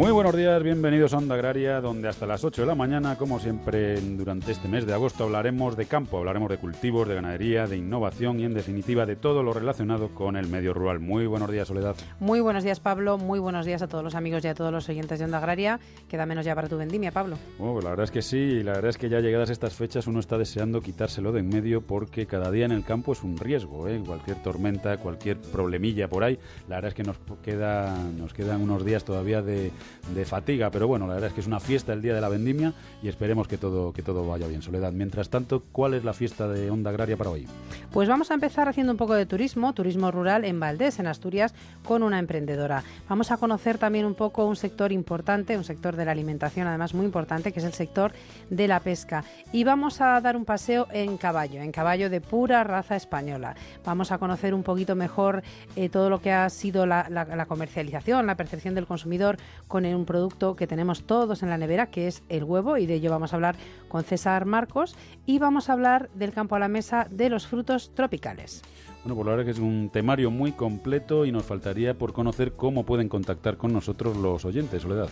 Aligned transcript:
Muy 0.00 0.12
buenos 0.12 0.34
días, 0.34 0.62
bienvenidos 0.62 1.12
a 1.12 1.18
Onda 1.18 1.34
Agraria, 1.34 1.78
donde 1.82 2.08
hasta 2.08 2.24
las 2.24 2.42
8 2.42 2.62
de 2.62 2.66
la 2.66 2.74
mañana, 2.74 3.18
como 3.18 3.38
siempre 3.38 4.00
durante 4.00 4.50
este 4.50 4.66
mes 4.66 4.86
de 4.86 4.94
agosto, 4.94 5.24
hablaremos 5.24 5.76
de 5.76 5.84
campo, 5.84 6.16
hablaremos 6.16 6.48
de 6.48 6.56
cultivos, 6.56 7.06
de 7.06 7.16
ganadería, 7.16 7.66
de 7.66 7.76
innovación 7.76 8.40
y 8.40 8.46
en 8.46 8.54
definitiva 8.54 9.04
de 9.04 9.16
todo 9.16 9.42
lo 9.42 9.52
relacionado 9.52 10.14
con 10.14 10.36
el 10.38 10.46
medio 10.46 10.72
rural. 10.72 11.00
Muy 11.00 11.26
buenos 11.26 11.50
días, 11.50 11.68
Soledad. 11.68 11.96
Muy 12.18 12.40
buenos 12.40 12.64
días, 12.64 12.80
Pablo. 12.80 13.18
Muy 13.18 13.40
buenos 13.40 13.66
días 13.66 13.82
a 13.82 13.88
todos 13.88 14.02
los 14.02 14.14
amigos 14.14 14.42
y 14.42 14.48
a 14.48 14.54
todos 14.54 14.72
los 14.72 14.88
oyentes 14.88 15.18
de 15.18 15.26
Onda 15.26 15.36
Agraria. 15.36 15.78
Queda 16.08 16.24
menos 16.24 16.46
ya 16.46 16.54
para 16.54 16.66
tu 16.66 16.78
vendimia, 16.78 17.12
Pablo. 17.12 17.36
Oh, 17.58 17.82
la 17.82 17.90
verdad 17.90 18.04
es 18.04 18.10
que 18.10 18.22
sí, 18.22 18.38
y 18.38 18.62
la 18.62 18.72
verdad 18.72 18.88
es 18.88 18.96
que 18.96 19.10
ya 19.10 19.20
llegadas 19.20 19.50
estas 19.50 19.74
fechas 19.74 20.06
uno 20.06 20.20
está 20.20 20.38
deseando 20.38 20.80
quitárselo 20.80 21.30
de 21.30 21.40
en 21.40 21.50
medio 21.50 21.82
porque 21.82 22.24
cada 22.24 22.50
día 22.50 22.64
en 22.64 22.72
el 22.72 22.86
campo 22.86 23.12
es 23.12 23.22
un 23.22 23.36
riesgo, 23.36 23.86
¿eh? 23.86 24.02
cualquier 24.06 24.42
tormenta, 24.42 24.96
cualquier 24.96 25.36
problemilla 25.36 26.08
por 26.08 26.24
ahí. 26.24 26.38
La 26.70 26.76
verdad 26.76 26.88
es 26.88 26.94
que 26.94 27.02
nos, 27.02 27.18
queda, 27.42 27.94
nos 28.16 28.32
quedan 28.32 28.62
unos 28.62 28.82
días 28.82 29.04
todavía 29.04 29.42
de 29.42 29.70
de 30.14 30.24
fatiga, 30.24 30.70
pero 30.70 30.88
bueno, 30.88 31.06
la 31.06 31.14
verdad 31.14 31.28
es 31.28 31.34
que 31.34 31.40
es 31.40 31.46
una 31.46 31.60
fiesta 31.60 31.92
el 31.92 32.02
día 32.02 32.14
de 32.14 32.20
la 32.20 32.28
vendimia 32.28 32.72
y 33.02 33.08
esperemos 33.08 33.46
que 33.46 33.58
todo, 33.58 33.92
que 33.92 34.02
todo 34.02 34.26
vaya 34.26 34.46
bien. 34.46 34.62
Soledad, 34.62 34.92
mientras 34.92 35.30
tanto, 35.30 35.62
¿cuál 35.72 35.94
es 35.94 36.04
la 36.04 36.12
fiesta 36.12 36.48
de 36.48 36.70
Onda 36.70 36.90
Agraria 36.90 37.16
para 37.16 37.30
hoy? 37.30 37.46
Pues 37.92 38.08
vamos 38.08 38.30
a 38.30 38.34
empezar 38.34 38.68
haciendo 38.68 38.92
un 38.92 38.98
poco 38.98 39.14
de 39.14 39.26
turismo, 39.26 39.72
turismo 39.72 40.10
rural 40.10 40.44
en 40.44 40.58
Valdés, 40.58 40.98
en 40.98 41.06
Asturias, 41.06 41.54
con 41.84 42.02
una 42.02 42.18
emprendedora. 42.18 42.82
Vamos 43.08 43.30
a 43.30 43.36
conocer 43.36 43.78
también 43.78 44.04
un 44.04 44.14
poco 44.14 44.44
un 44.46 44.56
sector 44.56 44.92
importante, 44.92 45.56
un 45.56 45.64
sector 45.64 45.96
de 45.96 46.04
la 46.04 46.12
alimentación 46.12 46.66
además 46.66 46.94
muy 46.94 47.06
importante, 47.06 47.52
que 47.52 47.60
es 47.60 47.64
el 47.66 47.72
sector 47.72 48.12
de 48.48 48.68
la 48.68 48.80
pesca. 48.80 49.24
Y 49.52 49.64
vamos 49.64 50.00
a 50.00 50.20
dar 50.20 50.36
un 50.36 50.44
paseo 50.44 50.86
en 50.92 51.16
caballo, 51.16 51.60
en 51.60 51.72
caballo 51.72 52.10
de 52.10 52.20
pura 52.20 52.64
raza 52.64 52.96
española. 52.96 53.54
Vamos 53.84 54.12
a 54.12 54.18
conocer 54.18 54.54
un 54.54 54.62
poquito 54.62 54.94
mejor 54.94 55.42
eh, 55.76 55.88
todo 55.88 56.10
lo 56.10 56.20
que 56.20 56.32
ha 56.32 56.48
sido 56.50 56.86
la, 56.86 57.08
la 57.08 57.46
comercialización, 57.46 58.26
la 58.26 58.36
percepción 58.36 58.74
del 58.74 58.86
consumidor 58.86 59.36
con 59.70 59.86
un 59.86 60.04
producto 60.04 60.56
que 60.56 60.66
tenemos 60.66 61.04
todos 61.04 61.44
en 61.44 61.48
la 61.48 61.56
nevera, 61.56 61.90
que 61.92 62.08
es 62.08 62.24
el 62.28 62.42
huevo, 62.42 62.76
y 62.76 62.86
de 62.86 62.94
ello 62.94 63.08
vamos 63.08 63.32
a 63.32 63.36
hablar 63.36 63.54
con 63.88 64.02
César 64.02 64.44
Marcos, 64.44 64.96
y 65.26 65.38
vamos 65.38 65.70
a 65.70 65.74
hablar 65.74 66.10
del 66.12 66.32
campo 66.32 66.56
a 66.56 66.58
la 66.58 66.66
mesa 66.66 67.06
de 67.08 67.30
los 67.30 67.46
frutos 67.46 67.94
tropicales. 67.94 68.62
Bueno, 69.04 69.14
pues 69.14 69.26
la 69.26 69.30
verdad 69.30 69.44
que 69.44 69.52
es 69.52 69.60
un 69.60 69.88
temario 69.90 70.32
muy 70.32 70.52
completo 70.52 71.24
y 71.24 71.30
nos 71.30 71.44
faltaría 71.44 71.94
por 71.94 72.12
conocer 72.12 72.54
cómo 72.54 72.84
pueden 72.84 73.08
contactar 73.08 73.56
con 73.56 73.72
nosotros 73.72 74.16
los 74.16 74.44
oyentes, 74.44 74.82
Soledad. 74.82 75.08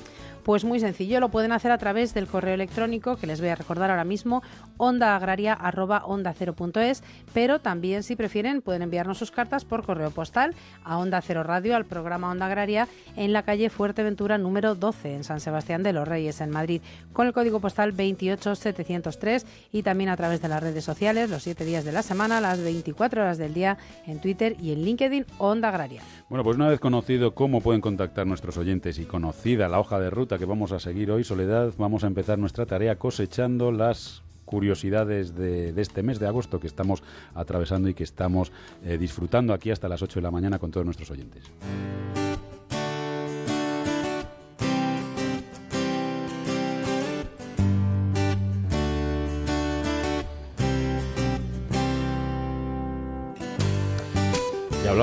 Pues 0.49 0.65
muy 0.65 0.81
sencillo, 0.81 1.21
lo 1.21 1.29
pueden 1.29 1.53
hacer 1.53 1.71
a 1.73 1.77
través 1.77 2.15
del 2.15 2.27
correo 2.27 2.55
electrónico 2.55 3.17
que 3.17 3.27
les 3.27 3.39
voy 3.39 3.51
a 3.51 3.55
recordar 3.55 3.91
ahora 3.91 4.05
mismo, 4.05 4.43
ondaagraria.onda0.es, 4.79 7.03
pero 7.35 7.59
también 7.59 8.03
si 8.03 8.17
prefieren 8.17 8.63
pueden 8.63 8.81
enviarnos 8.81 9.19
sus 9.19 9.31
cartas 9.31 9.67
por 9.67 9.85
correo 9.85 10.11
postal 10.11 10.55
a 10.85 10.97
Onda 10.97 11.21
Cero 11.21 11.43
Radio, 11.43 11.77
al 11.77 11.85
programa 11.85 12.31
Onda 12.31 12.47
Agraria, 12.47 12.89
en 13.15 13.35
la 13.35 13.43
calle 13.43 13.69
Fuerteventura 13.69 14.39
número 14.39 14.75
12, 14.75 15.17
en 15.17 15.23
San 15.23 15.41
Sebastián 15.41 15.83
de 15.83 15.93
los 15.93 16.09
Reyes, 16.09 16.41
en 16.41 16.49
Madrid, 16.49 16.81
con 17.13 17.27
el 17.27 17.35
código 17.35 17.61
postal 17.61 17.93
28703 17.93 19.45
y 19.71 19.83
también 19.83 20.09
a 20.09 20.17
través 20.17 20.41
de 20.41 20.49
las 20.49 20.63
redes 20.63 20.83
sociales, 20.83 21.29
los 21.29 21.43
siete 21.43 21.67
días 21.67 21.85
de 21.85 21.93
la 21.93 22.03
semana, 22.03 22.41
las 22.41 22.63
24 22.63 23.21
horas 23.21 23.37
del 23.37 23.53
día 23.53 23.77
en 24.07 24.19
Twitter 24.19 24.57
y 24.59 24.73
en 24.73 24.83
LinkedIn 24.83 25.27
Onda 25.37 25.69
Agraria. 25.69 26.01
Bueno, 26.31 26.43
pues 26.43 26.57
una 26.57 26.69
vez 26.69 26.81
conocido 26.81 27.35
cómo 27.35 27.61
pueden 27.61 27.83
contactar 27.83 28.27
nuestros 28.27 28.57
oyentes 28.57 28.99
y 28.99 29.05
conocida 29.05 29.69
la 29.69 29.79
hoja 29.79 30.01
de 30.01 30.09
ruta 30.09 30.38
que 30.39 30.45
vamos 30.45 30.73
a 30.73 30.79
seguir 30.79 31.11
hoy, 31.11 31.25
Soledad, 31.25 31.75
vamos 31.77 32.05
a 32.05 32.07
empezar 32.07 32.39
nuestra 32.39 32.65
tarea 32.65 32.97
cosechando 32.97 33.73
las 33.73 34.23
curiosidades 34.45 35.35
de, 35.35 35.75
este 35.77 36.03
mes 36.03 36.19
de 36.19 36.27
agosto 36.27 36.61
que 36.61 36.69
estamos 36.69 37.03
atravesando 37.35 37.89
y 37.89 37.95
que 37.95 38.05
estamos 38.05 38.53
eh, 38.85 38.97
disfrutando 38.99 39.53
aquí 39.53 39.71
hasta 39.71 39.89
las 39.89 40.01
8 40.01 40.21
de 40.21 40.23
la 40.23 40.31
mañana 40.31 40.59
con 40.59 40.71
todos 40.71 40.87
nuestros 40.87 41.11
oyentes. 41.11 41.51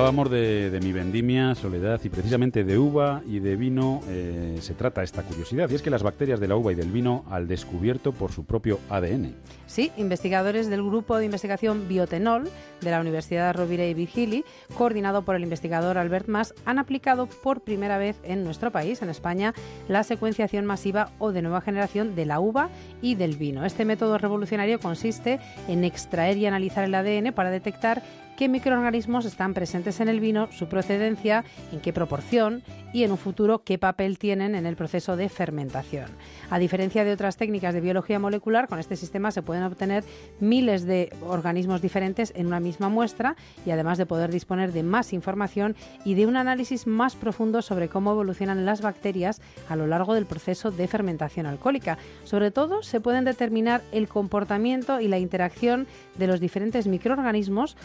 Hablábamos 0.06 0.30
de, 0.30 0.80
mi 0.84 0.92
vendimia, 0.92 1.56
soledad 1.56 2.00
y 2.04 2.10
precisamente 2.10 2.64
de 2.64 2.78
uva 2.78 3.24
y 3.28 3.40
de 3.40 3.56
vino 3.56 4.02
eh, 4.08 4.56
se 4.62 4.76
trata 4.76 5.02
esta 5.02 5.24
curiosidad 5.24 5.68
y 5.72 5.74
es 5.74 5.82
que 5.82 5.90
las 5.90 6.04
bacterias 6.04 6.40
de 6.40 6.48
la 6.48 6.56
uva 6.56 6.72
y 6.72 6.76
del 6.76 6.92
vino 6.92 7.26
al 7.28 7.48
descubierto 7.48 8.12
por 8.12 8.32
su 8.32 8.46
propio 8.46 8.80
ADN. 8.92 9.34
Sí, 9.66 9.92
investigadores 9.98 10.70
del 10.70 10.84
grupo 10.84 11.18
de 11.18 11.26
investigación 11.26 11.88
Biotenol 11.88 12.48
de 12.82 12.92
la 12.92 13.02
Universidad 13.02 13.56
Rovira 13.56 13.84
y 13.88 13.96
Virgili, 13.96 14.46
coordinado 14.78 15.24
por 15.24 15.36
el 15.36 15.42
investigador 15.42 15.98
Albert 15.98 16.28
Mas, 16.28 16.54
han 16.66 16.78
aplicado 16.78 17.26
por 17.26 17.62
primera 17.62 17.98
vez 17.98 18.16
en 18.24 18.44
nuestro 18.44 18.72
país, 18.72 19.02
en 19.02 19.10
España, 19.10 19.56
la 19.88 20.04
secuenciación 20.04 20.66
masiva 20.66 21.14
o 21.18 21.32
de 21.32 21.42
nueva 21.42 21.62
generación 21.62 22.14
de 22.14 22.28
la 22.28 22.40
uva 22.40 22.70
y 23.02 23.16
del 23.16 23.38
vino. 23.38 23.66
Este 23.66 23.86
método 23.86 24.20
revolucionario 24.20 24.80
consiste 24.80 25.40
en 25.68 25.84
extraer 25.84 26.38
y 26.38 26.46
analizar 26.46 26.84
el 26.84 26.94
ADN 26.94 27.34
para 27.34 27.50
detectar 27.50 28.04
qué 28.36 28.50
microorganismos 28.50 29.26
están 29.26 29.54
presentes 29.54 30.00
en 30.00 30.10
el 30.10 30.20
vino, 30.20 30.52
su 30.52 30.68
procedencia, 30.68 31.44
en 31.72 31.80
qué 31.80 31.94
proporción 31.94 32.64
y 32.94 33.04
en 33.04 33.12
un 33.12 33.18
futuro 33.18 33.64
qué 33.64 33.78
papel 33.78 34.18
tienen 34.18 34.56
en 34.56 34.66
el 34.66 34.76
proceso 34.76 35.16
de 35.16 35.30
fermentación. 35.30 36.06
A 36.50 36.60
diferencia 36.60 37.04
de 37.04 37.14
otras 37.14 37.38
técnicas 37.38 37.74
de 37.74 37.82
biología 37.82 38.20
molecular, 38.20 38.68
con 38.68 38.80
este 38.80 38.96
sistema 38.96 39.32
se 39.32 39.42
pueden 39.42 39.64
obtener 39.64 40.04
miles 40.40 40.86
de 40.86 41.12
organismos 41.26 41.82
diferentes 41.82 42.34
en 42.36 42.48
una 42.48 42.60
misma 42.60 42.90
muestra 42.90 43.36
y 43.66 43.72
además 43.72 43.98
de 43.98 44.06
poder 44.06 44.32
disponer 44.32 44.72
de 44.72 44.84
más 44.84 45.14
información 45.14 45.76
y 46.04 46.14
de 46.16 46.26
un 46.26 46.38
análisis 46.38 46.88
más 46.88 47.16
profundo 47.16 47.62
sobre 47.62 47.90
cómo 47.90 48.12
evolucionan 48.12 48.66
las 48.66 48.82
bacterias 48.82 49.42
a 49.70 49.76
lo 49.76 49.88
largo 49.88 50.14
del 50.14 50.26
proceso 50.26 50.72
de 50.72 50.88
fermentación 50.88 51.46
alcohólica. 51.46 51.98
Sobre 52.24 52.52
todo, 52.52 52.84
se 52.84 53.02
pueden 53.02 53.26
determinar 53.26 53.82
el 53.92 54.08
comportamiento 54.08 55.00
y 55.00 55.08
la 55.08 55.20
interacción 55.20 55.88
de 56.18 56.28
los 56.28 56.40
diferentes 56.40 56.88
microorganismos 56.88 57.76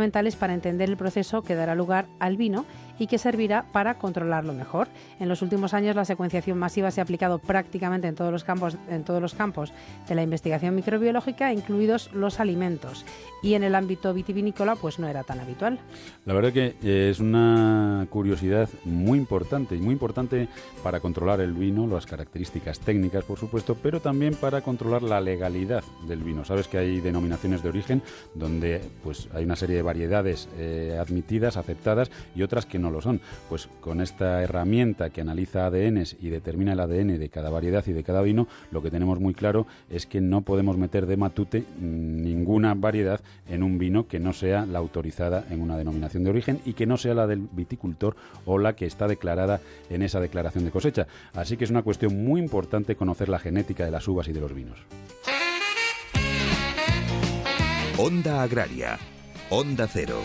fundamentales 0.00 0.34
para 0.34 0.54
entender 0.54 0.88
el 0.88 0.96
proceso 0.96 1.42
que 1.42 1.54
dará 1.54 1.74
lugar 1.74 2.06
al 2.20 2.38
vino 2.38 2.64
y 3.00 3.06
que 3.06 3.18
servirá 3.18 3.64
para 3.72 3.94
controlarlo 3.94 4.52
mejor. 4.52 4.86
En 5.18 5.28
los 5.28 5.42
últimos 5.42 5.74
años 5.74 5.96
la 5.96 6.04
secuenciación 6.04 6.58
masiva 6.58 6.90
se 6.90 7.00
ha 7.00 7.04
aplicado 7.04 7.38
prácticamente 7.38 8.06
en 8.06 8.14
todos 8.14 8.30
los 8.30 8.44
campos, 8.44 8.76
en 8.88 9.04
todos 9.04 9.22
los 9.22 9.34
campos 9.34 9.72
de 10.06 10.14
la 10.14 10.22
investigación 10.22 10.74
microbiológica, 10.74 11.52
incluidos 11.52 12.12
los 12.12 12.40
alimentos. 12.40 13.04
Y 13.42 13.54
en 13.54 13.64
el 13.64 13.74
ámbito 13.74 14.12
vitivinícola 14.12 14.76
pues 14.76 14.98
no 14.98 15.08
era 15.08 15.24
tan 15.24 15.40
habitual. 15.40 15.78
La 16.26 16.34
verdad 16.34 16.52
que 16.52 16.76
eh, 16.82 17.08
es 17.10 17.20
una 17.20 18.06
curiosidad 18.10 18.68
muy 18.84 19.18
importante 19.18 19.74
y 19.74 19.78
muy 19.78 19.94
importante 19.94 20.48
para 20.82 21.00
controlar 21.00 21.40
el 21.40 21.54
vino, 21.54 21.86
las 21.86 22.04
características 22.04 22.80
técnicas 22.80 23.24
por 23.24 23.38
supuesto, 23.38 23.76
pero 23.82 24.00
también 24.00 24.34
para 24.34 24.60
controlar 24.60 25.02
la 25.02 25.22
legalidad 25.22 25.82
del 26.06 26.22
vino. 26.22 26.44
Sabes 26.44 26.68
que 26.68 26.76
hay 26.76 27.00
denominaciones 27.00 27.62
de 27.62 27.70
origen 27.70 28.02
donde 28.34 28.82
pues 29.02 29.28
hay 29.32 29.44
una 29.44 29.56
serie 29.56 29.76
de 29.76 29.82
variedades 29.82 30.50
eh, 30.58 30.98
admitidas, 31.00 31.56
aceptadas 31.56 32.10
y 32.36 32.42
otras 32.42 32.66
que 32.66 32.78
no 32.78 32.89
lo 32.90 33.00
son. 33.00 33.20
Pues 33.48 33.68
con 33.80 34.00
esta 34.00 34.42
herramienta 34.42 35.10
que 35.10 35.20
analiza 35.20 35.66
ADNs 35.66 36.16
y 36.20 36.28
determina 36.28 36.72
el 36.72 36.80
ADN 36.80 37.18
de 37.18 37.28
cada 37.28 37.50
variedad 37.50 37.84
y 37.86 37.92
de 37.92 38.04
cada 38.04 38.22
vino, 38.22 38.48
lo 38.70 38.82
que 38.82 38.90
tenemos 38.90 39.20
muy 39.20 39.34
claro 39.34 39.66
es 39.88 40.06
que 40.06 40.20
no 40.20 40.42
podemos 40.42 40.76
meter 40.76 41.06
de 41.06 41.16
matute 41.16 41.64
ninguna 41.80 42.74
variedad 42.74 43.20
en 43.48 43.62
un 43.62 43.78
vino 43.78 44.06
que 44.06 44.20
no 44.20 44.32
sea 44.32 44.66
la 44.66 44.78
autorizada 44.78 45.44
en 45.50 45.60
una 45.60 45.76
denominación 45.76 46.24
de 46.24 46.30
origen 46.30 46.60
y 46.64 46.74
que 46.74 46.86
no 46.86 46.96
sea 46.96 47.14
la 47.14 47.26
del 47.26 47.48
viticultor 47.52 48.16
o 48.44 48.58
la 48.58 48.74
que 48.74 48.86
está 48.86 49.08
declarada 49.08 49.60
en 49.88 50.02
esa 50.02 50.20
declaración 50.20 50.64
de 50.64 50.70
cosecha. 50.70 51.06
Así 51.34 51.56
que 51.56 51.64
es 51.64 51.70
una 51.70 51.82
cuestión 51.82 52.24
muy 52.24 52.40
importante 52.40 52.96
conocer 52.96 53.28
la 53.28 53.38
genética 53.38 53.84
de 53.84 53.90
las 53.90 54.06
uvas 54.08 54.28
y 54.28 54.32
de 54.32 54.40
los 54.40 54.54
vinos. 54.54 54.78
Onda 57.98 58.42
Agraria. 58.42 58.98
Onda 59.50 59.86
Cero. 59.86 60.20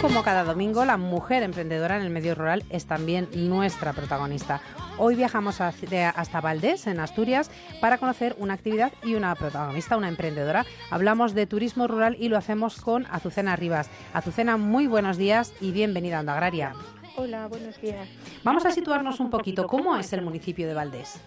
Como 0.00 0.22
cada 0.22 0.44
domingo, 0.44 0.84
la 0.84 0.96
mujer 0.96 1.42
emprendedora 1.42 1.96
en 1.96 2.02
el 2.02 2.10
medio 2.10 2.34
rural 2.34 2.64
es 2.70 2.86
también 2.86 3.28
nuestra 3.34 3.92
protagonista. 3.92 4.60
Hoy 4.98 5.14
viajamos 5.14 5.60
hasta 5.60 6.40
Valdés, 6.40 6.86
en 6.86 7.00
Asturias, 7.00 7.50
para 7.80 7.98
conocer 7.98 8.34
una 8.38 8.54
actividad 8.54 8.92
y 9.02 9.14
una 9.14 9.34
protagonista, 9.34 9.96
una 9.96 10.08
emprendedora. 10.08 10.64
Hablamos 10.90 11.34
de 11.34 11.46
turismo 11.46 11.86
rural 11.86 12.16
y 12.18 12.28
lo 12.28 12.36
hacemos 12.36 12.80
con 12.80 13.06
Azucena 13.10 13.56
Rivas. 13.56 13.90
Azucena, 14.12 14.56
muy 14.56 14.86
buenos 14.86 15.16
días 15.16 15.52
y 15.60 15.72
bienvenida 15.72 16.18
a 16.18 16.20
Onda 16.20 16.34
Agraria. 16.34 16.72
Hola, 17.16 17.46
buenos 17.46 17.80
días. 17.80 18.08
Vamos 18.42 18.64
a 18.64 18.70
situarnos 18.70 19.20
un 19.20 19.30
poquito. 19.30 19.66
¿Cómo 19.66 19.96
es 19.96 20.12
el 20.12 20.22
municipio 20.22 20.66
de 20.66 20.74
Valdés? 20.74 21.20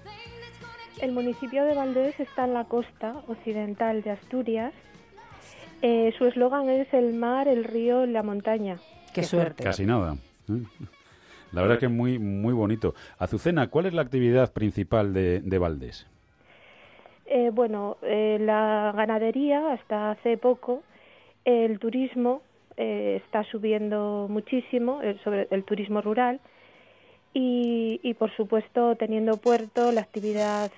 El 1.01 1.11
municipio 1.11 1.63
de 1.63 1.75
Valdés 1.75 2.19
está 2.19 2.45
en 2.45 2.53
la 2.55 2.65
costa 2.65 3.21
occidental 3.27 4.01
de 4.01 4.11
Asturias 4.11 4.73
eh, 5.81 6.13
su 6.17 6.25
eslogan 6.25 6.69
es 6.69 6.91
el 6.93 7.13
mar, 7.13 7.47
el 7.47 7.63
río, 7.63 8.05
la 8.05 8.23
montaña. 8.23 8.77
Qué 9.13 9.23
suerte. 9.23 9.63
Casi 9.63 9.85
nada. 9.85 10.17
La 11.53 11.61
verdad 11.61 11.79
que 11.79 11.85
es 11.85 11.91
muy, 11.91 12.19
muy 12.19 12.53
bonito. 12.53 12.93
Azucena, 13.19 13.67
¿cuál 13.67 13.85
es 13.85 13.93
la 13.93 14.01
actividad 14.01 14.51
principal 14.51 15.13
de, 15.13 15.39
de 15.39 15.57
Valdés? 15.57 16.05
Eh, 17.25 17.51
bueno, 17.53 17.97
eh, 18.03 18.37
la 18.39 18.93
ganadería 18.95 19.73
hasta 19.73 20.11
hace 20.11 20.37
poco, 20.37 20.83
el 21.43 21.77
turismo 21.79 22.41
eh, 22.77 23.21
está 23.25 23.43
subiendo 23.43 24.27
muchísimo, 24.29 25.01
sobre 25.23 25.47
el 25.51 25.63
turismo 25.63 26.01
rural, 26.01 26.39
y, 27.39 28.13
por 28.15 28.35
supuesto 28.35 28.95
teniendo 28.95 29.37
puerto 29.37 29.91
la 29.91 30.01
actividad 30.01 30.71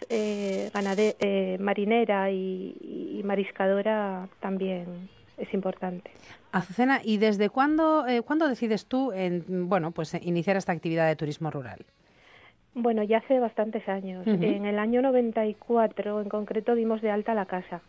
marinera 1.60 2.32
y, 2.32 3.22
mariscadora 3.24 4.28
también 4.40 5.10
es 5.38 5.54
importante. 5.54 6.12
Azucena, 6.52 7.00
¿y 7.04 7.18
desde 7.18 7.50
cuándo, 7.50 8.06
cuándo 8.26 8.48
decides 8.48 8.88
tú 8.88 9.12
en, 9.14 9.70
bueno, 9.70 9.92
pues 9.92 10.14
iniciar 10.22 10.58
esta 10.58 10.72
actividad 10.74 11.08
de 11.08 11.16
turismo 11.16 11.50
rural? 11.52 11.86
Bueno, 12.82 13.04
ya 13.04 13.18
hace 13.18 13.40
bastantes 13.40 13.88
años. 13.90 14.26
En 14.28 14.66
el 14.66 14.80
año 14.80 15.02
94, 15.02 16.22
en 16.22 16.30
concreto, 16.30 16.76
dimos 16.76 17.02
de 17.02 17.12
alta 17.12 17.34
la 17.34 17.46
casa, 17.46 17.82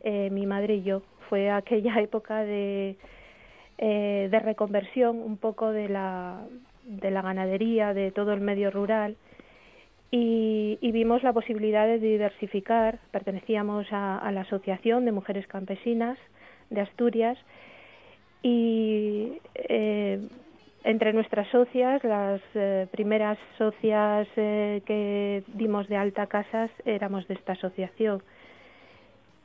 eh, 0.00 0.28
mi 0.30 0.46
madre 0.46 0.76
y 0.76 0.82
yo. 0.82 1.02
Fue 1.28 1.50
aquella 1.50 1.98
época 2.00 2.40
de, 2.40 2.96
eh, 3.78 4.28
de 4.30 4.38
reconversión 4.40 5.18
un 5.18 5.36
poco 5.36 5.70
de 5.70 5.88
la, 5.88 6.40
de 6.84 7.10
la 7.10 7.22
ganadería, 7.22 7.94
de 7.94 8.10
todo 8.10 8.32
el 8.32 8.40
medio 8.40 8.70
rural. 8.70 9.16
Y, 10.10 10.78
vimos 10.92 11.24
la 11.24 11.32
posibilidad 11.32 11.86
de 11.86 11.98
diversificar. 11.98 13.00
Pertenecíamos 13.10 13.86
a, 13.90 14.30
la 14.32 14.42
Asociación 14.42 15.04
de 15.04 15.12
Mujeres 15.12 15.46
Campesinas 15.48 16.18
de 16.70 16.80
Asturias 16.82 17.36
y 18.42 19.40
eh, 19.54 20.20
entre 20.84 21.12
nuestras 21.12 21.48
socias, 21.48 22.04
las 22.04 22.40
eh, 22.54 22.86
primeras 22.92 23.38
socias 23.58 24.28
eh, 24.36 24.82
que 24.86 25.42
dimos 25.48 25.88
de 25.88 25.96
alta 25.96 26.26
casas 26.26 26.70
éramos 26.84 27.26
de 27.26 27.34
esta 27.34 27.54
asociación 27.54 28.22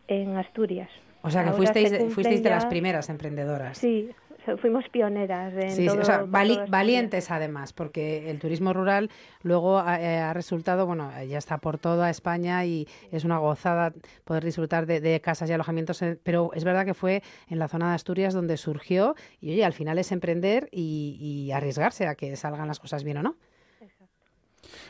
en 0.07 0.38
Asturias. 0.38 0.89
O 1.21 1.30
sea 1.30 1.44
que 1.45 1.51
fuisteis, 1.51 2.13
fuisteis 2.13 2.44
de 2.44 2.50
las 2.50 2.65
primeras 2.65 3.09
emprendedoras. 3.09 3.77
Sí, 3.77 4.12
fuimos 4.57 4.90
pioneras. 4.90 5.54
En 5.54 5.72
sí, 5.72 5.88
o 5.88 6.04
sea, 6.04 6.24
valientes 6.24 7.31
además, 7.31 7.74
porque 7.74 8.30
el 8.30 8.40
turismo 8.40 8.74
rural 8.74 9.10
luego 9.42 9.80
eh, 9.80 10.18
ha, 10.18 10.34
resultado, 10.34 10.86
bueno, 10.86 11.12
ya 11.28 11.38
está 11.38 11.57
por 11.57 11.78
toda 11.78 12.10
España 12.10 12.66
y 12.66 12.88
es 13.12 13.24
una 13.25 13.38
gozada 13.38 13.94
poder 14.24 14.44
disfrutar 14.44 14.86
de, 14.86 15.22
casas 15.22 15.50
y 15.50 15.54
alojamientos, 15.54 16.04
pero 16.24 16.51
es 16.54 16.63
verdad 16.63 16.86
que 16.86 16.94
fue 16.94 17.24
en 17.48 17.60
la 17.60 17.68
zona 17.68 17.90
de 17.90 17.96
Asturias 17.96 18.34
donde 18.34 18.57
surgió 18.57 19.16
y 19.42 19.51
oye, 19.51 19.66
al 19.66 19.74
final 19.74 19.98
es 20.00 20.12
emprender 20.12 20.69
y 20.72 21.52
arriesgarse 21.54 22.07
a 22.07 22.16
que 22.16 22.36
salgan 22.36 22.68
las 22.68 22.80
cosas 22.80 23.04
bien 23.04 23.18
o 23.18 23.24
no. 23.24 23.36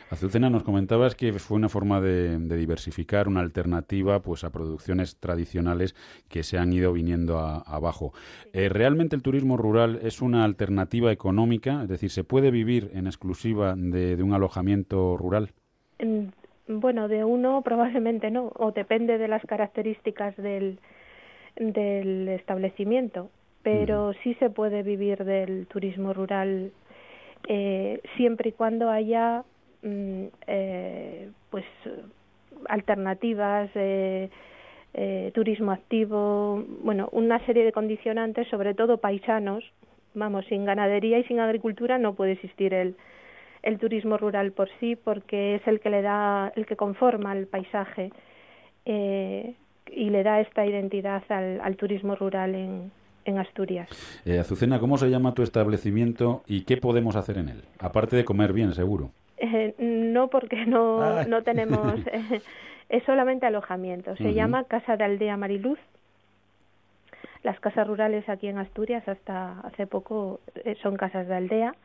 Azucena, 0.10 0.50
nos 0.50 0.64
comentabas 0.64 1.16
que 1.16 1.31
fue 1.34 1.58
una 1.58 1.70
forma 1.70 2.02
de, 2.02 2.38
diversificar, 2.58 3.28
una 3.28 3.42
alternativa 3.42 4.22
pues 4.22 4.44
a 4.44 4.52
producciones 4.52 5.18
tradicionales 5.18 5.96
que 6.28 6.44
se 6.44 6.58
han 6.58 6.74
ido 6.74 6.94
viniendo 6.94 7.38
abajo. 7.38 8.14
Eh, 8.54 8.70
¿Realmente 8.70 9.16
el 9.16 9.22
turismo 9.22 9.58
rural 9.58 10.00
es 10.02 10.22
una 10.22 10.44
alternativa 10.44 11.12
económica? 11.12 11.84
Es 11.84 11.90
decir, 11.90 12.10
¿se 12.10 12.24
puede 12.24 12.52
vivir 12.52 12.92
en 12.94 13.08
exclusiva 13.08 13.76
de, 13.76 14.22
un 14.22 14.34
alojamiento 14.34 15.18
rural? 15.18 15.52
Bueno, 16.68 17.08
de 17.08 17.24
uno 17.24 17.62
probablemente 17.64 18.30
no, 18.30 18.52
o 18.56 18.72
depende 18.72 19.18
de 19.18 19.28
las 19.28 19.44
características 19.44 20.38
del, 20.38 20.80
del 21.56 22.28
establecimiento, 22.30 23.30
pero 23.64 24.14
sí 24.24 24.36
se 24.36 24.50
puede 24.50 24.84
vivir 24.84 25.26
del 25.26 25.68
turismo 25.68 26.14
rural 26.14 26.72
eh, 27.48 28.02
siempre 28.18 28.50
y 28.50 28.52
cuando 28.54 28.90
haya 28.90 29.44
Mm, 29.81 30.26
eh, 30.48 31.30
pues 31.50 31.66
alternativas, 32.68 33.70
eh, 33.76 34.30
turismo 35.34 35.72
activo, 35.72 36.64
bueno, 36.84 37.10
una 37.12 37.44
serie 37.46 37.64
de 37.64 37.72
condicionantes, 37.72 38.48
sobre 38.50 38.74
todo 38.74 38.98
paisanos. 38.98 39.64
Vamos, 40.16 40.46
sin 40.48 40.66
ganadería 40.66 41.20
y 41.20 41.24
sin 41.26 41.40
agricultura 41.40 41.98
no 42.00 42.16
puede 42.16 42.34
existir 42.34 42.74
el, 42.74 42.96
el 43.62 43.78
turismo 43.78 44.18
rural 44.18 44.52
por 44.52 44.68
sí, 44.80 44.96
porque 44.96 45.56
es 45.56 45.68
el 45.68 45.80
que 45.80 45.90
le 45.90 46.02
da, 46.02 46.52
el 46.56 46.66
que 46.66 46.76
conforma 46.76 47.38
el 47.38 47.46
paisaje 47.46 48.12
eh, 48.86 49.54
y 49.92 50.10
le 50.10 50.24
da 50.24 50.42
esta 50.42 50.66
identidad 50.66 51.24
al, 51.30 51.62
al 51.62 51.76
turismo 51.78 52.16
rural 52.16 52.56
en, 52.56 52.92
en 53.26 53.38
Asturias. 53.38 53.88
Eh, 54.26 54.40
Azucena, 54.40 54.80
¿cómo 54.80 54.98
se 54.98 55.10
llama 55.10 55.34
tu 55.34 55.44
establecimiento 55.44 56.42
y 56.48 56.64
qué 56.66 56.78
podemos 56.78 57.16
hacer 57.16 57.38
en 57.38 57.50
él? 57.50 57.62
Aparte 57.80 58.16
de 58.16 58.26
comer 58.26 58.52
bien, 58.52 58.74
seguro. 58.74 59.12
Eh, 59.40 59.74
no, 59.78 60.28
porque 60.28 60.66
no, 60.66 61.02
ah. 61.02 61.24
no 61.28 61.44
tenemos, 61.44 61.96
eh, 62.12 62.42
es 62.90 63.04
solamente 63.04 63.46
alojamiento. 63.46 64.16
Se 64.18 64.34
llama 64.34 64.66
Casa 64.66 64.98
de 64.98 65.06
Aldea 65.06 65.38
Mariluz. 65.38 65.80
Las 67.44 67.60
casas 67.62 67.88
rurales 67.88 68.28
aquí 68.28 68.48
en 68.48 68.58
Asturias 68.58 69.08
hasta 69.08 69.62
hace 69.62 69.88
poco 69.88 70.42
eh, 70.56 70.76
son 70.84 70.98
casas 70.98 71.28
de 71.28 71.36
aldea 71.36 71.76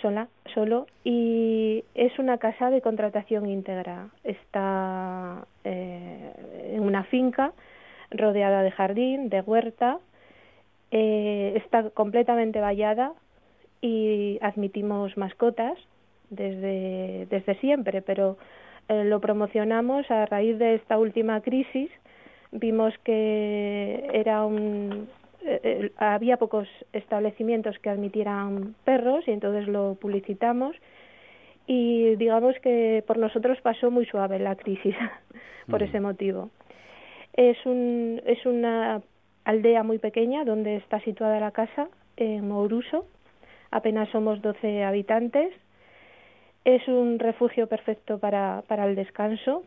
sola, 0.00 0.28
solo 0.54 0.86
y 1.04 1.84
es 1.94 2.18
una 2.18 2.38
casa 2.38 2.70
de 2.70 2.80
contratación 2.80 3.46
íntegra. 3.46 4.08
Está 4.24 5.46
en 5.64 6.80
una 6.80 7.04
finca 7.04 7.52
rodeada 8.10 8.62
de 8.62 8.70
jardín, 8.70 9.28
de 9.28 9.42
huerta, 9.42 9.98
está 10.90 11.90
completamente 11.90 12.60
vallada 12.60 13.12
y 13.80 14.38
admitimos 14.40 15.16
mascotas 15.16 15.78
desde, 16.32 17.26
desde 17.26 17.54
siempre, 17.56 18.02
pero 18.02 18.36
eh, 18.88 19.04
lo 19.04 19.20
promocionamos 19.20 20.10
a 20.10 20.26
raíz 20.26 20.58
de 20.58 20.74
esta 20.74 20.98
última 20.98 21.40
crisis. 21.40 21.90
Vimos 22.50 22.94
que 23.04 24.08
era 24.12 24.44
un, 24.44 25.08
eh, 25.44 25.60
eh, 25.62 25.92
había 25.96 26.38
pocos 26.38 26.68
establecimientos 26.92 27.78
que 27.78 27.90
admitieran 27.90 28.74
perros 28.84 29.26
y 29.26 29.30
entonces 29.30 29.68
lo 29.68 29.94
publicitamos 30.00 30.76
y 31.66 32.16
digamos 32.16 32.58
que 32.60 33.04
por 33.06 33.18
nosotros 33.18 33.60
pasó 33.60 33.90
muy 33.90 34.06
suave 34.06 34.38
la 34.38 34.56
crisis 34.56 34.96
por 35.70 35.82
ese 35.82 36.00
motivo. 36.00 36.50
Es, 37.34 37.56
un, 37.64 38.20
es 38.26 38.44
una 38.44 39.00
aldea 39.44 39.82
muy 39.82 39.98
pequeña 39.98 40.44
donde 40.44 40.76
está 40.76 41.00
situada 41.00 41.40
la 41.40 41.52
casa, 41.52 41.88
en 42.16 42.46
Mouruso. 42.48 43.06
Apenas 43.70 44.10
somos 44.10 44.42
12 44.42 44.84
habitantes 44.84 45.52
es 46.64 46.86
un 46.88 47.18
refugio 47.18 47.66
perfecto 47.66 48.18
para, 48.18 48.62
para 48.68 48.86
el 48.86 48.94
descanso 48.94 49.64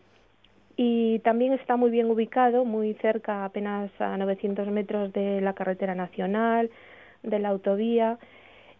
y 0.78 1.20
también 1.20 1.54
está 1.54 1.78
muy 1.78 1.90
bien 1.90 2.10
ubicado, 2.10 2.66
muy 2.66 2.94
cerca, 2.96 3.46
apenas 3.46 3.90
a 4.00 4.18
900 4.18 4.68
metros 4.70 5.14
de 5.14 5.42
la 5.42 5.54
carretera 5.54 5.96
nacional, 5.96 6.70
de 7.24 7.40
la 7.40 7.50
autovía 7.50 8.18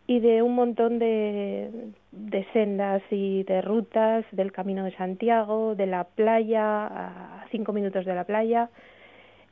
y 0.08 0.20
de 0.20 0.42
un 0.42 0.56
montón 0.56 1.00
de, 1.00 1.92
de 2.12 2.46
sendas 2.54 3.02
y 3.10 3.44
de 3.44 3.62
rutas 3.62 4.26
del 4.32 4.52
Camino 4.52 4.84
de 4.84 4.96
Santiago, 4.96 5.76
de 5.76 5.88
la 5.88 6.04
playa, 6.04 6.86
a 6.86 7.46
cinco 7.50 7.74
minutos 7.74 8.06
de 8.06 8.14
la 8.14 8.26
playa 8.26 8.70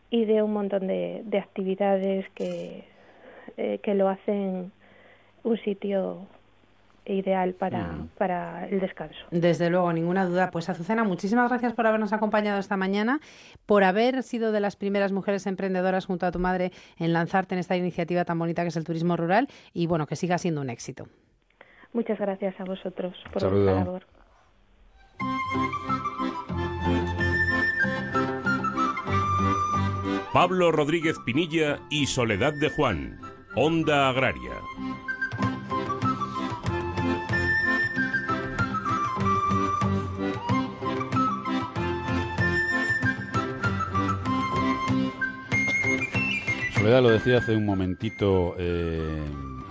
y 0.09 0.25
de 0.25 0.43
un 0.43 0.53
montón 0.53 0.87
de, 0.87 1.21
de 1.25 1.39
actividades 1.39 2.29
que, 2.35 2.83
eh, 3.57 3.79
que 3.81 3.95
lo 3.95 4.09
hacen 4.09 4.71
un 5.43 5.57
sitio 5.59 6.27
ideal 7.05 7.53
para, 7.53 7.83
mm. 7.83 8.09
para 8.17 8.67
el 8.67 8.79
descanso. 8.79 9.19
Desde 9.31 9.69
luego, 9.69 9.91
ninguna 9.93 10.25
duda. 10.25 10.51
Pues 10.51 10.69
Azucena, 10.69 11.03
muchísimas 11.03 11.49
gracias 11.49 11.73
por 11.73 11.87
habernos 11.87 12.13
acompañado 12.13 12.59
esta 12.59 12.77
mañana, 12.77 13.19
por 13.65 13.83
haber 13.83 14.23
sido 14.23 14.51
de 14.51 14.59
las 14.59 14.75
primeras 14.75 15.11
mujeres 15.11 15.45
emprendedoras 15.47 16.05
junto 16.05 16.25
a 16.25 16.31
tu 16.31 16.39
madre 16.39 16.71
en 16.97 17.13
lanzarte 17.13 17.55
en 17.55 17.59
esta 17.59 17.75
iniciativa 17.75 18.25
tan 18.25 18.39
bonita 18.39 18.61
que 18.61 18.69
es 18.69 18.77
el 18.77 18.83
turismo 18.83 19.17
rural 19.17 19.47
y 19.73 19.87
bueno, 19.87 20.07
que 20.07 20.15
siga 20.15 20.37
siendo 20.37 20.61
un 20.61 20.69
éxito. 20.69 21.07
Muchas 21.93 22.19
gracias 22.19 22.59
a 22.59 22.63
vosotros 22.63 23.15
por 23.31 23.43
vuestra 23.43 23.73
labor. 23.75 24.03
Pablo 30.33 30.71
Rodríguez 30.71 31.19
Pinilla 31.19 31.79
y 31.91 32.07
Soledad 32.07 32.53
de 32.59 32.69
Juan, 32.71 33.19
Onda 33.55 34.09
Agraria. 34.09 34.53
Lo 46.83 47.09
decía 47.09 47.37
hace 47.37 47.55
un 47.55 47.65
momentito, 47.65 48.55
eh, 48.57 48.99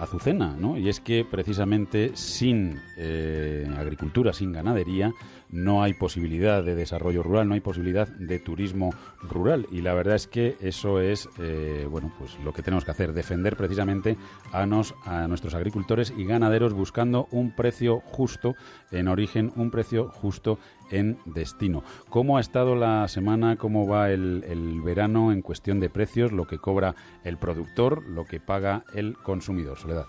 Azucena, 0.01 0.57
¿no? 0.59 0.79
Y 0.79 0.89
es 0.89 0.99
que 0.99 1.25
precisamente 1.25 2.13
sin 2.15 2.81
eh, 2.97 3.71
agricultura, 3.77 4.33
sin 4.33 4.51
ganadería, 4.51 5.13
no 5.53 5.83
hay 5.83 5.95
posibilidad 5.95 6.65
de 6.65 6.75
desarrollo 6.75 7.23
rural, 7.23 7.47
no 7.47 7.55
hay 7.55 7.61
posibilidad 7.61 8.09
de 8.09 8.39
turismo 8.41 8.93
rural. 9.23 9.67
Y 9.71 9.83
la 9.83 9.95
verdad 9.95 10.17
es 10.17 10.27
que 10.27 10.57
eso 10.61 11.01
es, 11.01 11.29
eh, 11.39 11.87
bueno, 11.89 12.13
pues 12.19 12.39
lo 12.43 12.53
que 12.53 12.63
tenemos 12.63 12.85
que 12.85 12.91
hacer, 12.91 13.13
defender 13.13 13.57
precisamente 13.57 14.17
a, 14.51 14.67
nos, 14.67 14.95
a 15.05 15.29
nuestros 15.29 15.55
agricultores 15.55 16.13
y 16.17 16.25
ganaderos 16.25 16.73
buscando 16.73 17.29
un 17.31 17.55
precio 17.55 18.01
justo 18.01 18.57
en 18.91 19.09
origen, 19.09 19.53
un 19.55 19.71
precio 19.71 20.09
justo 20.09 20.59
en 20.91 21.19
destino. 21.27 21.85
¿Cómo 22.09 22.39
ha 22.39 22.41
estado 22.41 22.75
la 22.75 23.07
semana? 23.09 23.57
¿Cómo 23.57 23.87
va 23.87 24.11
el, 24.11 24.45
el 24.49 24.81
verano 24.81 25.33
en 25.33 25.43
cuestión 25.43 25.81
de 25.81 25.91
precios? 25.91 26.33
Lo 26.33 26.47
que 26.47 26.59
cobra 26.59 26.95
el 27.25 27.37
productor, 27.37 28.07
lo 28.09 28.25
que 28.25 28.41
paga 28.41 28.85
el 28.95 29.17
consumidor. 29.19 29.79
Soledad. 29.79 30.07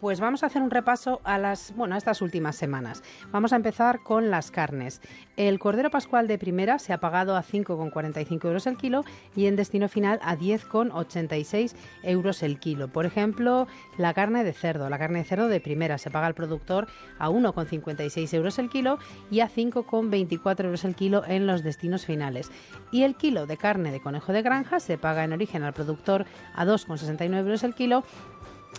Pues 0.00 0.18
vamos 0.18 0.42
a 0.42 0.46
hacer 0.46 0.62
un 0.62 0.70
repaso 0.70 1.20
a 1.24 1.36
las, 1.36 1.74
bueno, 1.76 1.94
a 1.94 1.98
estas 1.98 2.22
últimas 2.22 2.56
semanas. 2.56 3.02
Vamos 3.32 3.52
a 3.52 3.56
empezar 3.56 4.02
con 4.02 4.30
las 4.30 4.50
carnes. 4.50 5.02
El 5.36 5.58
cordero 5.58 5.90
pascual 5.90 6.26
de 6.26 6.38
primera 6.38 6.78
se 6.78 6.94
ha 6.94 7.00
pagado 7.00 7.36
a 7.36 7.42
5,45 7.42 8.46
euros 8.46 8.66
el 8.66 8.78
kilo 8.78 9.04
y 9.36 9.44
en 9.44 9.56
destino 9.56 9.90
final 9.90 10.18
a 10.22 10.38
10,86 10.38 11.74
euros 12.02 12.42
el 12.42 12.58
kilo. 12.58 12.88
Por 12.88 13.04
ejemplo, 13.04 13.66
la 13.98 14.14
carne 14.14 14.42
de 14.42 14.54
cerdo. 14.54 14.88
La 14.88 14.98
carne 14.98 15.18
de 15.18 15.26
cerdo 15.26 15.48
de 15.48 15.60
primera 15.60 15.98
se 15.98 16.10
paga 16.10 16.28
al 16.28 16.34
productor 16.34 16.86
a 17.18 17.28
1,56 17.28 18.32
euros 18.32 18.58
el 18.58 18.70
kilo 18.70 18.98
y 19.30 19.40
a 19.40 19.50
5,24 19.50 20.64
euros 20.64 20.84
el 20.86 20.94
kilo 20.94 21.24
en 21.26 21.46
los 21.46 21.62
destinos 21.62 22.06
finales. 22.06 22.50
Y 22.90 23.02
el 23.02 23.16
kilo 23.16 23.44
de 23.46 23.58
carne 23.58 23.92
de 23.92 24.00
conejo 24.00 24.32
de 24.32 24.40
granja 24.40 24.80
se 24.80 24.96
paga 24.96 25.24
en 25.24 25.34
origen 25.34 25.62
al 25.62 25.74
productor 25.74 26.24
a 26.54 26.64
2,69 26.64 27.36
euros 27.36 27.64
el 27.64 27.74
kilo 27.74 28.02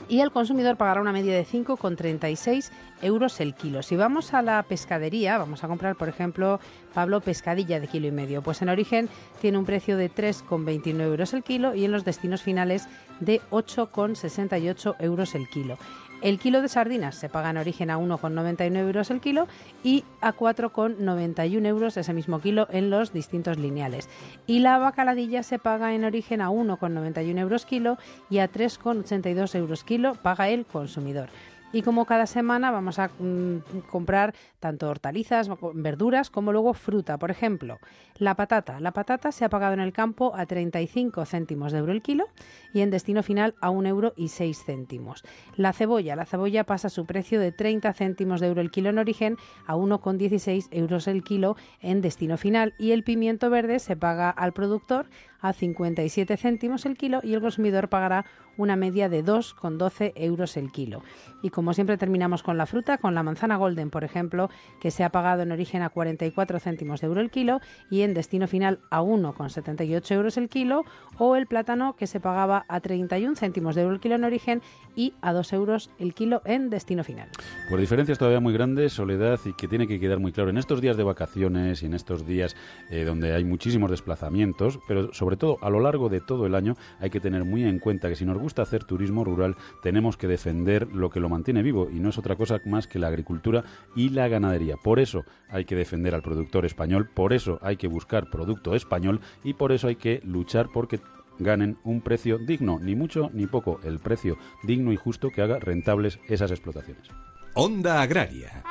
y 0.08 0.20
el 0.20 0.32
consumidor 0.32 0.78
pagará 0.78 1.02
una 1.02 1.12
media 1.12 1.34
de 1.34 1.46
5,36 1.46 2.70
euros 3.02 3.40
el 3.40 3.54
kilo. 3.56 3.82
Si 3.82 3.96
vamos 3.96 4.34
a 4.34 4.42
la 4.42 4.62
pescadería, 4.64 5.38
vamos 5.38 5.64
a 5.64 5.68
comprar, 5.68 5.96
por 5.96 6.10
ejemplo, 6.10 6.60
Pablo, 6.94 7.22
pescadilla 7.22 7.80
de 7.80 7.88
kilo 7.88 8.08
y 8.08 8.12
medio. 8.12 8.42
Pues 8.42 8.62
en 8.62 8.70
origen 8.70 9.10
tiene 9.40 9.58
un 9.58 9.66
precio 9.66 9.98
de 9.98 10.12
3,29 10.12 11.02
euros 11.02 11.34
el 11.34 11.44
kilo 11.44 11.76
y 11.76 11.86
en 11.86 11.92
los 11.92 12.06
destinos 12.06 12.42
finales 12.42 12.88
de 13.20 13.42
8,68 13.52 14.96
euros 15.00 15.36
el 15.36 15.48
kilo. 15.50 15.78
El 16.22 16.38
kilo 16.38 16.62
de 16.62 16.70
sardinas 16.70 17.16
se 17.16 17.30
paga 17.30 17.50
en 17.50 17.58
origen 17.58 17.90
a 17.90 17.98
1,99 17.98 18.78
euros 18.78 19.10
el 19.10 19.22
kilo 19.22 19.48
y 19.84 20.04
a 20.22 20.34
4,91 20.34 21.66
euros 21.66 21.98
ese 21.98 22.14
mismo 22.14 22.40
kilo 22.40 22.68
en 22.70 22.92
los 22.92 23.12
distintos 23.12 23.58
lineales. 23.58 24.08
Y 24.46 24.60
la 24.60 24.78
bacaladilla 24.78 25.42
se 25.42 25.58
paga 25.58 25.96
en 25.96 26.06
origen 26.06 26.42
a 26.42 26.50
1,91 26.50 27.40
euros 27.40 27.66
kilo 27.66 27.98
y 28.30 28.38
a 28.38 28.52
3,82 28.52 29.56
euros 29.56 29.84
kilo 29.84 30.14
paga 30.14 30.50
el 30.50 30.66
consumidor. 30.66 31.30
Y 31.74 31.84
como 31.84 32.06
cada 32.06 32.26
semana 32.26 32.70
vamos 32.70 33.00
a 33.00 33.08
mm, 33.08 33.82
comprar 33.90 34.34
tanto 34.60 34.90
hortalizas, 34.90 35.50
verduras, 35.74 36.30
como 36.30 36.52
luego 36.52 36.74
fruta. 36.74 37.18
Por 37.18 37.32
ejemplo, 37.32 37.80
la 38.18 38.36
patata. 38.36 38.80
La 38.80 38.92
patata 38.92 39.32
se 39.32 39.46
ha 39.46 39.50
pagado 39.50 39.74
en 39.74 39.80
el 39.80 39.94
campo 39.94 40.34
a 40.36 40.46
35 40.46 41.26
céntimos 41.26 41.72
de 41.72 41.80
euro 41.80 41.94
el 41.94 42.02
kilo 42.02 42.28
y 42.74 42.82
en 42.82 42.90
destino 42.90 43.24
final 43.24 43.56
a 43.62 43.70
1 43.70 43.88
euro 43.88 44.14
y 44.18 44.28
6 44.28 44.64
céntimos. 44.66 45.24
La 45.56 45.74
cebolla. 45.74 46.16
La 46.16 46.26
cebolla 46.26 46.66
pasa 46.66 46.90
su 46.90 47.06
precio 47.06 47.40
de 47.40 47.52
30 47.52 47.94
céntimos 47.94 48.42
de 48.42 48.48
euro 48.48 48.62
el 48.62 48.70
kilo 48.70 48.90
en 48.90 49.00
origen 49.00 49.38
a 49.66 49.76
1,16 49.76 50.68
euros 50.72 51.08
el 51.08 51.24
kilo 51.24 51.56
en 51.80 52.02
destino 52.02 52.38
final. 52.38 52.74
Y 52.78 52.92
el 52.92 53.04
pimiento 53.04 53.50
verde 53.50 53.80
se 53.80 53.96
paga 53.96 54.30
al 54.30 54.52
productor 54.52 55.08
a 55.42 55.54
57 55.54 56.38
céntimos 56.38 56.86
el 56.86 56.98
kilo 56.98 57.20
y 57.24 57.34
el 57.34 57.42
consumidor 57.42 57.90
pagará 57.90 58.26
una 58.58 58.76
media 58.76 59.10
de 59.10 59.24
2,12 59.24 60.14
euros 60.16 60.58
el 60.58 60.72
kilo. 60.72 61.04
Y 61.42 61.50
como 61.50 61.74
siempre 61.74 61.98
terminamos 61.98 62.44
con 62.44 62.58
la 62.58 62.66
fruta, 62.66 62.98
con 62.98 63.16
la 63.16 63.24
manzana 63.24 63.56
golden, 63.58 63.90
por 63.90 64.04
ejemplo, 64.04 64.50
que 64.80 64.92
se 64.92 65.04
ha 65.04 65.10
pagado 65.10 65.42
en 65.42 65.52
origen 65.52 65.82
a 65.82 65.90
44 65.90 66.60
céntimos 66.60 67.02
de 67.02 67.08
euro 67.08 67.22
el 67.22 67.32
kilo 67.32 67.60
y 67.90 68.02
en 68.02 68.14
destino 68.14 68.48
final 68.48 68.80
a 68.90 69.02
1,78 69.02 70.12
euros 70.12 70.38
el 70.38 70.50
kilo, 70.50 70.86
o 71.18 71.36
el 71.36 71.48
plátano 71.48 71.96
que 71.96 72.08
se 72.08 72.20
pagaba 72.20 72.66
a 72.68 72.80
31 72.80 73.36
céntimos 73.36 73.76
de 73.76 73.82
euro 73.82 73.96
el 73.96 74.00
kilo 74.00 74.16
en 74.16 74.24
origen 74.24 74.62
y 74.96 75.14
a 75.22 75.34
2 75.34 75.54
euros 75.54 75.90
el 76.00 76.14
kilo 76.14 76.42
en 76.46 76.70
destino 76.70 77.04
final. 77.04 77.30
Por 77.70 77.80
diferencias 77.80 78.18
todavía 78.18 78.40
muy 78.40 78.54
grandes, 78.54 78.94
Soledad, 78.94 79.40
y 79.46 79.54
que 79.54 79.68
tiene 79.68 79.88
que 79.88 80.00
quedar 80.00 80.20
muy 80.20 80.32
claro 80.32 80.50
en 80.50 80.58
estos 80.58 80.82
días 80.82 80.98
de 80.98 81.04
vacaciones 81.04 81.84
y 81.84 81.86
en 81.86 81.94
estos 81.94 82.26
días 82.26 82.56
eh, 82.90 83.04
donde 83.06 83.34
hay 83.34 83.44
muchísimos 83.44 83.90
desplazamientos, 83.90 84.80
pero 84.88 85.14
sobre 85.14 85.31
todo 85.38 85.58
a 85.62 85.70
lo 85.70 85.80
largo 85.80 86.10
de 86.10 86.22
todo 86.22 86.46
el 86.46 86.56
año 86.56 86.76
hay 87.00 87.10
que 87.10 87.20
tener 87.20 87.46
muy 87.46 87.64
en 87.64 87.80
cuenta 87.80 88.10
que 88.10 88.16
si 88.16 88.26
nos 88.26 88.38
gusta 88.38 88.62
hacer 88.62 88.84
turismo 88.84 89.24
rural, 89.24 89.56
tenemos 89.82 90.18
que 90.18 90.28
defender 90.28 90.88
lo 90.94 91.10
que 91.10 91.20
lo 91.20 91.30
mantiene 91.30 91.64
vivo 91.64 91.90
y 91.90 92.00
no 92.00 92.10
es 92.10 92.18
otra 92.18 92.36
cosa 92.36 92.60
más 92.66 92.88
que 92.88 93.00
la 93.00 93.08
agricultura 93.08 93.64
y 93.96 94.10
la 94.10 94.28
ganadería. 94.28 94.78
Por 94.78 95.00
eso 95.00 95.26
hay 95.50 95.66
que 95.66 95.76
defender 95.76 96.16
al 96.16 96.22
productor 96.22 96.66
español, 96.66 97.10
por 97.14 97.34
eso 97.34 97.60
hay 97.62 97.78
que 97.78 97.88
buscar 97.88 98.30
producto 98.30 98.76
español 98.76 99.22
y 99.44 99.54
por 99.54 99.72
eso 99.72 99.88
hay 99.88 99.96
que 99.96 100.22
luchar 100.24 100.70
porque 100.74 101.00
ganen 101.40 101.78
un 101.84 102.02
precio 102.02 102.38
digno, 102.38 102.80
ni 102.80 102.96
mucho 102.96 103.30
ni 103.34 103.48
poco, 103.48 103.80
el 103.84 104.00
precio 104.00 104.38
digno 104.64 104.92
y 104.92 104.96
justo 104.96 105.30
que 105.30 105.42
haga 105.42 105.60
rentables 105.60 106.20
esas 106.28 106.52
explotaciones. 106.52 107.08
Onda 107.54 108.02
Agraria 108.02 108.64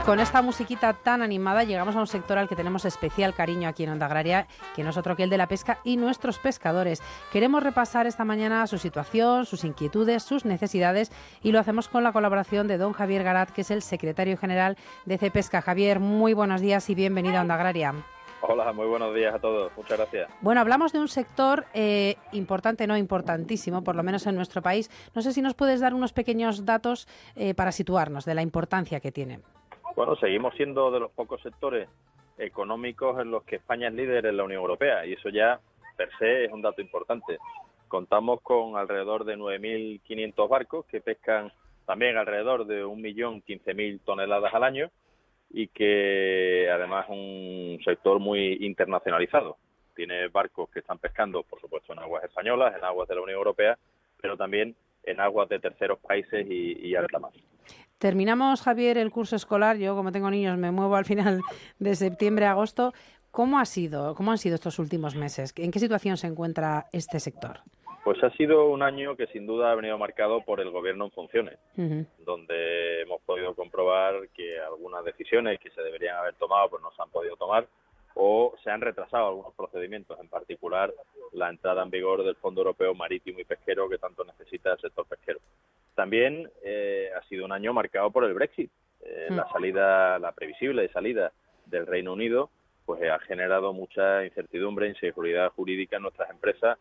con 0.00 0.20
esta 0.20 0.40
musiquita 0.40 0.94
tan 0.94 1.22
animada 1.22 1.64
llegamos 1.64 1.94
a 1.96 2.00
un 2.00 2.06
sector 2.06 2.38
al 2.38 2.48
que 2.48 2.56
tenemos 2.56 2.84
especial 2.84 3.34
cariño 3.34 3.68
aquí 3.68 3.84
en 3.84 3.90
Onda 3.90 4.06
Agraria, 4.06 4.46
que 4.74 4.82
no 4.82 4.90
es 4.90 4.96
otro 4.96 5.16
que 5.16 5.22
el 5.22 5.30
de 5.30 5.36
la 5.36 5.48
pesca 5.48 5.78
y 5.84 5.96
nuestros 5.96 6.38
pescadores. 6.38 7.02
Queremos 7.30 7.62
repasar 7.62 8.06
esta 8.06 8.24
mañana 8.24 8.66
su 8.66 8.78
situación, 8.78 9.44
sus 9.44 9.64
inquietudes, 9.64 10.22
sus 10.22 10.44
necesidades 10.44 11.12
y 11.42 11.52
lo 11.52 11.60
hacemos 11.60 11.88
con 11.88 12.02
la 12.04 12.12
colaboración 12.12 12.68
de 12.68 12.78
don 12.78 12.92
Javier 12.92 13.22
Garat, 13.22 13.50
que 13.50 13.60
es 13.60 13.70
el 13.70 13.82
secretario 13.82 14.36
general 14.38 14.78
de 15.04 15.18
CEPESCA. 15.18 15.60
Javier, 15.60 16.00
muy 16.00 16.32
buenos 16.32 16.60
días 16.60 16.88
y 16.88 16.94
bienvenido 16.94 17.36
a 17.36 17.42
Onda 17.42 17.54
Agraria. 17.54 17.94
Hola, 18.40 18.72
muy 18.72 18.86
buenos 18.86 19.14
días 19.14 19.34
a 19.34 19.38
todos. 19.38 19.72
Muchas 19.76 19.98
gracias. 19.98 20.30
Bueno, 20.40 20.60
hablamos 20.60 20.92
de 20.92 21.00
un 21.00 21.08
sector 21.08 21.66
eh, 21.74 22.16
importante, 22.32 22.86
no 22.86 22.96
importantísimo, 22.96 23.84
por 23.84 23.94
lo 23.94 24.02
menos 24.02 24.26
en 24.26 24.36
nuestro 24.36 24.62
país. 24.62 24.90
No 25.14 25.22
sé 25.22 25.32
si 25.32 25.42
nos 25.42 25.54
puedes 25.54 25.80
dar 25.80 25.94
unos 25.94 26.12
pequeños 26.12 26.64
datos 26.64 27.06
eh, 27.36 27.54
para 27.54 27.72
situarnos 27.72 28.24
de 28.24 28.34
la 28.34 28.42
importancia 28.42 28.98
que 28.98 29.12
tiene. 29.12 29.40
Bueno, 29.94 30.16
seguimos 30.16 30.54
siendo 30.54 30.90
de 30.90 31.00
los 31.00 31.10
pocos 31.10 31.42
sectores 31.42 31.88
económicos 32.38 33.20
en 33.20 33.30
los 33.30 33.44
que 33.44 33.56
España 33.56 33.88
es 33.88 33.94
líder 33.94 34.24
en 34.24 34.38
la 34.38 34.44
Unión 34.44 34.62
Europea 34.62 35.04
y 35.04 35.12
eso 35.12 35.28
ya 35.28 35.60
per 35.96 36.08
se 36.18 36.46
es 36.46 36.52
un 36.52 36.62
dato 36.62 36.80
importante. 36.80 37.38
Contamos 37.88 38.40
con 38.40 38.78
alrededor 38.78 39.24
de 39.24 39.36
9.500 39.36 40.48
barcos 40.48 40.86
que 40.86 41.02
pescan 41.02 41.52
también 41.84 42.16
alrededor 42.16 42.66
de 42.66 42.84
1.015.000 42.84 44.00
toneladas 44.02 44.54
al 44.54 44.64
año 44.64 44.90
y 45.50 45.68
que 45.68 46.70
además 46.72 47.04
es 47.04 47.10
un 47.10 47.78
sector 47.84 48.18
muy 48.18 48.64
internacionalizado. 48.64 49.58
Tiene 49.94 50.28
barcos 50.28 50.70
que 50.70 50.78
están 50.78 50.98
pescando, 50.98 51.42
por 51.42 51.60
supuesto, 51.60 51.92
en 51.92 51.98
aguas 51.98 52.24
españolas, 52.24 52.74
en 52.74 52.82
aguas 52.82 53.08
de 53.08 53.14
la 53.14 53.20
Unión 53.20 53.36
Europea, 53.36 53.78
pero 54.22 54.38
también 54.38 54.74
en 55.02 55.20
aguas 55.20 55.50
de 55.50 55.58
terceros 55.58 55.98
países 55.98 56.46
y, 56.48 56.88
y 56.88 56.94
alta 56.94 57.18
mar. 57.18 57.32
Terminamos, 58.02 58.62
Javier, 58.62 58.98
el 58.98 59.12
curso 59.12 59.36
escolar. 59.36 59.76
Yo, 59.76 59.94
como 59.94 60.10
tengo 60.10 60.28
niños, 60.28 60.58
me 60.58 60.72
muevo 60.72 60.96
al 60.96 61.04
final 61.04 61.40
de 61.78 61.94
septiembre 61.94 62.46
a 62.46 62.50
agosto. 62.50 62.92
¿Cómo 63.30 63.60
ha 63.60 63.64
sido? 63.64 64.16
¿Cómo 64.16 64.32
han 64.32 64.38
sido 64.38 64.56
estos 64.56 64.80
últimos 64.80 65.14
meses? 65.14 65.54
¿En 65.56 65.70
qué 65.70 65.78
situación 65.78 66.16
se 66.16 66.26
encuentra 66.26 66.86
este 66.90 67.20
sector? 67.20 67.60
Pues 68.02 68.20
ha 68.24 68.30
sido 68.30 68.70
un 68.70 68.82
año 68.82 69.14
que 69.14 69.28
sin 69.28 69.46
duda 69.46 69.70
ha 69.70 69.76
venido 69.76 69.96
marcado 69.98 70.40
por 70.40 70.58
el 70.58 70.70
gobierno 70.70 71.04
en 71.04 71.10
funciones, 71.12 71.60
donde 72.26 73.02
hemos 73.02 73.22
podido 73.22 73.54
comprobar 73.54 74.14
que 74.34 74.58
algunas 74.58 75.04
decisiones 75.04 75.60
que 75.60 75.70
se 75.70 75.80
deberían 75.80 76.16
haber 76.16 76.34
tomado 76.34 76.70
pues 76.70 76.82
no 76.82 76.90
se 76.90 77.02
han 77.02 77.10
podido 77.10 77.36
tomar 77.36 77.68
o 78.14 78.54
se 78.62 78.70
han 78.70 78.80
retrasado 78.80 79.28
algunos 79.28 79.54
procedimientos, 79.54 80.18
en 80.20 80.28
particular 80.28 80.92
la 81.32 81.48
entrada 81.48 81.82
en 81.82 81.90
vigor 81.90 82.24
del 82.24 82.36
Fondo 82.36 82.60
Europeo 82.60 82.94
Marítimo 82.94 83.40
y 83.40 83.44
Pesquero 83.44 83.88
que 83.88 83.98
tanto 83.98 84.24
necesita 84.24 84.72
el 84.72 84.78
sector 84.78 85.06
pesquero. 85.06 85.40
También 85.94 86.50
eh, 86.62 87.10
ha 87.16 87.22
sido 87.28 87.44
un 87.44 87.52
año 87.52 87.72
marcado 87.72 88.10
por 88.10 88.24
el 88.24 88.34
Brexit. 88.34 88.70
Eh, 89.04 89.28
la 89.30 89.44
mm. 89.44 89.52
salida, 89.52 90.18
la 90.18 90.32
previsible 90.32 90.88
salida 90.90 91.32
del 91.66 91.86
Reino 91.86 92.12
Unido, 92.12 92.50
pues 92.84 93.02
ha 93.10 93.18
generado 93.20 93.72
mucha 93.72 94.24
incertidumbre, 94.24 94.88
inseguridad 94.88 95.50
jurídica 95.50 95.96
en 95.96 96.02
nuestras 96.02 96.30
empresas, 96.30 96.78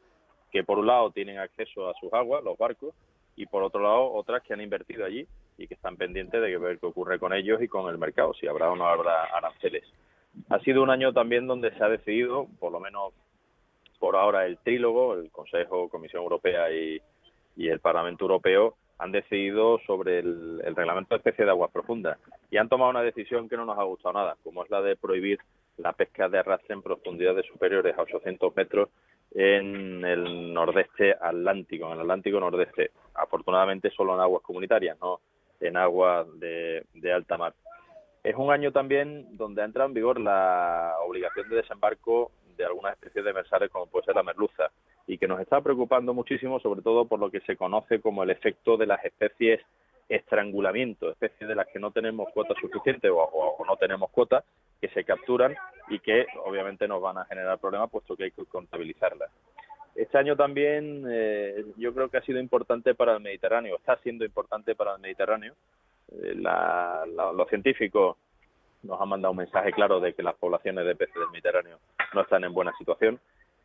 que 0.51 0.63
por 0.63 0.79
un 0.79 0.87
lado 0.87 1.11
tienen 1.11 1.39
acceso 1.39 1.89
a 1.89 1.93
sus 1.99 2.11
aguas, 2.13 2.43
los 2.43 2.57
barcos, 2.57 2.93
y 3.35 3.45
por 3.45 3.63
otro 3.63 3.81
lado 3.81 4.11
otras 4.13 4.43
que 4.43 4.53
han 4.53 4.61
invertido 4.61 5.05
allí 5.05 5.25
y 5.57 5.67
que 5.67 5.73
están 5.75 5.95
pendientes 5.95 6.41
de 6.41 6.57
ver 6.57 6.79
qué 6.79 6.85
ocurre 6.85 7.19
con 7.19 7.33
ellos 7.33 7.61
y 7.61 7.67
con 7.67 7.89
el 7.89 7.97
mercado, 7.97 8.33
si 8.33 8.47
habrá 8.47 8.69
o 8.71 8.75
no 8.75 8.85
habrá 8.85 9.25
aranceles. 9.25 9.83
Ha 10.49 10.59
sido 10.59 10.83
un 10.83 10.89
año 10.89 11.13
también 11.13 11.47
donde 11.47 11.71
se 11.71 11.83
ha 11.83 11.89
decidido, 11.89 12.47
por 12.59 12.71
lo 12.71 12.79
menos 12.79 13.13
por 13.99 14.15
ahora, 14.15 14.47
el 14.47 14.57
trílogo, 14.57 15.13
el 15.13 15.29
Consejo, 15.31 15.87
Comisión 15.87 16.23
Europea 16.23 16.71
y, 16.71 16.99
el 17.57 17.79
Parlamento 17.79 18.25
Europeo 18.25 18.75
han 18.97 19.11
decidido 19.11 19.79
sobre 19.85 20.19
el, 20.19 20.59
reglamento 20.75 21.13
de 21.13 21.17
especie 21.17 21.45
de 21.45 21.51
aguas 21.51 21.69
profundas 21.69 22.17
y 22.49 22.57
han 22.57 22.69
tomado 22.69 22.89
una 22.89 23.03
decisión 23.03 23.47
que 23.47 23.55
no 23.55 23.65
nos 23.65 23.77
ha 23.77 23.83
gustado 23.83 24.13
nada, 24.13 24.35
como 24.43 24.63
es 24.63 24.71
la 24.71 24.81
de 24.81 24.95
prohibir 24.95 25.39
la 25.77 25.93
pesca 25.93 26.27
de 26.27 26.39
arrastre 26.39 26.73
en 26.73 26.81
profundidades 26.81 27.45
superiores 27.45 27.95
a 27.95 28.01
800 28.01 28.55
metros 28.55 28.89
en 29.33 30.03
el 30.03 30.53
nordeste 30.53 31.15
atlántico, 31.19 31.85
en 31.87 31.93
el 31.93 32.01
Atlántico 32.01 32.39
nordeste. 32.39 32.91
Afortunadamente 33.13 33.91
solo 33.91 34.15
en 34.15 34.21
aguas 34.21 34.41
comunitarias, 34.41 34.97
no 34.99 35.19
en 35.59 35.77
aguas 35.77 36.27
de, 36.39 36.83
alta 37.13 37.37
mar. 37.37 37.53
Es 38.23 38.35
un 38.35 38.51
año 38.51 38.71
también 38.71 39.35
donde 39.35 39.61
ha 39.61 39.65
entrado 39.65 39.87
en 39.87 39.95
vigor 39.95 40.19
la 40.19 40.95
obligación 41.05 41.49
de 41.49 41.57
desembarco 41.57 42.31
de 42.55 42.65
algunas 42.65 42.93
especies 42.93 43.25
de 43.25 43.33
mersales 43.33 43.71
como 43.71 43.87
puede 43.87 44.05
ser 44.05 44.15
la 44.15 44.23
merluza 44.23 44.71
y 45.07 45.17
que 45.17 45.27
nos 45.27 45.39
está 45.39 45.61
preocupando 45.61 46.13
muchísimo 46.13 46.59
sobre 46.59 46.81
todo 46.81 47.05
por 47.05 47.19
lo 47.19 47.31
que 47.31 47.39
se 47.41 47.55
conoce 47.55 47.99
como 47.99 48.23
el 48.23 48.29
efecto 48.29 48.77
de 48.77 48.85
las 48.85 49.03
especies 49.03 49.61
estrangulamiento, 50.15 51.09
especies 51.09 51.47
de 51.47 51.55
las 51.55 51.67
que 51.67 51.79
no 51.79 51.91
tenemos 51.91 52.29
cuotas 52.33 52.57
suficientes 52.59 53.09
o, 53.13 53.63
no 53.65 53.77
tenemos 53.77 54.11
cuotas, 54.11 54.43
que 54.79 54.89
se 54.89 55.03
capturan 55.03 55.55
y 55.89 55.99
que 55.99 56.25
obviamente 56.43 56.87
nos 56.87 57.01
van 57.01 57.17
a 57.17 57.25
generar 57.25 57.59
problemas 57.59 57.89
puesto 57.89 58.15
que 58.15 58.25
hay 58.25 58.31
que 58.31 58.45
contabilizarlas. 58.45 59.31
Este 59.95 60.17
año 60.17 60.35
también 60.35 61.05
eh, 61.09 61.65
yo 61.77 61.93
creo 61.93 62.09
que 62.09 62.17
ha 62.17 62.21
sido 62.23 62.39
importante 62.39 62.95
para 62.95 63.13
el 63.13 63.21
Mediterráneo, 63.21 63.77
está 63.77 63.97
siendo 63.97 64.25
importante 64.25 64.75
para 64.75 64.95
el 64.95 65.01
Mediterráneo. 65.01 65.53
Eh, 66.11 66.35
los 66.35 67.47
científicos 67.49 68.17
nos 68.83 68.99
han 68.99 69.09
mandado 69.09 69.31
un 69.31 69.37
mensaje 69.37 69.71
claro 69.71 69.99
de 69.99 70.13
que 70.13 70.23
las 70.23 70.35
poblaciones 70.35 70.85
de 70.85 70.95
peces 70.95 71.15
del 71.15 71.29
Mediterráneo 71.29 71.77
no 72.13 72.21
están 72.21 72.43
en 72.43 72.53
buena 72.53 72.73
situación 72.77 73.19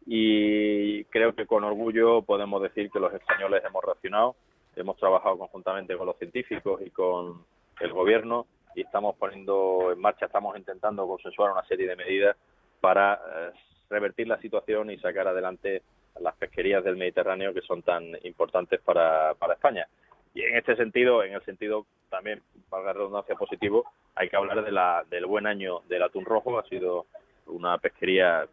y 0.07 1.05
creo 1.07 1.35
que 1.35 1.47
con 1.47 1.65
orgullo 1.65 2.23
podemos 2.23 2.62
decir 2.62 2.91
que 2.91 3.00
los 3.00 3.12
españoles 3.12 3.62
hemos 3.67 3.83
reaccionado 3.83 4.37
hemos 4.76 4.97
trabajado 4.99 5.38
conjuntamente 5.38 5.97
con 5.97 6.07
los 6.07 6.19
científicos 6.19 6.81
y 6.85 6.91
con 6.91 7.45
el 7.81 7.93
gobierno 7.93 8.47
y 8.75 8.83
estamos 8.83 9.17
poniendo 9.17 9.91
en 9.91 9.99
marcha, 9.99 10.26
estamos 10.26 10.57
intentando 10.57 11.09
consensuar 11.09 11.53
una 11.53 11.65
serie 11.65 11.88
de 11.88 11.97
medidas 11.97 12.37
para 12.81 13.15
eh, 13.15 13.50
revertir 13.88 14.29
la 14.29 14.38
situación 14.38 14.91
y 14.91 14.99
sacar 14.99 15.26
adelante 15.26 15.83
las 16.21 16.37
pesquerías 16.37 16.85
del 16.85 16.97
Mediterráneo 16.97 17.55
que 17.55 17.62
son 17.62 17.83
tan 17.83 18.05
importantes 18.23 18.81
para 18.81 19.35
España. 19.53 19.87
Y 20.35 20.43
en 20.43 20.57
este 20.57 20.76
sentido, 20.76 21.25
en 21.25 21.33
el 21.33 21.43
sentido 21.45 21.87
también, 22.10 22.42
para 22.68 22.84
la 22.84 22.92
redundancia 22.92 23.34
positivo, 23.34 23.84
hay 24.14 24.28
que 24.28 24.36
hablar 24.36 24.64
de 24.64 24.72
la, 24.72 25.04
del 25.10 25.26
buen 25.26 25.46
año 25.46 25.80
del 25.88 26.02
atún 26.02 26.25
rojo. 26.25 26.58
Ha 26.58 26.68
sido 26.68 27.06
una 27.46 27.78
pesquería 27.78 28.46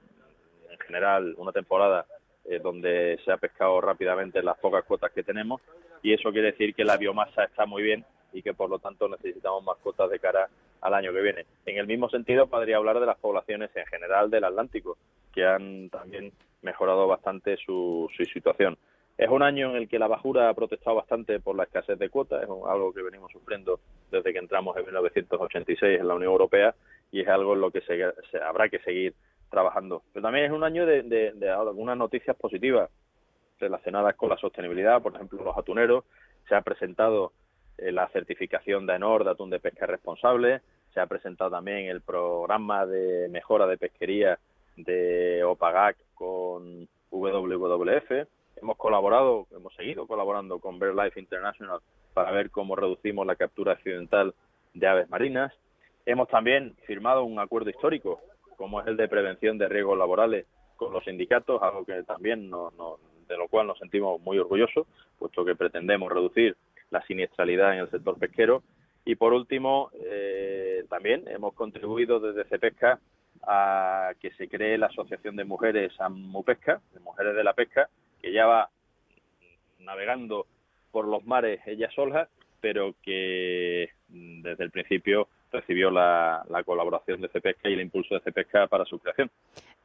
en 0.69 0.79
general, 0.79 1.35
una 1.37 1.51
temporada 1.51 2.05
eh, 2.45 2.59
donde 2.59 3.19
se 3.23 3.31
ha 3.31 3.37
pescado 3.37 3.79
rápidamente 3.79 4.43
las 4.43 4.57
pocas 4.57 4.83
cuotas 4.83 5.11
que 5.11 5.23
tenemos 5.23 5.61
y 6.01 6.13
eso 6.13 6.31
quiere 6.31 6.51
decir 6.51 6.75
que 6.75 6.83
la 6.83 6.97
biomasa 6.97 7.45
está 7.45 7.65
muy 7.65 7.81
bien 7.81 8.05
y 8.33 8.41
que 8.41 8.53
por 8.53 8.69
lo 8.69 8.79
tanto 8.79 9.07
necesitamos 9.07 9.63
más 9.63 9.77
cuotas 9.77 10.09
de 10.09 10.19
cara 10.19 10.49
al 10.81 10.93
año 10.93 11.13
que 11.13 11.21
viene. 11.21 11.45
En 11.65 11.77
el 11.77 11.87
mismo 11.87 12.09
sentido 12.09 12.47
podría 12.47 12.77
hablar 12.77 12.99
de 12.99 13.05
las 13.05 13.17
poblaciones 13.17 13.69
en 13.75 13.85
general 13.85 14.29
del 14.29 14.43
Atlántico, 14.43 14.97
que 15.33 15.45
han 15.45 15.89
también 15.89 16.33
mejorado 16.61 17.07
bastante 17.07 17.55
su, 17.57 18.09
situación. 18.33 18.77
Es 19.17 19.29
un 19.29 19.43
año 19.43 19.69
en 19.69 19.75
el 19.75 19.87
que 19.87 19.99
la 19.99 20.07
bajura 20.07 20.49
ha 20.49 20.53
protestado 20.53 20.95
bastante 20.95 21.39
por 21.39 21.55
la 21.55 21.63
escasez 21.63 21.99
de 21.99 22.09
cuotas, 22.09 22.43
es 22.43 22.49
algo 22.49 22.93
que 22.93 23.03
venimos 23.03 23.31
sufriendo 23.31 23.79
desde 24.09 24.33
que 24.33 24.39
entramos 24.39 24.75
en 24.77 24.85
1986 24.85 25.99
en 25.99 26.07
la 26.07 26.15
Unión 26.15 26.31
Europea 26.31 26.73
y 27.11 27.21
es 27.21 27.27
algo 27.27 27.53
en 27.53 27.61
lo 27.61 27.69
que 27.69 27.81
se 27.81 28.37
habrá 28.41 28.69
que 28.69 28.79
seguir 28.79 29.13
trabajando. 29.53 30.01
Pero 30.11 30.23
también 30.23 30.45
es 30.45 30.51
un 30.51 30.63
año 30.63 30.85
de, 30.85 31.31
algunas 31.55 31.95
noticias 31.95 32.35
positivas 32.35 32.89
relacionadas 33.59 34.15
con 34.15 34.29
la 34.29 34.37
sostenibilidad, 34.37 35.01
por 35.01 35.15
ejemplo, 35.15 35.43
los 35.43 35.57
atuneros. 35.57 36.03
Se 36.49 36.55
ha 36.55 36.61
presentado 36.61 37.31
eh, 37.77 37.91
la 37.91 38.07
certificación 38.09 38.87
de 38.87 38.93
AENOR 38.93 39.23
de 39.23 39.31
atún 39.31 39.51
de 39.51 39.59
pesca 39.59 39.85
responsable. 39.85 40.61
Se 40.93 40.99
ha 40.99 41.05
presentado 41.05 41.51
también 41.51 41.85
el 41.85 42.01
programa 42.01 42.87
de 42.87 43.29
mejora 43.29 43.67
de 43.67 43.77
pesquería 43.77 44.39
de 44.75 45.43
OPAGAC 45.43 45.97
con 46.15 46.87
WWF. 47.11 48.27
Hemos 48.63 48.77
colaborado, 48.77 49.45
hemos 49.51 49.75
seguido 49.75 50.07
colaborando 50.07 50.57
con 50.59 50.79
BirdLife 50.79 51.19
International 51.19 51.81
para 52.13 52.31
ver 52.31 52.49
cómo 52.49 52.77
reducimos 52.77 53.27
la 53.27 53.35
captura 53.35 53.73
accidental 53.73 54.33
de 54.73 54.87
aves 54.87 55.09
marinas. 55.09 55.51
Hemos 56.05 56.29
también 56.29 56.73
firmado 56.87 57.25
un 57.25 57.39
acuerdo 57.39 57.69
histórico 57.71 58.21
como 58.55 58.79
es 58.79 58.87
el 58.87 58.95
de 58.95 59.09
prevención 59.09 59.57
de 59.57 59.67
riesgos 59.67 59.97
laborales 59.97 60.45
con 60.77 60.93
los 60.93 61.03
sindicatos, 61.03 61.61
algo 61.61 61.83
que 61.83 62.03
también 62.03 62.49
no, 62.49 62.71
de 63.27 63.35
lo 63.35 63.49
cual 63.49 63.67
nos 63.67 63.77
sentimos 63.79 64.21
muy 64.21 64.37
orgullosos, 64.39 64.87
puesto 65.19 65.43
que 65.43 65.57
pretendemos 65.57 66.09
reducir 66.09 66.55
la 66.89 67.05
siniestralidad 67.05 67.73
en 67.73 67.79
el 67.79 67.91
sector 67.91 68.17
pesquero. 68.17 68.63
Y 69.03 69.15
por 69.15 69.33
último, 69.33 69.91
eh, 70.05 70.85
también 70.89 71.25
hemos 71.27 71.53
contribuido 71.53 72.21
desde 72.21 72.45
CEPESCA 72.45 73.01
a 73.45 74.13
que 74.21 74.31
se 74.35 74.47
cree 74.47 74.77
la 74.77 74.85
Asociación 74.85 75.35
de 75.35 75.43
Mujeres 75.43 75.91
AMUPESCA, 75.99 76.79
de 76.93 76.99
Mujeres 77.01 77.35
de 77.35 77.43
la 77.43 77.51
Pesca, 77.51 77.89
que 78.23 78.31
ya 78.31 78.45
va 78.45 78.69
navegando 79.79 80.47
por 80.91 81.07
los 81.07 81.25
mares 81.25 81.59
ella 81.67 81.89
sola, 81.93 82.29
pero 82.61 82.95
que 83.03 83.89
mm, 84.07 84.41
desde 84.41 84.63
el 84.63 84.71
principio 84.71 85.27
recibió 85.51 85.91
la, 85.91 86.43
colaboración 86.65 87.21
de 87.21 87.27
Cepesca 87.27 87.69
y 87.69 87.73
el 87.73 87.81
impulso 87.81 88.15
de 88.15 88.21
Cepesca 88.21 88.67
para 88.67 88.85
su 88.85 88.97
creación. 88.97 89.29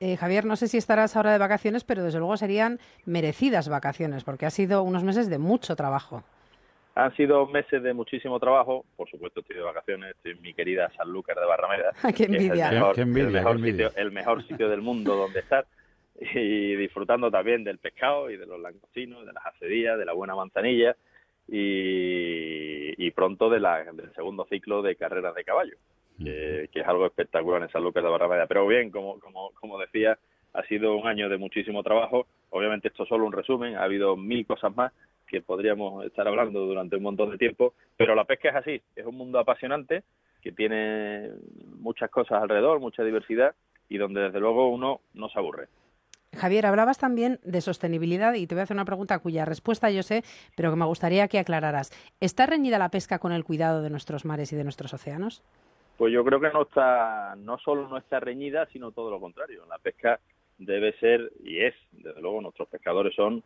Eh, 0.00 0.16
Javier, 0.16 0.44
no 0.44 0.56
sé 0.56 0.68
si 0.68 0.78
estarás 0.78 1.16
ahora 1.16 1.32
de 1.32 1.38
vacaciones, 1.38 1.82
pero 1.84 2.04
desde 2.04 2.20
luego 2.20 2.36
serían 2.36 2.78
merecidas 3.04 3.68
vacaciones, 3.68 4.22
porque 4.22 4.46
ha 4.46 4.50
sido 4.50 4.82
unos 4.84 5.02
meses 5.02 5.28
de 5.28 5.38
mucho 5.38 5.74
trabajo. 5.74 6.22
Han 6.94 7.14
sido 7.16 7.46
meses 7.46 7.82
de 7.82 7.92
muchísimo 7.92 8.40
trabajo. 8.40 8.84
Por 8.96 9.08
supuesto, 9.08 9.40
estoy 9.40 9.56
de 9.56 9.62
vacaciones. 9.62 10.16
Estoy 10.16 10.32
en 10.32 10.42
mi 10.42 10.52
querida 10.52 10.90
Sanlúcar 10.96 11.38
de 11.38 11.46
Barrameda. 11.46 11.92
¡Qué 12.16 12.24
envidia! 12.24 12.70
el, 12.96 14.10
mejor, 14.10 14.44
Sitio, 14.46 14.68
del 14.68 14.82
mundo 14.82 15.14
donde 15.14 15.40
estar. 15.40 15.64
Y 16.20 16.74
disfrutando 16.74 17.30
también 17.30 17.62
del 17.62 17.78
pescado 17.78 18.28
y 18.30 18.36
de 18.36 18.46
los 18.46 18.60
langostinos, 18.60 19.24
de 19.24 19.32
las 19.32 19.46
acedías, 19.46 19.98
de 19.98 20.04
la 20.04 20.12
buena 20.12 20.34
manzanilla 20.34 20.96
y, 21.46 23.10
pronto 23.12 23.48
de 23.48 23.60
la, 23.60 23.84
del 23.84 24.12
segundo 24.14 24.44
ciclo 24.50 24.82
de 24.82 24.96
carreras 24.96 25.34
de 25.34 25.44
caballo, 25.44 25.76
que, 26.18 26.68
es 26.72 26.86
algo 26.86 27.06
espectacular 27.06 27.62
en 27.62 27.70
San 27.70 27.82
Lucas 27.82 28.02
de 28.02 28.10
Barrameda. 28.10 28.46
Pero 28.46 28.66
bien, 28.66 28.90
como, 28.90 29.18
como, 29.18 29.50
como 29.52 29.78
decía, 29.78 30.18
ha 30.52 30.62
sido 30.64 30.96
un 30.96 31.06
año 31.06 31.28
de 31.28 31.38
muchísimo 31.38 31.82
trabajo. 31.82 32.26
Obviamente 32.50 32.88
esto 32.88 33.04
es 33.04 33.08
solo 33.08 33.24
un 33.24 33.32
resumen, 33.32 33.76
ha 33.76 33.84
habido 33.84 34.16
mil 34.16 34.46
cosas 34.46 34.74
más 34.76 34.92
que 35.26 35.42
podríamos 35.42 36.04
estar 36.06 36.26
hablando 36.26 36.60
durante 36.60 36.96
un 36.96 37.02
montón 37.02 37.30
de 37.30 37.38
tiempo, 37.38 37.74
pero 37.96 38.14
la 38.14 38.24
pesca 38.24 38.48
es 38.48 38.56
así, 38.56 38.82
es 38.96 39.04
un 39.04 39.14
mundo 39.14 39.38
apasionante 39.38 40.02
que 40.40 40.52
tiene 40.52 41.30
muchas 41.78 42.10
cosas 42.10 42.42
alrededor, 42.42 42.80
mucha 42.80 43.04
diversidad 43.04 43.54
y 43.88 43.98
donde 43.98 44.22
desde 44.22 44.40
luego 44.40 44.68
uno 44.68 45.00
no 45.14 45.28
se 45.28 45.38
aburre. 45.38 45.68
Javier, 46.38 46.66
hablabas 46.66 46.98
también 46.98 47.38
de 47.44 47.60
sostenibilidad 47.60 48.34
y 48.34 48.46
te 48.46 48.54
voy 48.54 48.60
a 48.60 48.64
hacer 48.64 48.76
una 48.76 48.84
pregunta 48.84 49.18
cuya 49.18 49.44
respuesta 49.44 49.90
yo 49.90 50.02
sé, 50.02 50.22
pero 50.56 50.70
que 50.70 50.76
me 50.76 50.86
gustaría 50.86 51.28
que 51.28 51.38
aclararas. 51.38 51.90
¿Está 52.20 52.46
reñida 52.46 52.78
la 52.78 52.90
pesca 52.90 53.18
con 53.18 53.32
el 53.32 53.44
cuidado 53.44 53.82
de 53.82 53.90
nuestros 53.90 54.24
mares 54.24 54.52
y 54.52 54.56
de 54.56 54.64
nuestros 54.64 54.94
océanos? 54.94 55.42
Pues 55.98 56.12
yo 56.12 56.24
creo 56.24 56.40
que 56.40 56.50
no 56.50 56.62
está, 56.62 57.34
no 57.36 57.58
solo 57.58 57.88
no 57.88 57.98
está 57.98 58.20
reñida, 58.20 58.66
sino 58.72 58.92
todo 58.92 59.10
lo 59.10 59.20
contrario. 59.20 59.66
La 59.68 59.78
pesca 59.78 60.20
debe 60.58 60.92
ser 60.98 61.32
y 61.42 61.60
es, 61.60 61.74
desde 61.92 62.20
luego, 62.20 62.40
nuestros 62.40 62.68
pescadores 62.68 63.14
son, 63.14 63.42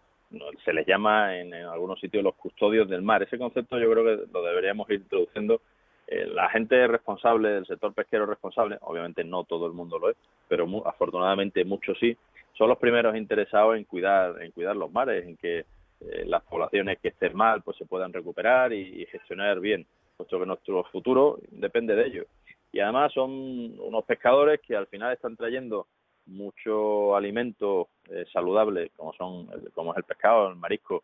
se 0.64 0.72
les 0.72 0.86
llama 0.86 1.36
en, 1.38 1.54
algunos 1.54 1.98
sitios 1.98 2.22
los 2.22 2.34
custodios 2.34 2.88
del 2.88 3.02
mar. 3.02 3.22
Ese 3.22 3.38
concepto 3.38 3.78
yo 3.78 3.90
creo 3.90 4.04
que 4.04 4.32
lo 4.32 4.42
deberíamos 4.42 4.88
ir 4.90 4.96
introduciendo. 4.96 5.62
Eh, 6.06 6.26
la 6.26 6.50
gente 6.50 6.86
responsable 6.86 7.50
del 7.50 7.66
sector 7.66 7.94
pesquero 7.94 8.26
responsable, 8.26 8.76
obviamente 8.82 9.24
no 9.24 9.44
todo 9.44 9.66
el 9.66 9.72
mundo 9.72 9.98
lo 9.98 10.10
es, 10.10 10.16
pero 10.48 10.66
afortunadamente 10.86 11.64
muchos 11.64 11.98
sí, 11.98 12.16
son 12.62 12.68
los 12.68 12.78
primeros 12.78 13.16
interesados 13.16 13.76
en 13.76 13.82
cuidar, 13.82 14.40
en 14.40 14.52
cuidar 14.52 14.76
los 14.76 14.92
mares, 14.92 15.26
en 15.26 15.36
que 15.36 15.58
eh, 15.58 16.24
las 16.26 16.44
poblaciones 16.44 17.00
que 17.00 17.08
estén 17.08 17.34
mal 17.36 17.60
pues 17.60 17.76
se 17.76 17.86
puedan 17.86 18.12
recuperar 18.12 18.72
y, 18.72 19.04
gestionar 19.06 19.58
bien, 19.58 19.84
puesto 20.16 20.38
que 20.38 20.46
nuestro 20.46 20.84
futuro 20.84 21.40
depende 21.50 21.96
de 21.96 22.06
ellos. 22.06 22.26
Y 22.70 22.78
además 22.78 23.12
son 23.14 23.32
unos 23.80 24.04
pescadores 24.04 24.60
que 24.60 24.76
al 24.76 24.86
final 24.86 25.12
están 25.12 25.36
trayendo 25.36 25.88
mucho 26.26 27.16
alimento 27.16 27.88
eh, 28.08 28.26
saludable, 28.32 28.92
como 28.96 29.12
son 29.14 29.48
como 29.74 29.90
es 29.90 29.96
el 29.96 30.04
pescado, 30.04 30.48
el 30.48 30.54
marisco, 30.54 31.02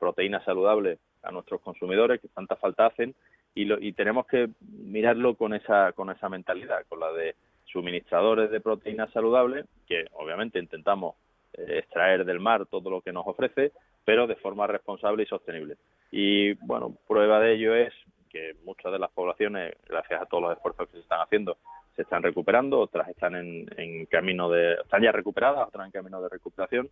proteínas 0.00 0.44
saludables 0.44 0.98
a 1.22 1.30
nuestros 1.30 1.60
consumidores 1.60 2.20
que 2.20 2.26
tanta 2.26 2.56
falta 2.56 2.86
hacen 2.86 3.14
y, 3.54 3.64
lo, 3.64 3.80
y 3.80 3.92
tenemos 3.92 4.26
que 4.26 4.48
mirarlo 4.60 5.36
con 5.36 5.54
esa 5.54 5.92
con 5.92 6.10
esa 6.10 6.28
mentalidad, 6.28 6.84
con 6.88 6.98
la 6.98 7.12
de 7.12 7.36
suministradores 7.66 8.50
de 8.50 8.60
proteínas 8.60 9.12
saludables, 9.12 9.66
que 9.86 10.06
obviamente 10.12 10.58
intentamos 10.58 11.16
eh, 11.52 11.78
extraer 11.78 12.24
del 12.24 12.40
mar 12.40 12.66
todo 12.66 12.90
lo 12.90 13.00
que 13.00 13.12
nos 13.12 13.26
ofrece, 13.26 13.72
pero 14.04 14.26
de 14.26 14.36
forma 14.36 14.66
responsable 14.66 15.24
y 15.24 15.26
sostenible. 15.26 15.76
Y 16.10 16.54
bueno, 16.54 16.96
prueba 17.06 17.40
de 17.40 17.54
ello 17.54 17.74
es 17.74 17.92
que 18.30 18.54
muchas 18.64 18.92
de 18.92 18.98
las 18.98 19.10
poblaciones, 19.10 19.74
gracias 19.88 20.20
a 20.20 20.26
todos 20.26 20.44
los 20.44 20.52
esfuerzos 20.56 20.88
que 20.88 20.94
se 20.94 21.02
están 21.02 21.20
haciendo, 21.20 21.58
se 21.94 22.02
están 22.02 22.22
recuperando, 22.22 22.78
otras 22.78 23.08
están 23.08 23.34
en, 23.34 23.66
en 23.76 24.06
camino 24.06 24.50
de, 24.50 24.74
están 24.74 25.02
ya 25.02 25.12
recuperadas, 25.12 25.68
otras 25.68 25.86
en 25.86 25.92
camino 25.92 26.20
de 26.20 26.28
recuperación 26.28 26.90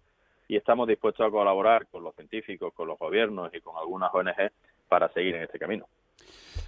y 0.48 0.56
estamos 0.56 0.88
dispuestos 0.88 1.26
a 1.26 1.30
colaborar 1.30 1.86
con 1.88 2.02
los 2.02 2.14
científicos, 2.14 2.72
con 2.74 2.88
los 2.88 2.98
gobiernos 2.98 3.52
y 3.54 3.60
con 3.60 3.76
algunas 3.76 4.14
ONG 4.14 4.50
para 4.88 5.08
seguir 5.10 5.34
en 5.36 5.42
este 5.42 5.58
camino. 5.58 5.86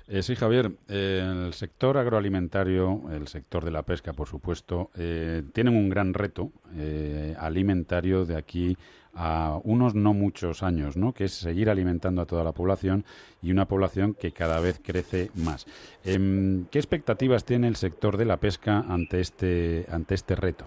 Eh, 0.08 0.22
sí, 0.22 0.36
Javier, 0.36 0.70
el 0.88 1.52
sector 1.52 1.98
agroalimentario, 1.98 3.02
el 3.12 3.26
sector 3.26 3.64
de 3.64 3.72
la 3.72 3.82
pesca, 3.82 4.12
por 4.12 4.28
supuesto, 4.28 4.90
eh, 4.96 5.42
tienen 5.52 5.76
un 5.76 5.88
gran 5.88 6.14
reto 6.14 6.52
eh, 6.76 7.34
alimentario 7.38 8.24
de 8.24 8.36
aquí 8.36 8.76
a 9.14 9.58
unos 9.64 9.96
no 9.96 10.12
muchos 10.12 10.62
años, 10.62 10.96
¿no? 10.96 11.12
que 11.12 11.24
es 11.24 11.32
seguir 11.32 11.70
alimentando 11.70 12.22
a 12.22 12.26
toda 12.26 12.44
la 12.44 12.52
población 12.52 13.04
y 13.42 13.50
una 13.50 13.66
población 13.66 14.14
que 14.14 14.30
cada 14.30 14.60
vez 14.60 14.80
crece 14.84 15.30
más. 15.34 15.66
Em, 16.04 16.66
¿Qué 16.70 16.78
expectativas 16.78 17.44
tiene 17.44 17.66
el 17.66 17.76
sector 17.76 18.16
de 18.16 18.26
la 18.26 18.36
pesca 18.36 18.84
ante 18.88 19.20
este, 19.20 19.86
ante 19.90 20.14
este 20.14 20.36
reto? 20.36 20.66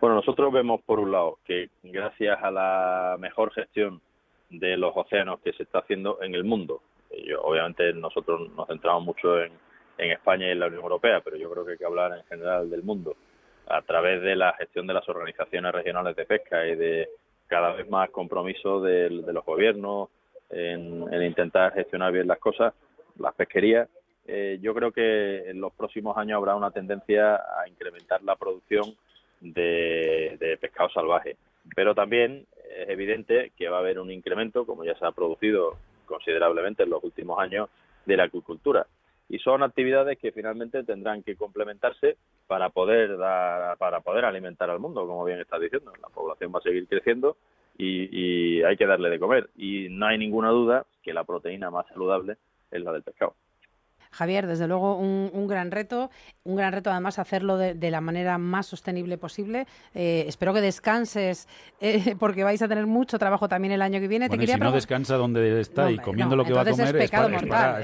Bueno, 0.00 0.16
nosotros 0.16 0.52
vemos 0.52 0.80
por 0.86 1.00
un 1.00 1.12
lado 1.12 1.38
que 1.44 1.68
gracias 1.82 2.38
a 2.42 2.50
la 2.50 3.16
mejor 3.18 3.52
gestión 3.52 4.00
de 4.48 4.76
los 4.76 4.92
océanos 4.96 5.40
que 5.40 5.52
se 5.52 5.64
está 5.64 5.80
haciendo 5.80 6.22
en 6.22 6.34
el 6.34 6.44
mundo, 6.44 6.80
obviamente 7.40 7.92
nosotros 7.92 8.50
nos 8.50 8.66
centramos 8.66 9.04
mucho 9.04 9.40
en, 9.40 9.52
en 9.98 10.12
España 10.12 10.46
y 10.46 10.50
en 10.50 10.60
la 10.60 10.68
Unión 10.68 10.82
Europea, 10.82 11.20
pero 11.20 11.36
yo 11.36 11.50
creo 11.50 11.64
que 11.64 11.72
hay 11.72 11.78
que 11.78 11.84
hablar 11.84 12.16
en 12.16 12.24
general 12.24 12.70
del 12.70 12.82
mundo, 12.82 13.16
a 13.66 13.82
través 13.82 14.22
de 14.22 14.36
la 14.36 14.54
gestión 14.54 14.86
de 14.86 14.94
las 14.94 15.08
organizaciones 15.08 15.72
regionales 15.72 16.16
de 16.16 16.24
pesca 16.24 16.66
y 16.66 16.76
de 16.76 17.08
cada 17.48 17.72
vez 17.72 17.88
más 17.88 18.10
compromiso 18.10 18.80
de, 18.80 19.10
los 19.10 19.44
gobiernos 19.44 20.08
en, 20.50 21.22
intentar 21.22 21.72
gestionar 21.74 22.12
bien 22.12 22.28
las 22.28 22.38
cosas, 22.38 22.72
las 23.18 23.34
pesquerías. 23.34 23.88
Eh, 24.26 24.58
yo 24.60 24.74
creo 24.74 24.92
que 24.92 25.50
en 25.50 25.60
los 25.60 25.72
próximos 25.72 26.16
años 26.16 26.36
habrá 26.36 26.54
una 26.54 26.70
tendencia 26.70 27.36
a 27.36 27.66
incrementar 27.66 28.22
la 28.22 28.36
producción 28.36 28.94
de, 29.40 30.58
pescado 30.60 30.90
salvaje. 30.90 31.36
Pero 31.74 31.94
también 31.94 32.46
es 32.78 32.88
evidente 32.88 33.52
que 33.56 33.68
va 33.68 33.78
a 33.78 33.80
haber 33.80 33.98
un 33.98 34.10
incremento, 34.10 34.64
como 34.64 34.84
ya 34.84 34.94
se 34.98 35.04
ha 35.04 35.12
producido 35.12 35.76
considerablemente 36.08 36.82
en 36.82 36.90
los 36.90 37.04
últimos 37.04 37.38
años, 37.38 37.68
de 38.04 38.16
la 38.16 38.24
acuicultura. 38.24 38.86
Y 39.28 39.38
son 39.38 39.62
actividades 39.62 40.18
que 40.18 40.32
finalmente 40.32 40.82
tendrán 40.84 41.22
que 41.22 41.36
complementarse 41.36 42.16
para 42.46 42.70
poder 42.70 43.18
dar, 43.18 43.76
para 43.76 44.00
poder 44.00 44.24
alimentar 44.24 44.70
al 44.70 44.80
mundo, 44.80 45.06
como 45.06 45.24
bien 45.24 45.38
estás 45.38 45.60
diciendo. 45.60 45.92
La 46.00 46.08
población 46.08 46.50
va 46.54 46.60
a 46.60 46.62
seguir 46.62 46.88
creciendo 46.88 47.36
y, 47.76 48.08
y 48.10 48.62
hay 48.62 48.76
que 48.78 48.86
darle 48.86 49.10
de 49.10 49.18
comer. 49.18 49.50
Y 49.56 49.88
no 49.90 50.06
hay 50.06 50.16
ninguna 50.16 50.48
duda 50.48 50.86
que 51.02 51.12
la 51.12 51.24
proteína 51.24 51.70
más 51.70 51.86
saludable 51.88 52.38
es 52.70 52.82
la 52.82 52.92
del 52.92 53.02
pescado. 53.02 53.34
Javier, 54.10 54.46
desde 54.46 54.66
luego 54.66 54.96
un, 54.96 55.46
gran 55.46 55.70
reto, 55.70 56.10
un 56.44 56.56
gran 56.56 56.72
reto 56.72 56.90
además 56.90 57.18
hacerlo 57.18 57.56
de, 57.56 57.90
la 57.90 58.00
manera 58.00 58.38
más 58.38 58.66
sostenible 58.66 59.18
posible. 59.18 59.66
Eh, 59.94 60.24
espero 60.26 60.52
que 60.52 60.60
descanses 60.60 61.48
eh, 61.80 62.14
porque 62.18 62.44
vais 62.44 62.60
a 62.62 62.68
tener 62.68 62.86
mucho 62.86 63.18
trabajo 63.18 63.48
también 63.48 63.72
el 63.72 63.82
año 63.82 64.00
que 64.00 64.08
viene. 64.08 64.28
Te 64.28 64.38
quería 64.38 64.54
si 64.54 64.60
no 64.60 64.72
descansa 64.72 65.16
donde 65.16 65.60
está 65.60 65.90
y 65.90 65.98
comiendo 65.98 66.36
lo 66.36 66.44
que 66.44 66.52
va 66.52 66.62
a 66.62 66.64
comer 66.64 66.96
es, 66.96 67.10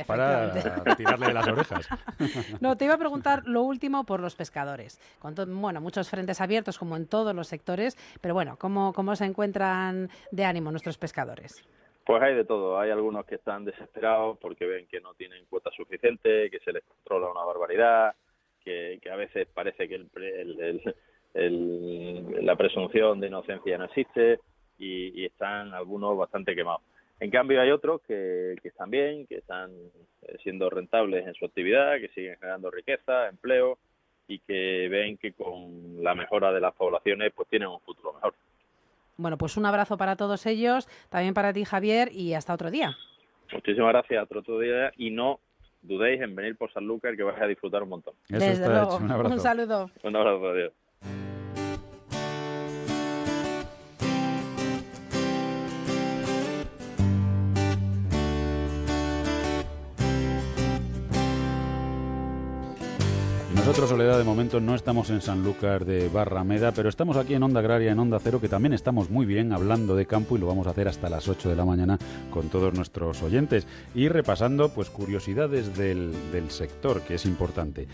para, 0.06 0.52
tirarle 0.96 1.26
de 1.26 1.34
las 1.34 1.46
orejas. 1.46 1.88
no, 2.60 2.76
te 2.76 2.84
iba 2.84 2.94
a 2.94 2.98
preguntar 2.98 3.42
lo 3.46 3.62
último 3.62 4.04
por 4.04 4.20
los 4.20 4.34
pescadores. 4.34 5.00
Con 5.18 5.34
bueno, 5.60 5.80
muchos 5.80 6.08
frentes 6.08 6.40
abiertos 6.40 6.78
como 6.78 6.96
en 6.96 7.06
todos 7.06 7.34
los 7.34 7.48
sectores, 7.48 7.96
pero 8.20 8.34
bueno, 8.34 8.56
¿cómo, 8.58 8.92
cómo 8.92 9.16
se 9.16 9.24
encuentran 9.24 10.10
de 10.30 10.44
ánimo 10.44 10.70
nuestros 10.70 10.98
pescadores? 10.98 11.64
Pues 12.04 12.22
hay 12.22 12.34
de 12.34 12.44
todo. 12.44 12.78
Hay 12.78 12.90
algunos 12.90 13.24
que 13.24 13.36
están 13.36 13.64
desesperados 13.64 14.38
porque 14.38 14.66
ven 14.66 14.86
que 14.86 15.00
no 15.00 15.14
tienen 15.14 15.46
cuota 15.46 15.70
suficiente, 15.70 16.50
que 16.50 16.58
se 16.60 16.72
les 16.72 16.84
controla 16.84 17.30
una 17.30 17.44
barbaridad, 17.44 18.14
que, 18.62 19.00
a 19.10 19.16
veces 19.16 19.46
parece 19.52 19.88
que 19.88 20.06
la 21.34 22.56
presunción 22.56 23.20
de 23.20 23.26
inocencia 23.28 23.78
no 23.78 23.84
existe 23.84 24.40
y, 24.78 25.24
están 25.24 25.72
algunos 25.72 26.16
bastante 26.16 26.54
quemados. 26.54 26.82
En 27.20 27.30
cambio 27.30 27.60
hay 27.60 27.70
otros 27.70 28.02
que, 28.02 28.56
que 28.60 28.68
están 28.68 28.90
bien, 28.90 29.26
que 29.26 29.36
están 29.36 29.70
siendo 30.42 30.68
rentables 30.68 31.26
en 31.26 31.34
su 31.34 31.44
actividad, 31.44 31.98
que 31.98 32.08
siguen 32.08 32.36
generando 32.38 32.70
riqueza, 32.70 33.28
empleo 33.28 33.78
y 34.26 34.38
que 34.40 34.88
ven 34.88 35.16
que 35.16 35.32
con 35.32 36.02
la 36.02 36.14
mejora 36.14 36.52
de 36.52 36.60
las 36.60 36.74
poblaciones 36.74 37.32
pues 37.34 37.48
tienen 37.48 37.68
un 37.68 37.80
futuro 37.80 38.12
mejor. 38.12 38.34
Bueno, 39.16 39.38
pues 39.38 39.56
un 39.56 39.66
abrazo 39.66 39.96
para 39.96 40.16
todos 40.16 40.46
ellos, 40.46 40.88
también 41.08 41.34
para 41.34 41.52
ti 41.52 41.64
Javier 41.64 42.10
y 42.12 42.34
hasta 42.34 42.52
otro 42.54 42.70
día. 42.70 42.96
Muchísimas 43.52 43.92
gracias, 43.92 44.22
hasta 44.22 44.38
otro 44.38 44.58
día 44.58 44.92
y 44.96 45.10
no 45.10 45.40
dudéis 45.82 46.20
en 46.22 46.34
venir 46.34 46.56
por 46.56 46.72
Sanlúcar 46.72 47.16
que 47.16 47.22
vais 47.22 47.40
a 47.40 47.46
disfrutar 47.46 47.82
un 47.82 47.90
montón. 47.90 48.14
Desde 48.28 48.68
luego. 48.68 48.96
Un, 48.96 49.10
un 49.10 49.40
saludo. 49.40 49.90
Un 50.02 50.16
abrazo, 50.16 50.48
adiós. 50.48 50.72
Nosotros, 63.74 63.90
Soledad, 63.90 64.18
de 64.18 64.24
momento 64.24 64.60
no 64.60 64.76
estamos 64.76 65.10
en 65.10 65.20
Sanlúcar 65.20 65.84
de 65.84 66.08
Barrameda, 66.08 66.70
pero 66.70 66.88
estamos 66.88 67.16
aquí 67.16 67.34
en 67.34 67.42
Onda 67.42 67.58
Agraria, 67.58 67.90
en 67.90 67.98
Onda 67.98 68.20
Cero, 68.22 68.40
que 68.40 68.48
también 68.48 68.72
estamos 68.72 69.10
muy 69.10 69.26
bien 69.26 69.52
hablando 69.52 69.96
de 69.96 70.06
campo 70.06 70.36
y 70.36 70.38
lo 70.38 70.46
vamos 70.46 70.68
a 70.68 70.70
hacer 70.70 70.86
hasta 70.86 71.10
las 71.10 71.26
8 71.26 71.48
de 71.48 71.56
la 71.56 71.64
mañana 71.64 71.98
con 72.30 72.50
todos 72.50 72.72
nuestros 72.72 73.20
oyentes. 73.24 73.66
Y 73.92 74.06
repasando 74.06 74.68
pues 74.68 74.90
curiosidades 74.90 75.76
del, 75.76 76.12
del 76.30 76.52
sector, 76.52 77.00
que 77.00 77.16
es 77.16 77.26
importante 77.26 77.88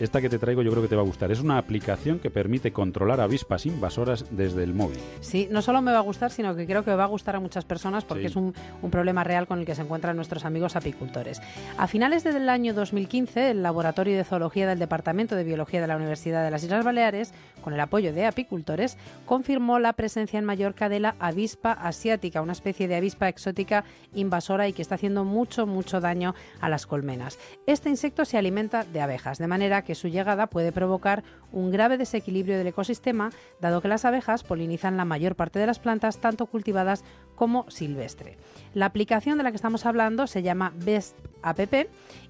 esta 0.00 0.20
que 0.20 0.28
te 0.28 0.38
traigo 0.38 0.62
yo 0.62 0.70
creo 0.70 0.82
que 0.82 0.88
te 0.88 0.96
va 0.96 1.02
a 1.02 1.04
gustar. 1.04 1.30
Es 1.30 1.40
una 1.40 1.58
aplicación 1.58 2.18
que 2.18 2.30
permite 2.30 2.72
controlar 2.72 3.20
avispas 3.20 3.66
invasoras 3.66 4.24
desde 4.30 4.64
el 4.64 4.74
móvil. 4.74 4.98
Sí, 5.20 5.48
no 5.50 5.62
solo 5.62 5.82
me 5.82 5.92
va 5.92 5.98
a 5.98 6.02
gustar, 6.02 6.30
sino 6.30 6.56
que 6.56 6.66
creo 6.66 6.84
que 6.84 6.94
va 6.94 7.04
a 7.04 7.08
gustar 7.08 7.36
a 7.36 7.40
muchas 7.40 7.64
personas 7.64 8.04
porque 8.04 8.26
es 8.26 8.36
un, 8.36 8.54
un, 8.82 8.90
problema 8.90 9.24
real 9.24 9.46
con 9.46 9.60
el 9.60 9.66
que 9.66 9.74
se 9.74 9.82
encuentran 9.82 10.16
nuestros 10.16 10.44
amigos 10.44 10.76
apicultores. 10.76 11.40
A 11.76 11.86
finales 11.86 12.24
del 12.24 12.48
año 12.48 12.74
2015, 12.74 13.50
el 13.50 13.62
Laboratorio 13.62 14.16
de 14.16 14.24
Zoología 14.24 14.66
del 14.66 14.78
Departamento 14.78 15.36
de 15.36 15.44
Biología 15.44 15.80
de 15.80 15.86
la 15.86 15.96
Universidad 15.96 16.44
de 16.44 16.50
las 16.50 16.64
Islas 16.64 16.84
Baleares, 16.84 17.32
con 17.60 17.72
el 17.72 17.80
apoyo 17.80 18.12
de 18.12 18.26
apicultores, 18.26 18.96
confirmó 19.26 19.78
la 19.78 19.92
presencia 19.92 20.38
en 20.38 20.44
Mallorca 20.44 20.88
de 20.88 21.00
la 21.00 21.16
avispa 21.18 21.72
asiática, 21.72 22.42
una 22.42 22.52
especie 22.52 22.88
de 22.88 22.96
avispa 22.96 23.28
exótica 23.28 23.84
invasora 24.14 24.68
y 24.68 24.72
que 24.72 24.82
está 24.82 24.96
haciendo 24.96 25.24
mucho, 25.24 25.66
mucho 25.66 26.00
daño 26.00 26.34
a 26.60 26.68
las 26.68 26.86
colmenas. 26.86 27.38
Este 27.66 27.88
insecto 27.88 28.24
se 28.24 28.38
alimenta 28.38 28.84
de 28.84 29.00
abejas, 29.00 29.38
de 29.38 29.46
manera 29.46 29.82
que 29.82 29.94
su 29.94 30.08
llegada 30.08 30.46
puede 30.48 30.72
provocar 30.72 31.22
un 31.52 31.70
grave 31.70 31.98
desequilibrio 31.98 32.58
del 32.58 32.68
ecosistema, 32.68 33.30
dado 33.60 33.80
que 33.80 33.88
las 33.88 34.04
abejas 34.04 34.42
polinizan 34.44 34.96
la 34.96 35.04
mayor 35.04 35.34
parte 35.34 35.58
de 35.58 35.66
las 35.66 35.78
plantas, 35.78 36.18
tanto 36.18 36.46
cultivadas 36.46 37.04
como 37.40 37.64
silvestre. 37.70 38.36
La 38.74 38.84
aplicación 38.84 39.38
de 39.38 39.44
la 39.44 39.50
que 39.50 39.56
estamos 39.56 39.86
hablando 39.86 40.26
se 40.26 40.42
llama 40.42 40.74
Best 40.76 41.16
App 41.40 41.58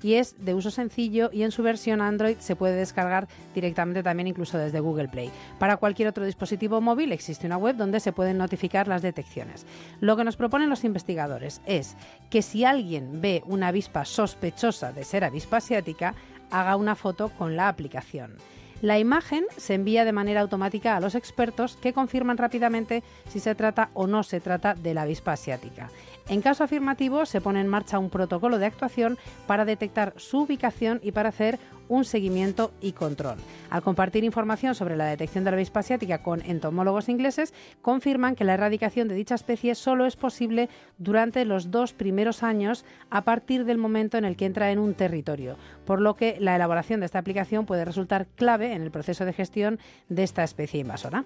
y 0.04 0.14
es 0.14 0.36
de 0.38 0.54
uso 0.54 0.70
sencillo 0.70 1.30
y 1.32 1.42
en 1.42 1.50
su 1.50 1.64
versión 1.64 2.00
Android 2.00 2.36
se 2.38 2.54
puede 2.54 2.76
descargar 2.76 3.26
directamente 3.52 4.04
también 4.04 4.28
incluso 4.28 4.56
desde 4.56 4.78
Google 4.78 5.08
Play. 5.08 5.32
Para 5.58 5.78
cualquier 5.78 6.06
otro 6.06 6.24
dispositivo 6.24 6.80
móvil 6.80 7.10
existe 7.10 7.48
una 7.48 7.56
web 7.56 7.74
donde 7.74 7.98
se 7.98 8.12
pueden 8.12 8.38
notificar 8.38 8.86
las 8.86 9.02
detecciones. 9.02 9.66
Lo 9.98 10.16
que 10.16 10.22
nos 10.22 10.36
proponen 10.36 10.70
los 10.70 10.84
investigadores 10.84 11.60
es 11.66 11.96
que 12.30 12.40
si 12.40 12.64
alguien 12.64 13.20
ve 13.20 13.42
una 13.46 13.66
avispa 13.66 14.04
sospechosa 14.04 14.92
de 14.92 15.02
ser 15.02 15.24
avispa 15.24 15.56
asiática, 15.56 16.14
haga 16.52 16.76
una 16.76 16.94
foto 16.94 17.30
con 17.30 17.56
la 17.56 17.66
aplicación. 17.66 18.36
La 18.82 18.98
imagen 18.98 19.44
se 19.56 19.74
envía 19.74 20.06
de 20.06 20.12
manera 20.12 20.40
automática 20.40 20.96
a 20.96 21.00
los 21.00 21.14
expertos 21.14 21.76
que 21.76 21.92
confirman 21.92 22.38
rápidamente 22.38 23.02
si 23.28 23.38
se 23.38 23.54
trata 23.54 23.90
o 23.92 24.06
no 24.06 24.22
se 24.22 24.40
trata 24.40 24.74
de 24.74 24.94
la 24.94 25.02
avispa 25.02 25.32
asiática. 25.32 25.90
En 26.28 26.40
caso 26.40 26.64
afirmativo, 26.64 27.26
se 27.26 27.40
pone 27.40 27.60
en 27.60 27.68
marcha 27.68 27.98
un 27.98 28.08
protocolo 28.08 28.58
de 28.58 28.66
actuación 28.66 29.18
para 29.46 29.64
detectar 29.64 30.14
su 30.16 30.42
ubicación 30.42 31.00
y 31.02 31.12
para 31.12 31.28
hacer 31.28 31.58
un 31.90 32.04
seguimiento 32.04 32.70
y 32.80 32.92
control. 32.92 33.36
Al 33.68 33.82
compartir 33.82 34.24
información 34.24 34.74
sobre 34.74 34.96
la 34.96 35.06
detección 35.06 35.44
de 35.44 35.50
la 35.50 35.56
avispa 35.56 35.80
asiática 35.80 36.22
con 36.22 36.40
entomólogos 36.42 37.08
ingleses, 37.08 37.52
confirman 37.82 38.36
que 38.36 38.44
la 38.44 38.54
erradicación 38.54 39.08
de 39.08 39.16
dicha 39.16 39.34
especie 39.34 39.74
solo 39.74 40.06
es 40.06 40.16
posible 40.16 40.70
durante 40.98 41.44
los 41.44 41.70
dos 41.70 41.92
primeros 41.92 42.42
años 42.42 42.84
a 43.10 43.24
partir 43.24 43.64
del 43.64 43.76
momento 43.76 44.16
en 44.16 44.24
el 44.24 44.36
que 44.36 44.46
entra 44.46 44.70
en 44.70 44.78
un 44.78 44.94
territorio, 44.94 45.56
por 45.84 46.00
lo 46.00 46.14
que 46.14 46.36
la 46.40 46.54
elaboración 46.54 47.00
de 47.00 47.06
esta 47.06 47.18
aplicación 47.18 47.66
puede 47.66 47.84
resultar 47.84 48.28
clave 48.36 48.72
en 48.72 48.82
el 48.82 48.92
proceso 48.92 49.24
de 49.24 49.32
gestión 49.32 49.80
de 50.08 50.22
esta 50.22 50.44
especie 50.44 50.80
invasora. 50.80 51.24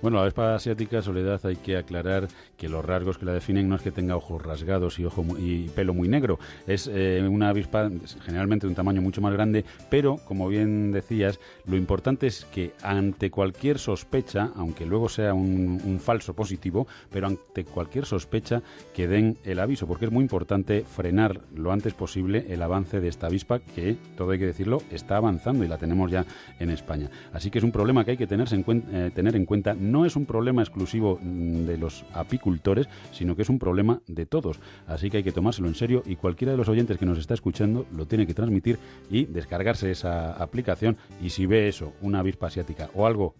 Bueno, 0.00 0.16
la 0.16 0.22
avispa 0.22 0.54
asiática, 0.54 1.02
Soledad, 1.02 1.44
hay 1.44 1.56
que 1.56 1.76
aclarar 1.76 2.28
que 2.56 2.70
los 2.70 2.82
rasgos 2.82 3.18
que 3.18 3.26
la 3.26 3.32
definen 3.32 3.68
no 3.68 3.76
es 3.76 3.82
que 3.82 3.92
tenga 3.92 4.16
ojos 4.16 4.42
rasgados 4.42 4.98
y, 4.98 5.04
ojo 5.04 5.26
y 5.38 5.68
pelo 5.68 5.92
muy 5.92 6.08
negro, 6.08 6.38
es 6.66 6.90
eh, 6.90 7.22
una 7.28 7.50
avispa 7.50 7.90
generalmente 8.24 8.66
de 8.66 8.70
un 8.70 8.74
tamaño 8.74 9.02
mucho 9.02 9.20
más 9.20 9.34
grande, 9.34 9.64
pero 9.90 10.05
pero, 10.06 10.24
como 10.24 10.46
bien 10.46 10.92
decías, 10.92 11.40
lo 11.64 11.76
importante 11.76 12.28
es 12.28 12.44
que 12.44 12.74
ante 12.80 13.28
cualquier 13.28 13.80
sospecha, 13.80 14.52
aunque 14.54 14.86
luego 14.86 15.08
sea 15.08 15.34
un, 15.34 15.98
falso 15.98 16.34
positivo, 16.34 16.86
pero 17.10 17.26
ante 17.26 17.64
cualquier 17.64 18.04
sospecha 18.04 18.62
que 18.94 19.08
den 19.08 19.36
el 19.42 19.58
aviso, 19.58 19.88
porque 19.88 20.04
es 20.04 20.12
muy 20.12 20.22
importante 20.22 20.84
frenar 20.84 21.40
lo 21.56 21.72
antes 21.72 21.94
posible 21.94 22.46
el 22.50 22.62
avance 22.62 23.00
de 23.00 23.08
esta 23.08 23.26
avispa 23.26 23.58
que, 23.58 23.96
todo 24.16 24.30
hay 24.30 24.38
que 24.38 24.46
decirlo, 24.46 24.80
está 24.92 25.16
avanzando 25.16 25.64
y 25.64 25.68
la 25.68 25.78
tenemos 25.78 26.08
ya 26.08 26.24
en 26.60 26.70
España. 26.70 27.10
Así 27.32 27.50
que 27.50 27.58
es 27.58 27.64
un 27.64 27.72
problema 27.72 28.04
que 28.04 28.12
hay 28.12 28.16
que 28.16 28.28
tenerse 28.28 28.54
en 28.54 28.64
eh, 28.92 29.10
tener 29.12 29.34
en 29.34 29.44
cuenta. 29.44 29.74
No 29.74 30.06
es 30.06 30.14
un 30.14 30.26
problema 30.26 30.62
exclusivo 30.62 31.18
mm, 31.20 31.64
de 31.64 31.78
los 31.78 32.04
apicultores, 32.12 32.88
sino 33.10 33.34
que 33.34 33.42
es 33.42 33.48
un 33.48 33.58
problema 33.58 34.02
de 34.06 34.26
todos. 34.26 34.60
Así 34.86 35.10
que 35.10 35.16
hay 35.16 35.24
que 35.24 35.32
tomárselo 35.32 35.66
en 35.66 35.74
serio 35.74 36.04
y 36.06 36.14
cualquiera 36.14 36.52
de 36.52 36.58
los 36.58 36.68
oyentes 36.68 36.98
que 36.98 37.06
nos 37.06 37.18
está 37.18 37.34
escuchando 37.34 37.86
lo 37.96 38.06
tiene 38.06 38.26
que 38.26 38.34
transmitir 38.34 38.78
y 39.10 39.24
descargarse 39.24 39.90
esa 39.96 40.32
aplicación 40.32 40.96
y 41.20 41.30
si 41.30 41.46
ve 41.46 41.68
eso, 41.68 41.92
una 42.00 42.20
avispa 42.20 42.46
asiática 42.46 42.90
o 42.94 43.06
algo 43.06 43.34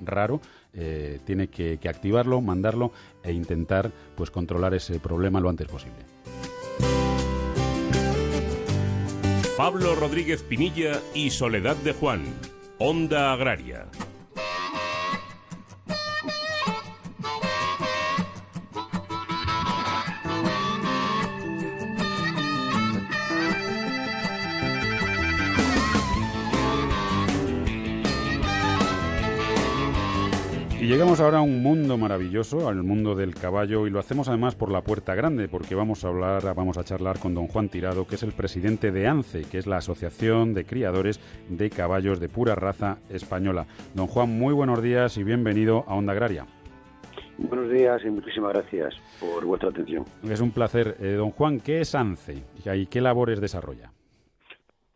raro, 0.00 0.40
eh, 0.72 1.20
tiene 1.24 1.48
que, 1.48 1.78
que, 1.78 1.88
activarlo, 1.88 2.40
mandarlo 2.40 2.92
e 3.22 3.32
intentar 3.32 3.90
pues 4.16 4.30
controlar 4.30 4.74
ese 4.74 4.98
problema 5.00 5.40
lo 5.40 5.48
antes 5.48 5.68
posible. 5.68 6.04
Pablo 9.56 9.94
Rodríguez 9.94 10.42
Pinilla 10.42 11.00
y 11.14 11.30
Soledad 11.30 11.76
de 11.76 11.92
Juan, 11.92 12.22
Onda 12.78 13.32
Agraria. 13.32 13.88
Llegamos 30.90 31.20
ahora 31.20 31.38
a 31.38 31.42
un 31.42 31.62
mundo 31.62 31.96
maravilloso, 31.96 32.68
al 32.68 32.82
mundo 32.82 33.14
del 33.14 33.32
caballo, 33.32 33.86
y 33.86 33.90
lo 33.90 34.00
hacemos 34.00 34.28
además 34.28 34.56
por 34.56 34.72
la 34.72 34.82
puerta 34.82 35.14
grande, 35.14 35.46
porque 35.46 35.76
vamos 35.76 36.04
a 36.04 36.08
hablar, 36.08 36.42
vamos 36.56 36.78
a 36.78 36.82
charlar 36.82 37.20
con 37.20 37.32
don 37.32 37.46
Juan 37.46 37.68
Tirado, 37.68 38.08
que 38.08 38.16
es 38.16 38.24
el 38.24 38.32
presidente 38.32 38.90
de 38.90 39.06
ANCE, 39.06 39.44
que 39.48 39.58
es 39.58 39.68
la 39.68 39.76
Asociación 39.76 40.52
de 40.52 40.64
Criadores 40.64 41.20
de 41.48 41.70
Caballos 41.70 42.18
de 42.18 42.28
Pura 42.28 42.56
Raza 42.56 42.98
Española. 43.08 43.66
Don 43.94 44.08
Juan, 44.08 44.36
muy 44.36 44.52
buenos 44.52 44.82
días 44.82 45.16
y 45.16 45.22
bienvenido 45.22 45.84
a 45.86 45.94
Onda 45.94 46.12
Agraria. 46.12 46.46
Buenos 47.38 47.70
días 47.70 48.02
y 48.04 48.10
muchísimas 48.10 48.52
gracias 48.52 48.92
por 49.20 49.44
vuestra 49.44 49.68
atención. 49.68 50.04
Es 50.28 50.40
un 50.40 50.50
placer. 50.50 50.96
Eh, 50.98 51.12
don 51.12 51.30
Juan, 51.30 51.60
¿qué 51.60 51.82
es 51.82 51.94
ANCE 51.94 52.42
y 52.74 52.86
qué 52.86 53.00
labores 53.00 53.40
desarrolla? 53.40 53.92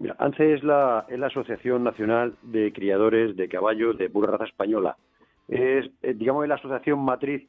Mira, 0.01 0.17
ANCE 0.19 0.55
es 0.55 0.65
la, 0.65 1.07
es 1.09 1.21
la 1.21 1.29
Asociación 1.29 1.85
Nacional 1.85 2.35
de 2.43 2.73
Criadores 2.73 3.37
de 3.37 3.49
Caballos 3.49 3.97
de 3.97 4.11
Pura 4.11 4.33
Raza 4.33 4.47
Española 4.47 4.97
es, 5.49 5.91
eh, 6.03 6.15
digamos, 6.15 6.47
la 6.49 6.55
asociación 6.57 7.01
matriz 7.01 7.49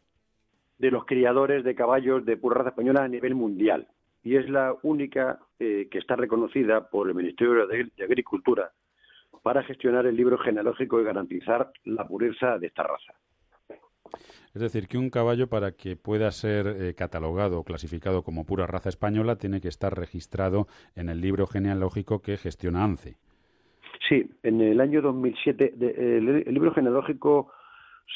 de 0.77 0.91
los 0.91 1.05
criadores 1.05 1.63
de 1.63 1.75
caballos 1.75 2.25
de 2.25 2.37
pura 2.37 2.57
raza 2.57 2.69
española 2.69 3.03
a 3.03 3.07
nivel 3.07 3.35
mundial 3.35 3.87
y 4.23 4.35
es 4.35 4.49
la 4.49 4.75
única 4.81 5.39
eh, 5.59 5.87
que 5.89 5.99
está 5.99 6.15
reconocida 6.15 6.89
por 6.89 7.07
el 7.07 7.15
Ministerio 7.15 7.67
de, 7.67 7.89
Agricultura 8.03 8.71
para 9.43 9.63
gestionar 9.63 10.07
el 10.07 10.17
libro 10.17 10.37
genealógico 10.39 10.99
y 10.99 11.03
garantizar 11.03 11.71
la 11.85 12.07
pureza 12.07 12.57
de 12.57 12.67
esta 12.67 12.83
raza. 12.83 13.13
Es 14.55 14.61
decir, 14.61 14.87
que 14.87 14.97
un 14.97 15.09
caballo 15.09 15.47
para 15.47 15.73
que 15.73 15.95
pueda 15.95 16.31
ser 16.31 16.67
eh, 16.67 16.95
catalogado 16.95 17.59
o 17.59 17.63
clasificado 17.63 18.23
como 18.23 18.45
pura 18.45 18.65
raza 18.65 18.89
española 18.89 19.35
tiene 19.35 19.61
que 19.61 19.67
estar 19.67 19.95
registrado 19.95 20.67
en 20.95 21.09
el 21.09 21.21
libro 21.21 21.45
genealógico 21.45 22.21
que 22.21 22.37
gestiona 22.37 22.83
ANCE. 22.83 23.17
Sí, 24.09 24.29
en 24.43 24.61
el 24.61 24.81
año 24.81 25.01
2007 25.01 25.73
el 25.79 26.53
libro 26.53 26.73
genealógico 26.73 27.51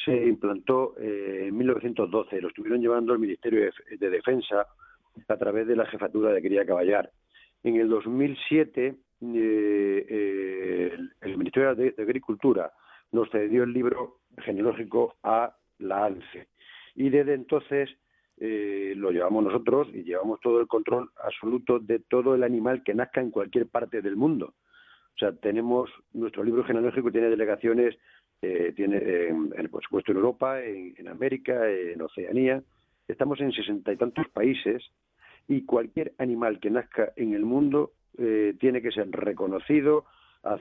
se 0.05 0.15
implantó 0.27 0.95
eh, 0.99 1.47
en 1.47 1.57
1912. 1.57 2.41
Lo 2.41 2.49
estuvieron 2.49 2.81
llevando 2.81 3.13
el 3.13 3.19
Ministerio 3.19 3.69
de, 3.99 4.09
Defensa 4.09 4.67
a 5.27 5.37
través 5.37 5.67
de 5.67 5.75
la 5.75 5.85
Jefatura 5.85 6.31
de 6.31 6.41
Cría 6.41 6.65
Caballar. 6.65 7.11
En 7.63 7.75
el 7.75 7.89
2007, 7.89 8.87
eh, 8.87 8.95
eh, 10.09 10.97
el, 11.21 11.37
Ministerio 11.37 11.75
de, 11.75 11.95
Agricultura 11.97 12.71
nos 13.11 13.29
cedió 13.31 13.63
el 13.63 13.73
libro 13.73 14.19
genealógico 14.37 15.15
a 15.23 15.55
la 15.79 16.05
ANCE. 16.05 16.47
Y 16.95 17.09
desde 17.09 17.33
entonces 17.33 17.89
lo 18.41 19.11
llevamos 19.11 19.43
nosotros 19.43 19.89
y 19.93 20.03
llevamos 20.03 20.39
todo 20.39 20.61
el 20.61 20.67
control 20.67 21.09
absoluto 21.21 21.77
de 21.79 21.99
todo 21.99 22.35
el 22.35 22.43
animal 22.43 22.83
que 22.85 22.93
nazca 22.93 23.19
en 23.19 23.31
cualquier 23.31 23.67
parte 23.67 24.01
del 24.01 24.15
mundo. 24.15 24.53
O 25.15 25.19
sea, 25.19 25.33
tenemos 25.33 25.89
nuestro 26.13 26.45
libro 26.45 26.63
genealógico 26.63 27.11
tiene 27.11 27.29
delegaciones 27.29 27.97
eh, 28.41 28.71
tiene, 28.75 28.97
eh, 28.97 29.33
por 29.69 29.83
supuesto, 29.83 30.11
en 30.11 30.17
Europa, 30.17 30.63
en, 30.63 31.07
América, 31.07 31.69
en 31.69 32.01
Oceanía. 32.01 32.63
Estamos 33.07 33.41
en 33.41 33.51
sesenta 33.51 33.91
y 33.91 33.97
tantos 33.97 34.29
países 34.29 34.83
y 35.47 35.65
cualquier 35.65 36.13
animal 36.19 36.59
que 36.59 36.69
nazca 36.69 37.11
en 37.15 37.33
el 37.33 37.43
mundo 37.43 37.91
eh, 38.17 38.55
tiene 38.59 38.81
que 38.81 38.91
ser 38.91 39.09
reconocido, 39.11 40.05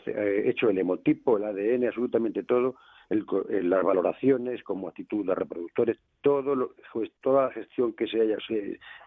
hecho 0.07 0.71
el 0.71 0.79
hemotipo, 0.79 1.37
el 1.37 1.45
ADN, 1.45 1.87
absolutamente 1.87 2.43
todo, 2.43 2.75
las 3.11 3.85
valoraciones 3.85 4.63
como 4.65 4.89
actitud 4.89 5.25
de 5.25 5.37
reproductores, 5.37 5.99
todo 6.21 6.75
pues, 6.93 7.13
toda 7.21 7.45
la 7.47 7.53
gestión 7.53 7.93
que 7.93 8.09
se, 8.09 8.21
haya, 8.21 8.39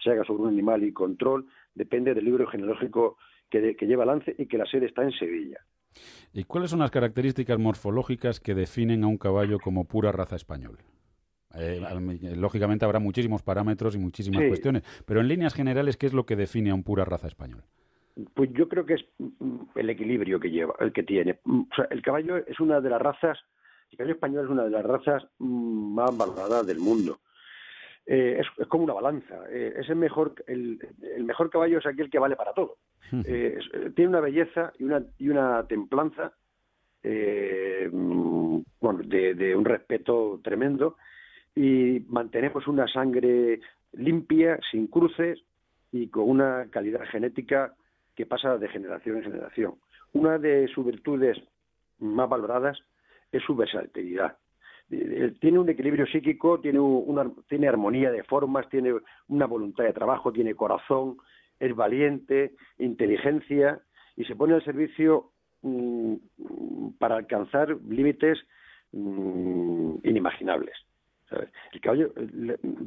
haga 0.06 0.24
sobre 0.24 0.44
un 0.44 0.50
animal 0.50 0.84
y 0.84 0.94
control 0.94 1.46
depende 1.76 2.14
del 2.14 2.24
libro 2.24 2.48
genealógico 2.48 3.18
que, 3.50 3.76
que 3.76 3.86
lleva 3.86 4.06
Lance 4.06 4.34
y 4.38 4.46
que 4.46 4.58
la 4.58 4.66
sede 4.66 4.86
está 4.86 5.04
en 5.04 5.12
Sevilla. 5.12 5.60
¿Y 6.34 6.44
cuáles 6.46 6.70
son 6.72 6.80
las 6.80 6.92
características 6.92 7.60
morfológicas 7.60 8.40
que 8.40 8.56
definen 8.56 9.04
a 9.04 9.08
un 9.08 9.18
caballo 9.18 9.60
como 9.60 9.86
pura 9.86 10.12
raza 10.12 10.36
español? 10.36 10.80
Eh, 11.56 11.82
lógicamente 12.36 12.86
habrá 12.86 13.00
muchísimos 13.00 13.44
parámetros 13.44 13.96
y 13.96 14.00
muchísimas 14.00 14.48
cuestiones, 14.48 14.84
pero 15.06 15.20
en 15.20 15.28
líneas 15.28 15.54
generales, 15.54 15.98
¿qué 15.98 16.06
es 16.06 16.14
lo 16.14 16.26
que 16.26 16.36
define 16.36 16.72
a 16.72 16.76
un 16.76 16.84
pura 16.84 17.04
raza 17.04 17.28
español? 17.28 17.64
Pues 18.34 18.52
yo 18.54 18.70
creo 18.70 18.86
que 18.86 18.96
es 18.96 19.06
mm, 19.18 19.64
el 19.76 19.90
equilibrio 19.90 20.40
que 20.40 20.50
lleva, 20.50 20.76
el 20.80 20.94
que 20.94 21.04
tiene. 21.04 21.40
Mm, 21.44 21.64
el 21.90 22.02
caballo 22.02 22.38
es 22.38 22.60
una 22.60 22.80
de 22.80 22.90
las 22.90 23.02
razas, 23.02 23.38
el 23.92 23.98
caballo 23.98 24.14
español 24.14 24.46
es 24.46 24.52
una 24.52 24.64
de 24.64 24.70
las 24.70 24.86
razas 24.86 25.24
mm, 25.40 25.94
más 25.94 26.16
valoradas 26.16 26.66
del 26.66 26.80
mundo. 26.80 27.20
Eh, 28.06 28.42
es, 28.42 28.68
como 28.68 28.84
una 28.84 28.94
balanza. 28.94 29.44
Eh, 29.50 29.74
es 29.78 29.90
el 29.90 29.96
mejor, 29.96 30.34
el, 30.48 30.80
mejor 31.24 31.50
caballo 31.50 31.80
es 31.80 31.86
aquel 31.86 32.10
que 32.10 32.20
vale 32.20 32.36
para 32.36 32.54
todo. 32.54 32.78
Eh, 33.26 33.60
tiene 33.96 34.10
una 34.10 34.22
belleza 34.22 34.72
y 34.80 34.86
una, 34.86 35.04
y 35.18 35.30
una 35.30 35.68
templanza 35.68 36.34
bueno, 37.04 39.02
de, 39.04 39.56
un 39.56 39.66
respeto 39.66 40.40
tremendo 40.44 40.98
y 41.56 42.06
mantenemos 42.08 42.68
una 42.68 42.88
sangre 42.88 43.60
limpia, 43.94 44.60
sin 44.72 44.88
cruces 44.88 45.44
y 45.92 46.08
con 46.08 46.30
una 46.30 46.68
calidad 46.70 47.04
genética 47.06 47.74
que 48.16 48.26
pasa 48.26 48.58
de 48.58 48.70
generación 48.70 49.18
en 49.18 49.24
generación. 49.24 49.76
Una 50.14 50.38
de 50.38 50.68
sus 50.68 50.86
virtudes 50.86 51.38
más 52.00 52.30
valoradas 52.30 52.80
es 53.32 53.44
su 53.44 53.56
versatilidad. 53.56 54.38
Eh, 54.92 55.34
tiene 55.40 55.60
un 55.60 55.70
equilibrio 55.70 56.06
psíquico, 56.06 56.60
tiene, 56.60 56.80
una, 56.80 57.32
tiene 57.48 57.68
armonía 57.68 58.12
de 58.12 58.24
formas, 58.24 58.68
tiene 58.70 58.94
una 59.30 59.46
voluntad 59.46 59.86
de 59.86 59.94
trabajo, 59.94 60.34
tiene 60.34 60.54
corazón, 60.54 61.18
es 61.60 61.74
valiente, 61.76 62.56
inteligencia 62.78 63.82
y 64.18 64.26
se 64.26 64.36
pone 64.36 64.56
al 64.56 64.64
servicio 64.66 65.32
mm, 65.62 66.16
para 67.00 67.16
alcanzar 67.16 67.78
límites 67.88 68.40
mm, 68.92 69.96
inimaginables. 70.04 70.76
El 71.72 71.80
caballo 71.80 72.12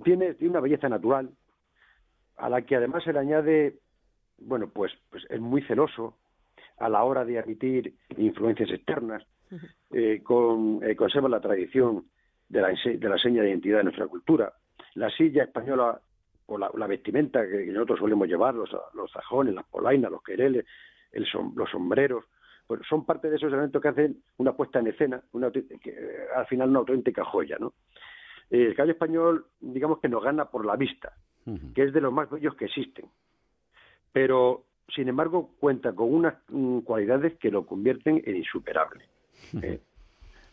tiene, 0.05 0.37
una 0.43 0.61
belleza 0.61 0.90
natural 0.90 1.31
a 2.37 2.51
la 2.51 2.61
que 2.61 2.77
además 2.77 3.03
se 3.05 3.14
le 3.14 3.21
añade, 3.21 3.79
bueno, 4.37 4.69
pues, 4.69 4.93
pues 5.09 5.25
es 5.31 5.40
muy 5.40 5.62
celoso 5.62 6.19
a 6.77 6.90
la 6.90 7.05
hora 7.05 7.25
de 7.25 7.38
admitir 7.38 7.95
influencias 8.19 8.71
externas 8.71 9.25
eh, 9.92 10.20
con, 10.22 10.80
eh, 10.83 10.96
conserva 10.96 11.28
la 11.28 11.40
tradición 11.40 12.04
de 12.48 12.61
la, 12.61 12.68
de 12.68 13.09
la 13.09 13.18
seña 13.18 13.42
de 13.42 13.50
identidad 13.50 13.78
de 13.78 13.85
nuestra 13.85 14.07
cultura. 14.07 14.52
La 14.94 15.11
silla 15.11 15.44
española 15.44 16.00
o 16.46 16.59
la, 16.59 16.87
vestimenta 16.87 17.46
que, 17.46 17.66
nosotros 17.66 18.00
solemos 18.00 18.28
llevar, 18.28 18.54
los, 18.54 18.70
los 18.94 19.11
sajones, 19.11 19.54
las 19.54 19.66
polainas, 19.66 20.11
los 20.11 20.22
quereles, 20.22 20.66
el 21.12 21.26
los 21.54 21.70
sombreros, 21.70 22.24
pues 22.66 22.80
son 22.88 23.04
parte 23.04 23.28
de 23.28 23.37
esos 23.37 23.48
elementos 23.48 23.80
que 23.80 23.88
hacen 23.88 24.22
una 24.38 24.52
puesta 24.52 24.78
en 24.78 24.88
escena, 24.88 25.22
una, 25.33 25.50
que, 25.50 26.26
al 26.35 26.46
final 26.46 26.70
una 26.70 26.80
auténtica 26.80 27.24
joya, 27.24 27.57
¿no? 27.59 27.74
El 28.50 28.74
caballo 28.74 28.92
español, 28.92 29.46
digamos 29.61 30.00
que 30.00 30.09
nos 30.09 30.22
gana 30.22 30.46
por 30.46 30.66
la 30.66 30.76
vista, 30.76 31.12
que 31.74 31.83
es 31.83 31.92
de 31.92 32.00
los 32.00 32.12
más 32.12 32.30
bellos 32.30 32.54
que 32.57 32.66
existen. 32.66 33.07
Pero, 34.12 34.64
sin 34.94 35.09
embargo, 35.09 35.50
cuenta 35.59 35.92
con 35.94 36.12
unas 36.12 36.35
mm, 36.48 36.80
cualidades 36.80 37.37
que 37.38 37.50
lo 37.50 37.66
convierten 37.66 38.22
en 38.24 38.37
insuperable. 38.37 39.04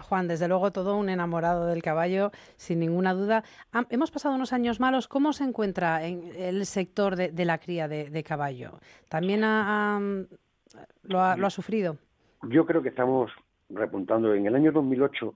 Juan, 0.01 0.27
desde 0.27 0.47
luego 0.47 0.71
todo 0.71 0.97
un 0.97 1.09
enamorado 1.09 1.67
del 1.67 1.81
caballo, 1.81 2.31
sin 2.57 2.79
ninguna 2.79 3.13
duda. 3.13 3.43
hemos 3.89 4.11
pasado 4.11 4.35
unos 4.35 4.53
años 4.53 4.79
malos. 4.79 5.07
¿Cómo 5.07 5.33
se 5.33 5.43
encuentra 5.43 6.05
en 6.05 6.31
el 6.35 6.65
sector 6.65 7.15
de, 7.15 7.45
la 7.45 7.59
cría 7.59 7.87
de, 7.87 8.23
caballo? 8.23 8.79
¿También 9.09 9.41
lo, 9.41 11.19
ha, 11.21 11.49
sufrido? 11.49 11.97
yo 12.43 12.65
creo 12.65 12.81
que 12.81 12.89
estamos 12.89 13.31
repuntando. 13.69 14.33
En 14.33 14.45
el 14.45 14.55
año 14.55 14.71
2008, 14.71 15.35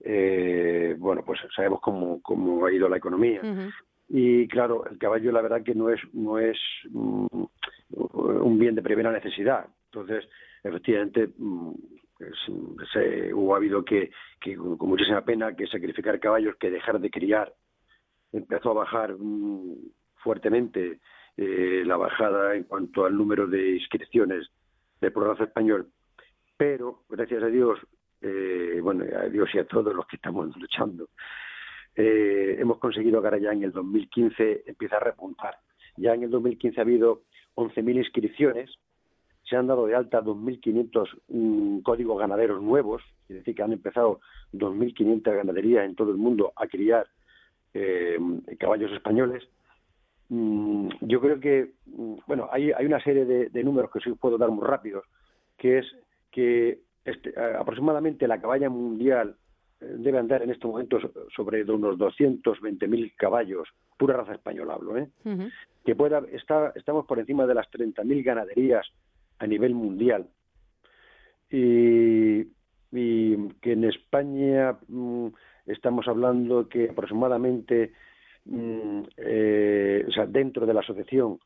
eh, 0.00 0.94
bueno, 0.98 1.24
pues 1.24 1.40
sabemos 1.54 1.80
cómo, 1.80 2.22
cómo 2.22 2.66
ha 2.66 2.72
ido 2.72 2.88
la 2.88 2.96
economía. 2.96 3.42
Y 4.08 4.48
claro, 4.48 4.86
el 4.86 4.96
caballo 4.96 5.32
la 5.32 5.42
verdad 5.42 5.62
que 5.62 5.74
no 5.74 5.90
es, 5.90 6.00
no 6.14 6.38
es 6.38 6.56
mm, 6.90 7.26
un 7.90 8.58
bien 8.58 8.74
de 8.74 8.82
primera 8.82 9.12
necesidad. 9.12 9.66
Entonces, 9.92 10.26
efectivamente, 10.62 11.28
mm, 11.36 11.72
se, 12.92 13.32
hubo 13.32 13.54
habido 13.54 13.84
que, 13.84 14.10
con 14.56 14.88
muchísima 14.88 15.24
pena, 15.24 15.54
que 15.54 15.66
sacrificar 15.66 16.18
caballos, 16.20 16.56
que 16.56 16.70
dejar 16.70 17.00
de 17.00 17.10
criar. 17.10 17.54
Empezó 18.32 18.70
a 18.70 18.84
bajar 18.84 19.16
mm, 19.18 19.76
fuertemente 20.16 21.00
eh, 21.36 21.82
la 21.84 21.96
bajada 21.96 22.54
en 22.54 22.64
cuanto 22.64 23.04
al 23.04 23.16
número 23.16 23.46
de 23.46 23.76
inscripciones 23.76 24.48
del 25.00 25.12
programa 25.12 25.44
español. 25.44 25.88
Pero, 26.56 27.04
gracias 27.08 27.42
a 27.42 27.46
Dios, 27.46 27.78
eh, 28.20 28.80
bueno, 28.82 29.04
a 29.16 29.28
Dios 29.28 29.48
y 29.54 29.58
a 29.58 29.66
todos 29.66 29.94
los 29.94 30.06
que 30.06 30.16
estamos 30.16 30.54
luchando, 30.56 31.08
eh, 31.94 32.56
hemos 32.58 32.78
conseguido 32.78 33.20
que 33.20 33.26
ahora 33.28 33.38
ya 33.38 33.52
en 33.52 33.62
el 33.62 33.72
2015 33.72 34.64
empieza 34.66 34.96
a 34.96 35.00
repuntar. 35.00 35.56
Ya 35.96 36.14
en 36.14 36.24
el 36.24 36.30
2015 36.30 36.80
ha 36.80 36.82
habido 36.82 37.22
11.000 37.54 37.96
inscripciones, 37.96 38.70
se 39.48 39.56
han 39.56 39.66
dado 39.66 39.86
de 39.86 39.94
alta 39.94 40.22
2.500 40.22 41.08
mm, 41.28 41.78
códigos 41.80 42.18
ganaderos 42.18 42.62
nuevos, 42.62 43.02
es 43.28 43.36
decir, 43.36 43.54
que 43.54 43.62
han 43.62 43.72
empezado 43.72 44.20
2.500 44.52 45.22
ganaderías 45.22 45.84
en 45.84 45.94
todo 45.94 46.10
el 46.10 46.18
mundo 46.18 46.52
a 46.56 46.66
criar 46.66 47.06
eh, 47.74 48.18
caballos 48.58 48.92
españoles. 48.92 49.48
Mm, 50.28 50.88
yo 51.00 51.20
creo 51.20 51.40
que, 51.40 51.72
mm, 51.86 52.14
bueno, 52.26 52.48
hay, 52.52 52.72
hay 52.72 52.84
una 52.84 53.02
serie 53.02 53.24
de, 53.24 53.64
números 53.64 53.90
que 53.90 54.00
sí 54.00 54.10
puedo 54.12 54.36
dar 54.36 54.50
muy 54.50 54.66
rápidos, 54.66 55.04
que 55.56 55.78
es 55.78 55.86
que 56.30 56.80
este, 57.04 57.32
aproximadamente 57.40 58.28
la 58.28 58.40
caballa 58.40 58.68
mundial 58.68 59.36
eh, 59.80 59.94
debe 59.98 60.18
andar 60.18 60.42
en 60.42 60.50
estos 60.50 60.70
momentos 60.70 61.02
sobre 61.34 61.64
unos 61.64 61.96
220.000 61.96 63.14
caballos, 63.16 63.68
pura 63.96 64.16
raza 64.16 64.34
española 64.34 64.74
hablo, 64.74 64.98
¿eh? 64.98 65.08
que 65.84 65.96
pueda, 65.96 66.20
está, 66.32 66.72
estamos 66.74 67.06
por 67.06 67.18
encima 67.18 67.46
de 67.46 67.54
las 67.54 67.66
30.000 67.70 68.22
ganaderías 68.22 68.86
a 69.38 69.46
nivel 69.46 69.74
mundial. 69.74 70.28
Y, 71.50 72.44
que 72.90 73.72
en 73.72 73.84
España 73.84 74.78
mm, 74.88 75.28
estamos 75.66 76.08
hablando 76.08 76.68
que 76.68 76.88
aproximadamente, 76.90 77.92
mm, 78.46 79.02
eh, 79.18 80.04
o 80.08 80.10
sea, 80.10 80.26
dentro 80.26 80.66
de 80.66 80.74
la 80.74 80.80
asociación 80.80 81.38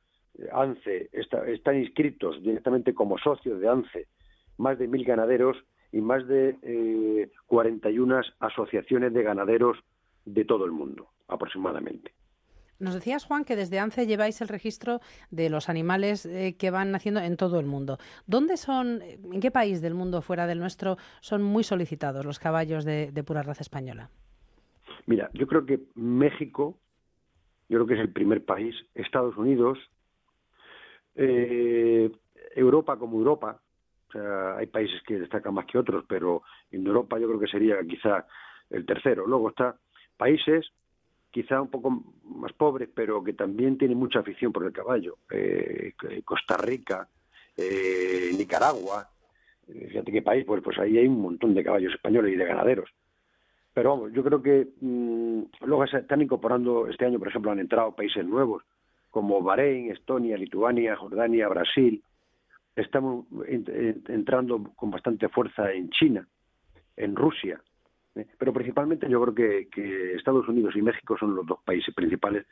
ANCE 0.52 1.10
están 1.12 1.78
inscritos 1.78 2.42
directamente 2.42 2.94
como 2.94 3.18
socios 3.18 3.60
de 3.60 3.68
ANCE 3.68 4.06
más 4.58 4.78
de 4.78 4.88
mil 4.88 5.04
ganaderos 5.04 5.56
y 5.90 6.00
más 6.00 6.26
de 6.26 6.56
eh, 6.62 7.30
41 7.46 8.20
asociaciones 8.40 9.12
de 9.12 9.22
ganaderos 9.22 9.78
de 10.24 10.44
todo 10.44 10.64
el 10.64 10.72
mundo, 10.72 11.08
aproximadamente. 11.28 12.12
Nos 12.82 12.94
decías, 12.94 13.24
Juan, 13.24 13.44
que 13.44 13.54
desde 13.54 13.78
ANCE 13.78 14.08
lleváis 14.08 14.40
el 14.40 14.48
registro 14.48 15.00
de 15.30 15.48
los 15.50 15.68
animales 15.68 16.26
eh, 16.26 16.56
que 16.58 16.72
van 16.72 16.90
naciendo 16.90 17.20
en 17.20 17.36
todo 17.36 17.60
el 17.60 17.66
mundo. 17.66 17.98
¿Dónde 18.26 18.56
son, 18.56 19.00
en 19.02 19.40
qué 19.40 19.52
país 19.52 19.80
del 19.80 19.94
mundo 19.94 20.20
fuera 20.20 20.48
del 20.48 20.58
nuestro 20.58 20.96
son 21.20 21.44
muy 21.44 21.62
solicitados 21.62 22.26
los 22.26 22.40
caballos 22.40 22.84
de, 22.84 23.12
pura 23.24 23.44
raza 23.44 23.62
española? 23.62 24.10
Mira, 25.06 25.30
yo 25.32 25.46
creo 25.46 25.64
que 25.64 25.78
México, 25.94 26.76
yo 27.68 27.78
creo 27.78 27.86
que 27.86 27.94
es 27.94 28.00
el 28.00 28.12
primer 28.12 28.44
país, 28.44 28.74
Estados 28.96 29.36
Unidos, 29.36 29.78
eh, 31.14 32.10
Europa 32.56 32.96
como 32.96 33.16
Europa, 33.16 33.60
o 34.08 34.12
sea, 34.12 34.56
hay 34.56 34.66
países 34.66 35.00
que 35.06 35.20
destacan 35.20 35.54
más 35.54 35.66
que 35.66 35.78
otros, 35.78 36.04
pero 36.08 36.42
en 36.72 36.84
Europa 36.84 37.16
yo 37.20 37.28
creo 37.28 37.38
que 37.38 37.46
sería 37.46 37.76
quizá 37.88 38.26
el 38.70 38.84
tercero. 38.84 39.24
Luego 39.24 39.50
está 39.50 39.76
países 40.16 40.66
quizá 41.32 41.60
un 41.60 41.68
poco 41.68 42.04
más 42.24 42.52
pobres, 42.52 42.88
pero 42.94 43.24
que 43.24 43.32
también 43.32 43.78
tienen 43.78 43.98
mucha 43.98 44.20
afición 44.20 44.52
por 44.52 44.64
el 44.64 44.72
caballo. 44.72 45.16
Eh, 45.30 45.94
Costa 46.24 46.56
Rica, 46.58 47.08
eh, 47.56 48.30
Nicaragua, 48.36 49.08
eh, 49.66 49.88
fíjate 49.88 50.12
qué 50.12 50.22
país, 50.22 50.44
pues, 50.46 50.62
pues 50.62 50.78
ahí 50.78 50.98
hay 50.98 51.08
un 51.08 51.22
montón 51.22 51.54
de 51.54 51.64
caballos 51.64 51.92
españoles 51.94 52.34
y 52.34 52.36
de 52.36 52.44
ganaderos. 52.44 52.90
Pero 53.72 53.90
vamos, 53.90 54.12
yo 54.12 54.22
creo 54.22 54.42
que 54.42 54.68
mm, 54.80 55.42
luego 55.64 55.86
se 55.86 55.98
están 55.98 56.20
incorporando, 56.20 56.86
este 56.86 57.06
año 57.06 57.18
por 57.18 57.28
ejemplo 57.28 57.50
han 57.50 57.60
entrado 57.60 57.96
países 57.96 58.24
nuevos 58.24 58.62
como 59.10 59.42
Bahrein, 59.42 59.90
Estonia, 59.90 60.36
Lituania, 60.36 60.96
Jordania, 60.96 61.48
Brasil. 61.48 62.02
Estamos 62.74 63.26
entrando 64.08 64.72
con 64.74 64.90
bastante 64.90 65.28
fuerza 65.28 65.70
en 65.70 65.90
China, 65.90 66.26
en 66.96 67.14
Rusia. 67.14 67.60
Pero 68.14 68.52
principalmente 68.52 69.08
yo 69.08 69.20
creo 69.22 69.34
que, 69.34 69.68
que 69.68 70.14
Estados 70.14 70.46
Unidos 70.48 70.76
y 70.76 70.82
México 70.82 71.16
son 71.18 71.34
los 71.34 71.46
dos 71.46 71.60
países 71.64 71.94
principales 71.94 72.46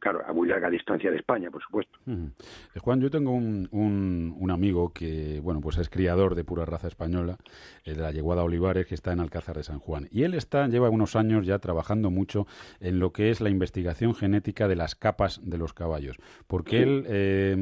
claro, 0.00 0.22
a 0.26 0.32
muy 0.32 0.48
larga 0.48 0.70
distancia 0.70 1.10
de 1.10 1.16
España, 1.16 1.50
por 1.50 1.62
supuesto. 1.62 1.98
Eh, 2.06 2.78
Juan, 2.80 3.00
yo 3.00 3.10
tengo 3.10 3.32
un, 3.32 3.68
un, 3.70 4.50
amigo 4.50 4.92
que, 4.92 5.40
bueno, 5.40 5.60
pues 5.60 5.78
es 5.78 5.88
criador 5.88 6.34
de 6.34 6.44
pura 6.44 6.64
raza 6.64 6.88
española, 6.88 7.38
de 7.84 7.96
la 7.96 8.10
Yeguada 8.10 8.44
Olivares, 8.44 8.86
que 8.86 8.94
está 8.94 9.12
en 9.12 9.20
Alcázar 9.20 9.56
de 9.56 9.64
San 9.64 9.78
Juan. 9.78 10.08
Y 10.10 10.24
él 10.24 10.34
está, 10.34 10.66
lleva 10.68 10.90
unos 10.90 11.16
años 11.16 11.46
ya 11.46 11.58
trabajando 11.58 12.10
mucho 12.10 12.46
en 12.80 12.98
lo 12.98 13.12
que 13.12 13.30
es 13.30 13.40
la 13.40 13.50
investigación 13.50 14.14
genética 14.14 14.68
de 14.68 14.76
las 14.76 14.94
capas 14.94 15.40
de 15.42 15.58
los 15.58 15.72
caballos. 15.72 16.16
Porque 16.46 16.82
él, 16.82 17.04
eh, 17.08 17.54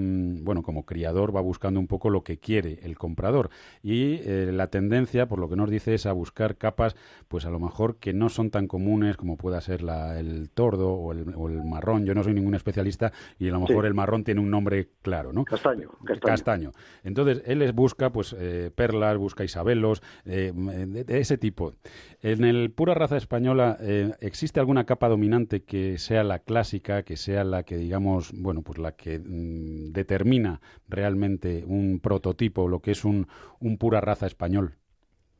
bueno, 0.42 0.62
como 0.62 0.84
criador 0.84 1.34
va 1.34 1.40
buscando 1.40 1.80
un 1.80 1.86
poco 1.86 2.10
lo 2.10 2.22
que 2.22 2.38
quiere 2.38 2.80
el 2.82 2.98
comprador. 2.98 3.50
Y 3.82 4.20
eh, 4.24 4.50
la 4.52 4.68
tendencia, 4.68 5.26
por 5.26 5.38
lo 5.38 5.48
que 5.48 5.56
nos 5.56 5.70
dice, 5.70 5.94
es 5.94 6.06
a 6.06 6.12
buscar 6.12 6.56
capas, 6.56 6.96
pues 7.28 7.46
a 7.46 7.50
lo 7.50 7.60
mejor 7.60 7.96
que 7.96 8.12
no 8.12 8.28
son 8.28 8.50
tan 8.50 8.66
comunes 8.66 9.16
como 9.16 9.36
pueda 9.36 9.60
ser 9.60 9.82
la, 9.82 10.18
el 10.18 10.50
tordo 10.50 10.92
o 10.92 11.12
el, 11.12 11.34
o 11.36 11.48
el 11.48 11.62
marrón. 11.80 12.04
Yo 12.04 12.14
no 12.14 12.22
soy 12.22 12.34
ningún 12.34 12.54
especialista 12.54 13.12
y 13.38 13.48
a 13.48 13.52
lo 13.52 13.60
mejor 13.60 13.86
el 13.86 13.94
marrón 13.94 14.22
tiene 14.22 14.40
un 14.40 14.50
nombre 14.50 14.88
claro, 15.02 15.32
¿no? 15.32 15.44
Castaño. 15.44 15.90
Castaño. 16.22 16.72
Entonces, 17.02 17.42
él 17.46 17.60
les 17.60 17.74
busca 17.74 18.10
pues 18.10 18.36
eh, 18.38 18.70
perlas, 18.74 19.16
busca 19.16 19.44
isabelos, 19.44 20.02
eh, 20.26 20.52
de, 20.54 21.20
ese 21.20 21.38
tipo. 21.38 21.74
En 22.22 22.44
el 22.44 22.70
pura 22.70 22.94
raza 22.94 23.16
española, 23.16 23.78
eh, 23.80 24.12
¿existe 24.20 24.60
alguna 24.60 24.84
capa 24.84 25.08
dominante 25.08 25.62
que 25.62 25.96
sea 25.98 26.22
la 26.22 26.40
clásica, 26.40 27.02
que 27.02 27.16
sea 27.16 27.44
la 27.44 27.62
que, 27.62 27.76
digamos, 27.76 28.32
bueno, 28.34 28.62
pues 28.62 28.78
la 28.78 28.92
que 28.92 29.18
mm, 29.18 29.92
determina 29.92 30.60
realmente 30.88 31.64
un 31.66 32.00
prototipo, 32.00 32.68
lo 32.68 32.80
que 32.80 32.90
es 32.90 33.04
un, 33.04 33.26
un 33.58 33.78
pura 33.78 34.00
raza 34.00 34.26
español? 34.26 34.74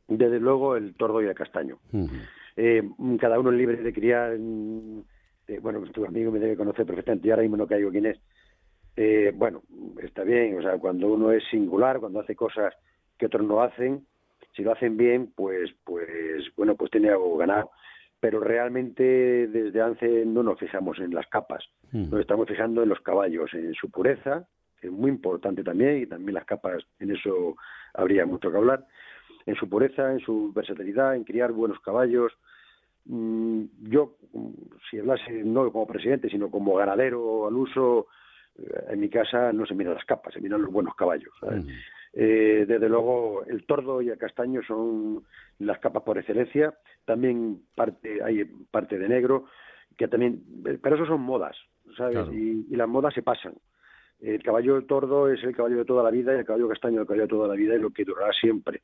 Desde 0.07 0.39
luego 0.39 0.75
el 0.75 0.95
tordo 0.95 1.21
y 1.21 1.27
el 1.27 1.35
castaño. 1.35 1.77
cada 3.19 3.39
uno 3.39 3.51
es 3.51 3.57
libre 3.57 3.77
de 3.77 3.93
criar 3.93 4.37
este, 5.51 5.59
bueno, 5.59 5.81
tu 5.91 6.05
amigo 6.05 6.31
me 6.31 6.39
debe 6.39 6.55
conocer 6.55 6.85
perfectamente, 6.85 7.27
y 7.27 7.31
ahora 7.31 7.43
mismo 7.43 7.57
no 7.57 7.67
caigo 7.67 7.91
quién 7.91 8.05
es. 8.05 8.19
Eh, 8.95 9.31
bueno, 9.35 9.63
está 10.01 10.23
bien, 10.23 10.57
o 10.57 10.61
sea, 10.61 10.77
cuando 10.77 11.07
uno 11.07 11.31
es 11.31 11.43
singular, 11.49 11.99
cuando 11.99 12.19
hace 12.19 12.35
cosas 12.35 12.73
que 13.17 13.25
otros 13.25 13.45
no 13.45 13.61
hacen, 13.61 14.05
si 14.55 14.63
lo 14.63 14.71
hacen 14.71 14.97
bien, 14.97 15.31
pues, 15.35 15.71
pues, 15.83 16.43
bueno, 16.55 16.75
pues 16.75 16.91
tiene 16.91 17.09
algo 17.09 17.37
ganado. 17.37 17.71
Pero 18.19 18.39
realmente 18.39 19.47
desde 19.47 19.81
ANCE 19.81 20.25
no 20.25 20.43
nos 20.43 20.59
fijamos 20.59 20.99
en 20.99 21.13
las 21.13 21.27
capas, 21.27 21.63
hmm. 21.91 22.11
nos 22.11 22.21
estamos 22.21 22.47
fijando 22.47 22.83
en 22.83 22.89
los 22.89 23.01
caballos, 23.01 23.53
en 23.53 23.73
su 23.73 23.89
pureza, 23.89 24.47
que 24.79 24.87
es 24.87 24.93
muy 24.93 25.09
importante 25.09 25.63
también, 25.63 26.03
y 26.03 26.05
también 26.05 26.35
las 26.35 26.45
capas, 26.45 26.83
en 26.99 27.11
eso 27.11 27.55
habría 27.93 28.25
mucho 28.25 28.51
que 28.51 28.57
hablar, 28.57 28.85
en 29.45 29.55
su 29.55 29.67
pureza, 29.67 30.11
en 30.11 30.19
su 30.19 30.53
versatilidad, 30.53 31.15
en 31.15 31.23
criar 31.23 31.51
buenos 31.51 31.79
caballos, 31.79 32.31
Mm, 32.33 32.50
yo, 33.05 34.15
si 34.89 34.99
hablase 34.99 35.31
no 35.43 35.71
como 35.71 35.87
presidente, 35.87 36.29
sino 36.29 36.49
como 36.49 36.75
ganadero 36.75 37.47
al 37.47 37.55
uso, 37.55 38.07
eh, 38.57 38.85
en 38.89 38.99
mi 38.99 39.09
casa 39.09 39.51
no 39.53 39.65
se 39.65 39.73
miran 39.73 39.95
las 39.95 40.05
capas, 40.05 40.33
se 40.33 40.41
miran 40.41 40.61
los 40.61 40.71
buenos 40.71 40.95
caballos. 40.95 41.33
Eh, 42.13 42.65
desde 42.67 42.89
luego, 42.89 43.43
el 43.45 43.65
tordo 43.65 44.01
y 44.01 44.09
el 44.09 44.17
castaño 44.17 44.61
son 44.63 45.23
las 45.59 45.79
capas 45.79 46.03
por 46.03 46.17
excelencia. 46.17 46.73
También 47.05 47.61
parte 47.75 48.23
hay 48.23 48.43
parte 48.69 48.97
de 48.99 49.07
negro, 49.07 49.45
que 49.97 50.07
también, 50.07 50.43
eh, 50.65 50.77
pero 50.81 50.95
eso 50.95 51.05
son 51.05 51.21
modas, 51.21 51.57
¿sabes? 51.97 52.27
Y, 52.33 52.67
y, 52.69 52.75
las 52.75 52.87
modas 52.87 53.13
se 53.13 53.23
pasan. 53.23 53.55
El 54.19 54.43
caballo 54.43 54.83
tordo 54.85 55.29
es 55.29 55.43
el 55.43 55.55
caballo 55.55 55.77
de 55.77 55.85
toda 55.85 56.03
la 56.03 56.11
vida 56.11 56.35
y 56.35 56.39
el 56.39 56.45
caballo 56.45 56.69
castaño 56.69 56.97
es 56.97 57.01
el 57.01 57.07
caballo 57.07 57.23
de 57.23 57.29
toda 57.29 57.47
la 57.47 57.55
vida 57.55 57.75
y 57.75 57.79
lo 57.79 57.89
que 57.89 58.05
durará 58.05 58.31
siempre. 58.33 58.81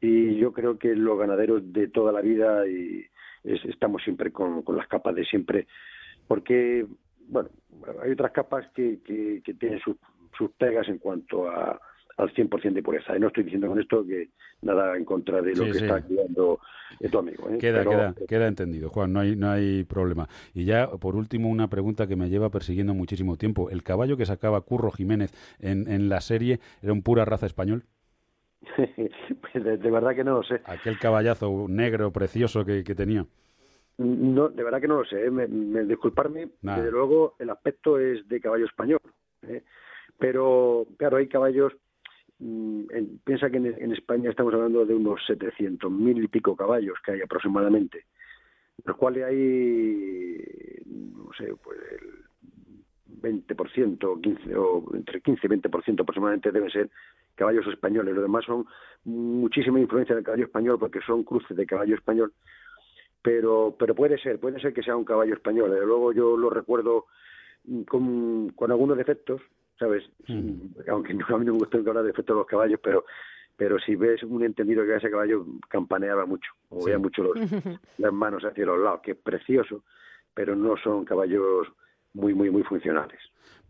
Y 0.00 0.36
yo 0.36 0.52
creo 0.52 0.78
que 0.78 0.94
los 0.94 1.18
ganaderos 1.18 1.72
de 1.72 1.88
toda 1.88 2.12
la 2.12 2.22
vida 2.22 2.66
y 2.66 3.04
estamos 3.44 4.02
siempre 4.02 4.30
con, 4.30 4.64
las 4.68 4.88
capas 4.88 5.14
de 5.14 5.24
siempre, 5.24 5.66
porque, 6.26 6.86
bueno, 7.28 7.50
hay 8.02 8.12
otras 8.12 8.32
capas 8.32 8.66
que, 8.74 9.00
que, 9.04 9.54
tienen 9.54 9.80
sus, 9.80 9.96
sus 10.36 10.50
pegas 10.52 10.88
en 10.88 10.98
cuanto 10.98 11.48
a, 11.48 11.80
al 12.16 12.32
100% 12.34 12.72
de 12.72 12.82
pureza. 12.82 13.16
Y 13.16 13.20
no 13.20 13.28
estoy 13.28 13.44
diciendo 13.44 13.68
con 13.68 13.80
esto 13.80 14.04
que 14.06 14.30
nada 14.62 14.96
en 14.96 15.04
contra 15.04 15.40
de 15.40 15.54
lo 15.54 15.64
que 15.64 15.70
está 15.70 16.02
creando 16.02 16.60
tu 17.10 17.18
amigo. 17.18 17.48
¿eh? 17.48 17.58
Queda, 17.58 17.84
queda, 17.84 18.14
queda, 18.28 18.46
entendido, 18.46 18.90
Juan, 18.90 19.12
no 19.12 19.20
hay, 19.20 19.36
no 19.36 19.50
hay 19.50 19.84
problema. 19.84 20.28
Y 20.54 20.64
ya, 20.64 20.88
por 20.88 21.16
último, 21.16 21.48
una 21.48 21.68
pregunta 21.68 22.06
que 22.06 22.16
me 22.16 22.28
lleva 22.28 22.50
persiguiendo 22.50 22.94
muchísimo 22.94 23.36
tiempo. 23.36 23.70
¿El 23.70 23.82
caballo 23.82 24.16
que 24.16 24.26
sacaba 24.26 24.60
Curro 24.60 24.90
Jiménez 24.90 25.32
en, 25.60 25.90
en 25.90 26.08
la 26.08 26.20
serie 26.20 26.60
era 26.82 26.92
un 26.92 27.02
pura 27.02 27.24
raza 27.24 27.46
español? 27.46 27.84
pues 28.76 29.64
de, 29.64 29.90
verdad 29.90 30.14
que 30.14 30.24
no 30.24 30.34
lo 30.34 30.42
sé. 30.42 30.60
Aquel 30.64 30.98
caballazo 30.98 31.66
negro 31.68 32.10
precioso 32.10 32.64
que, 32.64 32.82
tenía. 32.82 33.26
No, 33.98 34.48
de 34.48 34.62
verdad 34.62 34.80
que 34.80 34.88
no 34.88 34.98
lo 34.98 35.04
sé. 35.04 35.26
¿eh? 35.26 35.30
Me, 35.30 35.46
disculparme, 35.84 36.50
desde 36.60 36.90
luego 36.90 37.34
el 37.38 37.50
aspecto 37.50 37.98
es 37.98 38.26
de 38.28 38.40
caballo 38.40 38.66
español. 38.66 39.00
¿eh? 39.42 39.62
Pero, 40.18 40.86
claro, 40.98 41.16
hay 41.16 41.28
caballos. 41.28 41.72
Mm, 42.38 42.84
piensa 43.24 43.50
que 43.50 43.58
en, 43.58 43.92
España 43.92 44.30
estamos 44.30 44.54
hablando 44.54 44.84
de 44.84 44.94
unos 44.94 45.20
700.000 45.28 46.24
y 46.24 46.28
pico 46.28 46.56
caballos 46.56 46.98
que 47.04 47.12
hay 47.12 47.20
aproximadamente, 47.20 48.06
los 48.84 48.96
cuales 48.96 49.24
hay, 49.24 50.82
no 50.86 51.30
sé, 51.36 51.52
pues 51.62 51.78
el 51.92 52.29
20%, 53.20 54.20
15, 54.20 54.56
o 54.56 54.84
entre 54.94 55.20
15 55.20 55.46
y 55.46 55.50
20% 55.50 56.00
aproximadamente 56.00 56.52
deben 56.52 56.70
ser 56.70 56.90
caballos 57.34 57.66
españoles. 57.66 58.14
Lo 58.14 58.22
demás 58.22 58.44
son 58.44 58.66
muchísima 59.04 59.80
influencia 59.80 60.14
del 60.14 60.24
caballo 60.24 60.44
español 60.44 60.78
porque 60.78 61.00
son 61.06 61.24
cruces 61.24 61.56
de 61.56 61.66
caballo 61.66 61.94
español. 61.94 62.32
Pero, 63.22 63.76
pero 63.78 63.94
puede 63.94 64.18
ser, 64.18 64.40
puede 64.40 64.60
ser 64.60 64.72
que 64.72 64.82
sea 64.82 64.96
un 64.96 65.04
caballo 65.04 65.34
español. 65.34 65.70
Desde 65.70 65.86
luego 65.86 66.12
yo 66.12 66.36
lo 66.36 66.50
recuerdo 66.50 67.06
con, 67.86 68.50
con 68.50 68.70
algunos 68.70 68.96
defectos, 68.96 69.42
¿sabes? 69.78 70.04
Aunque 70.88 71.14
no, 71.14 71.26
a 71.28 71.38
mí 71.38 71.44
no 71.44 71.52
me 71.52 71.58
gusta 71.58 71.78
hablar 71.78 72.02
de 72.02 72.08
defectos 72.08 72.34
de 72.34 72.40
los 72.40 72.46
caballos, 72.46 72.80
pero 72.82 73.04
pero 73.60 73.78
si 73.78 73.94
ves 73.94 74.22
un 74.22 74.42
entendido 74.42 74.86
que 74.86 74.96
ese 74.96 75.10
caballo 75.10 75.44
campaneaba 75.68 76.24
mucho, 76.24 76.50
movía 76.70 76.98
mucho 76.98 77.22
los, 77.22 77.36
las 77.98 78.10
manos 78.10 78.42
hacia 78.42 78.64
los 78.64 78.78
lados, 78.78 79.02
que 79.02 79.10
es 79.10 79.18
precioso, 79.18 79.84
pero 80.32 80.56
no 80.56 80.78
son 80.78 81.04
caballos 81.04 81.66
muy, 82.14 82.34
muy, 82.34 82.50
muy 82.50 82.62
funcionales. 82.62 83.18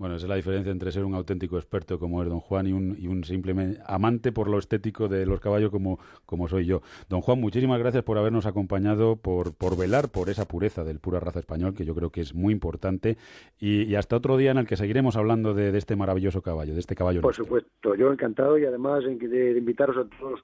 Bueno, 0.00 0.16
esa 0.16 0.24
es 0.24 0.30
la 0.30 0.36
diferencia 0.36 0.72
entre 0.72 0.92
ser 0.92 1.04
un 1.04 1.14
auténtico 1.14 1.58
experto 1.58 1.98
como 1.98 2.22
es 2.22 2.28
don 2.30 2.40
Juan 2.40 2.66
y 2.66 2.72
un, 2.72 2.96
y 2.98 3.06
un 3.06 3.22
simplemente 3.22 3.82
amante 3.84 4.32
por 4.32 4.48
lo 4.48 4.58
estético 4.58 5.08
de 5.08 5.26
los 5.26 5.40
caballos 5.40 5.70
como, 5.70 5.98
como 6.24 6.48
soy 6.48 6.64
yo. 6.64 6.80
Don 7.10 7.20
Juan, 7.20 7.38
muchísimas 7.38 7.78
gracias 7.78 8.02
por 8.02 8.16
habernos 8.16 8.46
acompañado, 8.46 9.16
por, 9.16 9.54
por 9.54 9.76
velar 9.76 10.08
por 10.10 10.30
esa 10.30 10.48
pureza 10.48 10.84
del 10.84 11.00
pura 11.00 11.20
raza 11.20 11.40
español, 11.40 11.74
que 11.74 11.84
yo 11.84 11.94
creo 11.94 12.08
que 12.08 12.22
es 12.22 12.34
muy 12.34 12.54
importante. 12.54 13.18
Y, 13.58 13.94
hasta 13.94 14.16
otro 14.16 14.38
día 14.38 14.52
en 14.52 14.56
el 14.56 14.66
que 14.66 14.78
seguiremos 14.78 15.16
hablando 15.16 15.52
de, 15.52 15.76
este 15.76 15.96
maravilloso 15.96 16.40
caballo, 16.40 16.72
de 16.72 16.80
este 16.80 16.94
caballo. 16.94 17.20
Por 17.20 17.34
supuesto, 17.34 17.94
yo 17.94 18.10
encantado 18.10 18.56
y 18.56 18.64
además 18.64 19.04
de, 19.04 19.58
invitaros 19.58 19.98
a 19.98 20.08
todos 20.18 20.40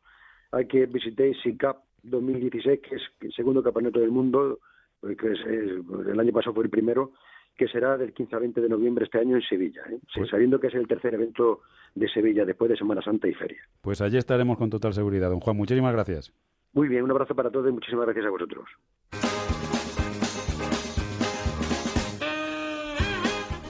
a 0.52 0.64
que 0.64 0.84
visitéis 0.84 1.38
SICAP 1.42 1.78
2016, 2.02 2.80
que 2.80 2.96
es 2.96 3.02
el 3.20 3.32
segundo 3.32 3.62
campeonato 3.62 4.00
del 4.00 4.10
mundo, 4.10 4.58
que 5.00 5.32
es, 5.32 5.40
el 5.46 6.20
año 6.20 6.32
pasado 6.32 6.54
fue 6.54 6.64
el 6.64 6.70
primero 6.70 7.12
que 7.56 7.68
será 7.68 7.96
del 7.96 8.12
15 8.12 8.34
al 8.34 8.40
20 8.42 8.60
de 8.60 8.68
noviembre 8.68 9.04
este 9.04 9.18
año 9.18 9.36
en 9.36 9.42
Sevilla, 9.42 9.82
¿eh? 9.90 9.98
pues 10.14 10.30
sabiendo 10.30 10.60
que 10.60 10.66
es 10.68 10.74
el 10.74 10.86
tercer 10.86 11.14
evento 11.14 11.62
de 11.94 12.08
Sevilla 12.08 12.44
después 12.44 12.70
de 12.70 12.76
Semana 12.76 13.02
Santa 13.02 13.28
y 13.28 13.34
Feria. 13.34 13.60
Pues 13.80 14.00
allí 14.00 14.18
estaremos 14.18 14.58
con 14.58 14.70
total 14.70 14.92
seguridad. 14.92 15.30
Don 15.30 15.40
Juan, 15.40 15.56
muchísimas 15.56 15.92
gracias. 15.92 16.32
Muy 16.72 16.88
bien, 16.88 17.02
un 17.02 17.10
abrazo 17.10 17.34
para 17.34 17.50
todos 17.50 17.68
y 17.68 17.72
muchísimas 17.72 18.04
gracias 18.04 18.26
a 18.26 18.30
vosotros. 18.30 18.68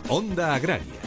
Onda 0.08 0.54
Agraria 0.54 1.05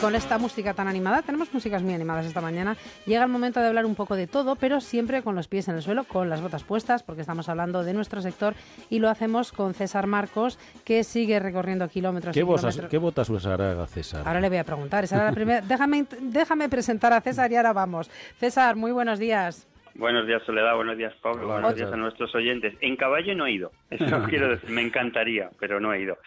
con 0.00 0.14
esta 0.14 0.38
música 0.38 0.74
tan 0.74 0.86
animada, 0.86 1.22
tenemos 1.22 1.52
músicas 1.52 1.82
muy 1.82 1.94
animadas 1.94 2.26
esta 2.26 2.40
mañana, 2.40 2.76
llega 3.06 3.24
el 3.24 3.30
momento 3.30 3.60
de 3.60 3.66
hablar 3.66 3.84
un 3.84 3.94
poco 3.94 4.16
de 4.16 4.26
todo, 4.26 4.56
pero 4.56 4.80
siempre 4.80 5.22
con 5.22 5.34
los 5.34 5.48
pies 5.48 5.68
en 5.68 5.76
el 5.76 5.82
suelo, 5.82 6.04
con 6.04 6.28
las 6.28 6.40
botas 6.40 6.62
puestas, 6.62 7.02
porque 7.02 7.22
estamos 7.22 7.48
hablando 7.48 7.82
de 7.82 7.94
nuestro 7.94 8.20
sector 8.20 8.54
y 8.90 9.00
lo 9.00 9.08
hacemos 9.08 9.52
con 9.52 9.74
César 9.74 10.06
Marcos, 10.06 10.58
que 10.84 11.04
sigue 11.04 11.40
recorriendo 11.40 11.88
kilómetros. 11.88 12.34
¿Qué, 12.34 12.42
botas, 12.42 12.80
¿qué 12.88 12.98
botas 12.98 13.28
usará 13.30 13.86
César? 13.86 14.22
Ahora 14.26 14.40
le 14.40 14.48
voy 14.48 14.58
a 14.58 14.64
preguntar, 14.64 15.04
esa 15.04 15.24
la 15.24 15.32
primera. 15.32 15.60
déjame, 15.66 16.06
déjame 16.20 16.68
presentar 16.68 17.12
a 17.12 17.20
César 17.20 17.50
y 17.50 17.56
ahora 17.56 17.72
vamos. 17.72 18.08
César, 18.38 18.76
muy 18.76 18.92
buenos 18.92 19.18
días. 19.18 19.66
Buenos 19.94 20.28
días, 20.28 20.42
Soledad. 20.46 20.76
Buenos 20.76 20.96
días, 20.96 21.12
Pablo. 21.20 21.48
buenos 21.48 21.74
días 21.74 21.92
a 21.92 21.96
nuestros 21.96 22.32
oyentes. 22.34 22.72
En 22.80 22.94
caballo 22.94 23.34
no 23.34 23.46
he 23.46 23.52
ido. 23.52 23.72
Eso 23.90 24.04
quiero 24.28 24.48
decir. 24.48 24.70
Me 24.70 24.82
encantaría, 24.82 25.50
pero 25.58 25.80
no 25.80 25.92
he 25.92 26.02
ido. 26.02 26.18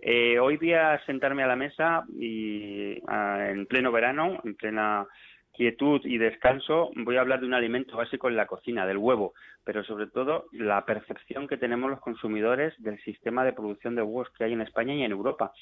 Eh, 0.00 0.38
hoy 0.38 0.56
voy 0.56 0.74
a 0.74 1.04
sentarme 1.06 1.42
a 1.42 1.48
la 1.48 1.56
mesa 1.56 2.04
y 2.16 3.02
en 3.08 3.66
pleno 3.66 3.90
verano, 3.90 4.40
en 4.44 4.54
plena 4.54 5.06
quietud 5.52 6.00
y 6.04 6.18
descanso, 6.18 6.90
voy 6.94 7.16
a 7.16 7.20
hablar 7.20 7.40
de 7.40 7.46
un 7.46 7.54
alimento 7.54 7.96
básico 7.96 8.28
en 8.28 8.36
la 8.36 8.46
cocina, 8.46 8.86
del 8.86 8.96
huevo, 8.96 9.34
pero 9.64 9.82
sobre 9.82 10.06
todo 10.06 10.46
la 10.52 10.84
percepción 10.84 11.48
que 11.48 11.56
tenemos 11.56 11.90
los 11.90 12.00
consumidores 12.00 12.80
del 12.80 13.02
sistema 13.02 13.44
de 13.44 13.52
producción 13.52 13.96
de 13.96 14.02
huevos 14.02 14.30
que 14.38 14.44
hay 14.44 14.52
en 14.52 14.60
España 14.60 14.94
y 14.94 15.02
en 15.02 15.10
Europa, 15.10 15.52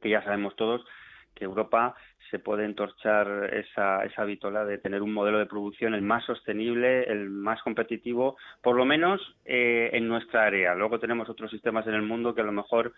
que 0.00 0.10
ya 0.10 0.22
sabemos 0.22 0.54
todos 0.54 0.86
que 1.34 1.44
Europa 1.44 1.96
se 2.34 2.40
puede 2.40 2.64
entorchar 2.64 3.48
esa, 3.54 4.02
esa 4.02 4.24
de 4.26 4.78
tener 4.78 5.02
un 5.02 5.12
modelo 5.12 5.38
de 5.38 5.46
producción 5.46 5.94
el 5.94 6.02
más 6.02 6.24
sostenible, 6.24 7.04
el 7.04 7.30
más 7.30 7.62
competitivo, 7.62 8.36
por 8.60 8.74
lo 8.74 8.84
menos 8.84 9.20
eh, 9.44 9.90
en 9.92 10.08
nuestra 10.08 10.46
área. 10.46 10.74
Luego 10.74 10.98
tenemos 10.98 11.28
otros 11.28 11.48
sistemas 11.52 11.86
en 11.86 11.94
el 11.94 12.02
mundo 12.02 12.34
que 12.34 12.40
a 12.40 12.44
lo 12.44 12.50
mejor 12.50 12.92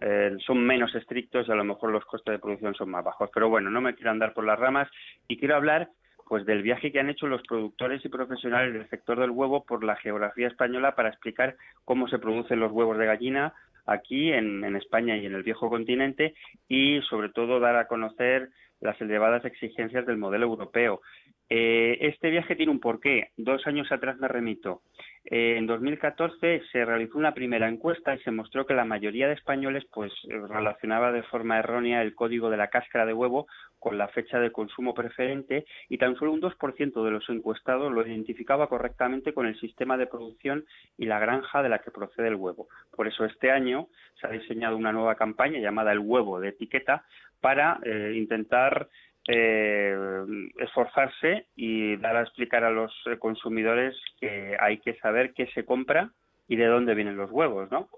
eh, 0.00 0.36
son 0.44 0.66
menos 0.66 0.92
estrictos 0.96 1.46
y 1.46 1.52
a 1.52 1.54
lo 1.54 1.62
mejor 1.62 1.92
los 1.92 2.04
costes 2.04 2.32
de 2.32 2.40
producción 2.40 2.74
son 2.74 2.90
más 2.90 3.04
bajos. 3.04 3.30
Pero 3.32 3.48
bueno, 3.48 3.70
no 3.70 3.80
me 3.80 3.94
quiero 3.94 4.10
andar 4.10 4.34
por 4.34 4.44
las 4.44 4.58
ramas 4.58 4.88
y 5.28 5.38
quiero 5.38 5.54
hablar 5.54 5.90
pues 6.26 6.44
del 6.44 6.62
viaje 6.62 6.90
que 6.90 6.98
han 6.98 7.10
hecho 7.10 7.28
los 7.28 7.42
productores 7.42 8.04
y 8.04 8.08
profesionales 8.08 8.72
del 8.72 8.88
sector 8.88 9.20
del 9.20 9.30
huevo 9.30 9.64
por 9.64 9.84
la 9.84 9.94
geografía 9.94 10.48
española 10.48 10.96
para 10.96 11.10
explicar 11.10 11.56
cómo 11.84 12.08
se 12.08 12.18
producen 12.18 12.58
los 12.58 12.72
huevos 12.72 12.98
de 12.98 13.06
gallina 13.06 13.54
aquí 13.90 14.32
en, 14.32 14.76
España 14.76 15.16
y 15.16 15.26
en 15.26 15.34
el 15.34 15.42
viejo 15.42 15.68
continente 15.68 16.34
y 16.68 17.00
sobre 17.02 17.30
todo 17.30 17.58
dar 17.58 17.76
a 17.76 17.88
conocer 17.88 18.48
las 18.80 18.98
elevadas 19.00 19.44
exigencias 19.44 20.06
del 20.06 20.16
modelo 20.16 20.46
europeo. 20.46 21.00
Eh, 21.48 21.98
este 22.00 22.30
viaje 22.30 22.54
tiene 22.54 22.70
un 22.70 22.78
porqué. 22.78 23.30
Dos 23.36 23.66
años 23.66 23.90
atrás 23.90 24.16
me 24.18 24.28
remito. 24.28 24.82
Eh, 25.24 25.56
en 25.58 25.66
2014 25.66 26.62
se 26.70 26.84
realizó 26.84 27.18
una 27.18 27.34
primera 27.34 27.68
encuesta 27.68 28.14
y 28.14 28.20
se 28.20 28.30
mostró 28.30 28.64
que 28.64 28.74
la 28.74 28.84
mayoría 28.84 29.26
de 29.26 29.34
españoles 29.34 29.84
pues 29.92 30.12
relacionaba 30.48 31.10
de 31.10 31.24
forma 31.24 31.58
errónea 31.58 32.02
el 32.02 32.14
código 32.14 32.48
de 32.48 32.56
la 32.56 32.68
cáscara 32.68 33.04
de 33.04 33.12
huevo 33.12 33.48
con 33.80 33.98
la 33.98 34.08
fecha 34.08 34.38
de 34.38 34.52
consumo 34.52 34.94
preferente 34.94 35.64
y 35.88 35.98
tan 35.98 36.14
solo 36.16 36.32
un 36.32 36.40
2% 36.40 37.04
de 37.04 37.10
los 37.10 37.28
encuestados 37.28 37.90
lo 37.90 38.06
identificaba 38.06 38.68
correctamente 38.68 39.32
con 39.32 39.46
el 39.46 39.58
sistema 39.58 39.96
de 39.96 40.06
producción 40.06 40.64
y 40.98 41.06
la 41.06 41.18
granja 41.18 41.62
de 41.62 41.70
la 41.70 41.80
que 41.80 41.90
procede 41.90 42.28
el 42.28 42.36
huevo. 42.36 42.68
Por 42.94 43.08
eso 43.08 43.24
este 43.24 43.50
año 43.50 43.88
se 44.20 44.26
ha 44.26 44.30
diseñado 44.30 44.76
una 44.76 44.92
nueva 44.92 45.16
campaña 45.16 45.58
llamada 45.58 45.92
El 45.92 45.98
huevo 45.98 46.38
de 46.38 46.50
etiqueta 46.50 47.04
para 47.40 47.80
eh, 47.82 48.12
intentar 48.14 48.88
eh, 49.26 49.96
esforzarse 50.58 51.46
y 51.56 51.96
dar 51.96 52.16
a 52.16 52.22
explicar 52.22 52.64
a 52.64 52.70
los 52.70 52.92
consumidores 53.18 53.96
que 54.20 54.56
hay 54.60 54.78
que 54.78 54.94
saber 54.94 55.32
qué 55.32 55.46
se 55.48 55.64
compra 55.64 56.10
y 56.48 56.56
de 56.56 56.66
dónde 56.66 56.94
vienen 56.94 57.16
los 57.16 57.30
huevos, 57.30 57.70
¿no? 57.70 57.88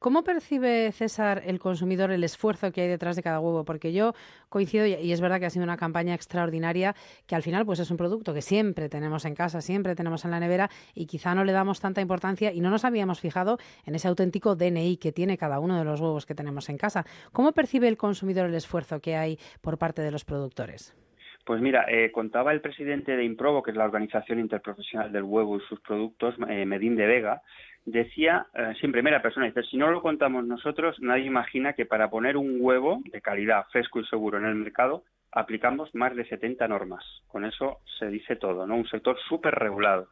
¿Cómo 0.00 0.24
percibe 0.24 0.90
César 0.92 1.42
el 1.44 1.58
consumidor 1.58 2.10
el 2.10 2.24
esfuerzo 2.24 2.72
que 2.72 2.80
hay 2.80 2.88
detrás 2.88 3.16
de 3.16 3.22
cada 3.22 3.38
huevo? 3.38 3.66
Porque 3.66 3.92
yo 3.92 4.14
coincido 4.48 4.86
y 4.86 5.12
es 5.12 5.20
verdad 5.20 5.38
que 5.38 5.44
ha 5.44 5.50
sido 5.50 5.62
una 5.62 5.76
campaña 5.76 6.14
extraordinaria 6.14 6.94
que 7.26 7.34
al 7.34 7.42
final 7.42 7.66
pues 7.66 7.80
es 7.80 7.90
un 7.90 7.98
producto 7.98 8.32
que 8.32 8.40
siempre 8.40 8.88
tenemos 8.88 9.26
en 9.26 9.34
casa, 9.34 9.60
siempre 9.60 9.94
tenemos 9.94 10.24
en 10.24 10.30
la 10.30 10.40
nevera 10.40 10.70
y 10.94 11.04
quizá 11.04 11.34
no 11.34 11.44
le 11.44 11.52
damos 11.52 11.80
tanta 11.80 12.00
importancia 12.00 12.50
y 12.50 12.62
no 12.62 12.70
nos 12.70 12.86
habíamos 12.86 13.20
fijado 13.20 13.58
en 13.84 13.94
ese 13.94 14.08
auténtico 14.08 14.56
DNI 14.56 14.96
que 14.96 15.12
tiene 15.12 15.36
cada 15.36 15.60
uno 15.60 15.78
de 15.78 15.84
los 15.84 16.00
huevos 16.00 16.24
que 16.24 16.34
tenemos 16.34 16.70
en 16.70 16.78
casa. 16.78 17.04
¿Cómo 17.32 17.52
percibe 17.52 17.86
el 17.86 17.98
consumidor 17.98 18.46
el 18.46 18.54
esfuerzo 18.54 19.00
que 19.00 19.16
hay 19.16 19.36
por 19.60 19.76
parte 19.76 20.00
de 20.00 20.12
los 20.12 20.24
productores? 20.24 20.96
Pues 21.44 21.60
mira, 21.60 21.84
eh, 21.88 22.10
contaba 22.10 22.52
el 22.52 22.60
presidente 22.60 23.16
de 23.16 23.24
Improvo, 23.24 23.62
que 23.62 23.70
es 23.70 23.76
la 23.76 23.84
Organización 23.84 24.38
Interprofesional 24.38 25.10
del 25.12 25.24
Huevo 25.24 25.56
y 25.56 25.60
sus 25.68 25.80
productos, 25.80 26.36
eh, 26.48 26.64
Medín 26.64 26.96
de 26.96 27.06
Vega, 27.06 27.42
decía, 27.84 28.46
eh, 28.54 28.74
sí, 28.78 28.86
en 28.86 28.92
primera 28.92 29.22
persona, 29.22 29.46
dice, 29.46 29.62
si 29.64 29.76
no 29.76 29.90
lo 29.90 30.02
contamos 30.02 30.44
nosotros, 30.44 30.96
nadie 31.00 31.24
imagina 31.24 31.72
que 31.72 31.86
para 31.86 32.10
poner 32.10 32.36
un 32.36 32.58
huevo 32.60 33.00
de 33.04 33.20
calidad, 33.20 33.66
fresco 33.70 34.00
y 34.00 34.06
seguro 34.06 34.38
en 34.38 34.44
el 34.44 34.54
mercado, 34.54 35.04
aplicamos 35.32 35.94
más 35.94 36.14
de 36.14 36.26
70 36.26 36.66
normas. 36.68 37.04
Con 37.28 37.44
eso 37.44 37.78
se 37.98 38.06
dice 38.08 38.36
todo, 38.36 38.66
¿no? 38.66 38.76
Un 38.76 38.88
sector 38.88 39.16
súper 39.28 39.54
regulado. 39.54 40.08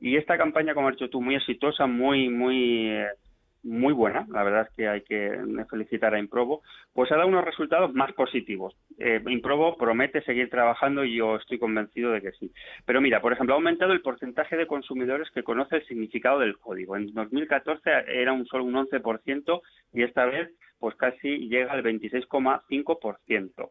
Y 0.00 0.16
esta 0.16 0.36
campaña, 0.36 0.74
como 0.74 0.88
has 0.88 0.94
dicho 0.94 1.08
tú, 1.08 1.22
muy 1.22 1.36
exitosa, 1.36 1.86
muy, 1.86 2.28
muy 2.28 2.90
eh, 2.90 3.08
muy 3.76 3.92
buena, 3.92 4.26
la 4.30 4.42
verdad 4.42 4.68
es 4.68 4.76
que 4.76 4.88
hay 4.88 5.02
que 5.02 5.38
felicitar 5.70 6.14
a 6.14 6.18
Improbo, 6.18 6.62
pues 6.92 7.10
ha 7.12 7.16
dado 7.16 7.28
unos 7.28 7.44
resultados 7.44 7.94
más 7.94 8.12
positivos. 8.12 8.74
Eh, 8.98 9.22
Improbo 9.28 9.76
promete 9.76 10.22
seguir 10.22 10.50
trabajando 10.50 11.04
y 11.04 11.16
yo 11.16 11.36
estoy 11.36 11.58
convencido 11.58 12.10
de 12.10 12.20
que 12.20 12.32
sí. 12.32 12.50
Pero 12.84 13.00
mira, 13.00 13.20
por 13.20 13.32
ejemplo, 13.32 13.54
ha 13.54 13.58
aumentado 13.58 13.92
el 13.92 14.02
porcentaje 14.02 14.56
de 14.56 14.66
consumidores 14.66 15.30
que 15.30 15.42
conoce 15.42 15.76
el 15.76 15.86
significado 15.86 16.40
del 16.40 16.58
código. 16.58 16.96
En 16.96 17.12
2014 17.12 17.90
era 18.08 18.32
un 18.32 18.46
solo 18.46 18.64
un 18.64 18.74
11% 18.74 19.60
y 19.92 20.02
esta 20.02 20.24
vez 20.26 20.50
pues 20.78 20.94
casi 20.96 21.48
llega 21.48 21.72
al 21.72 21.82
26,5%. 21.82 23.70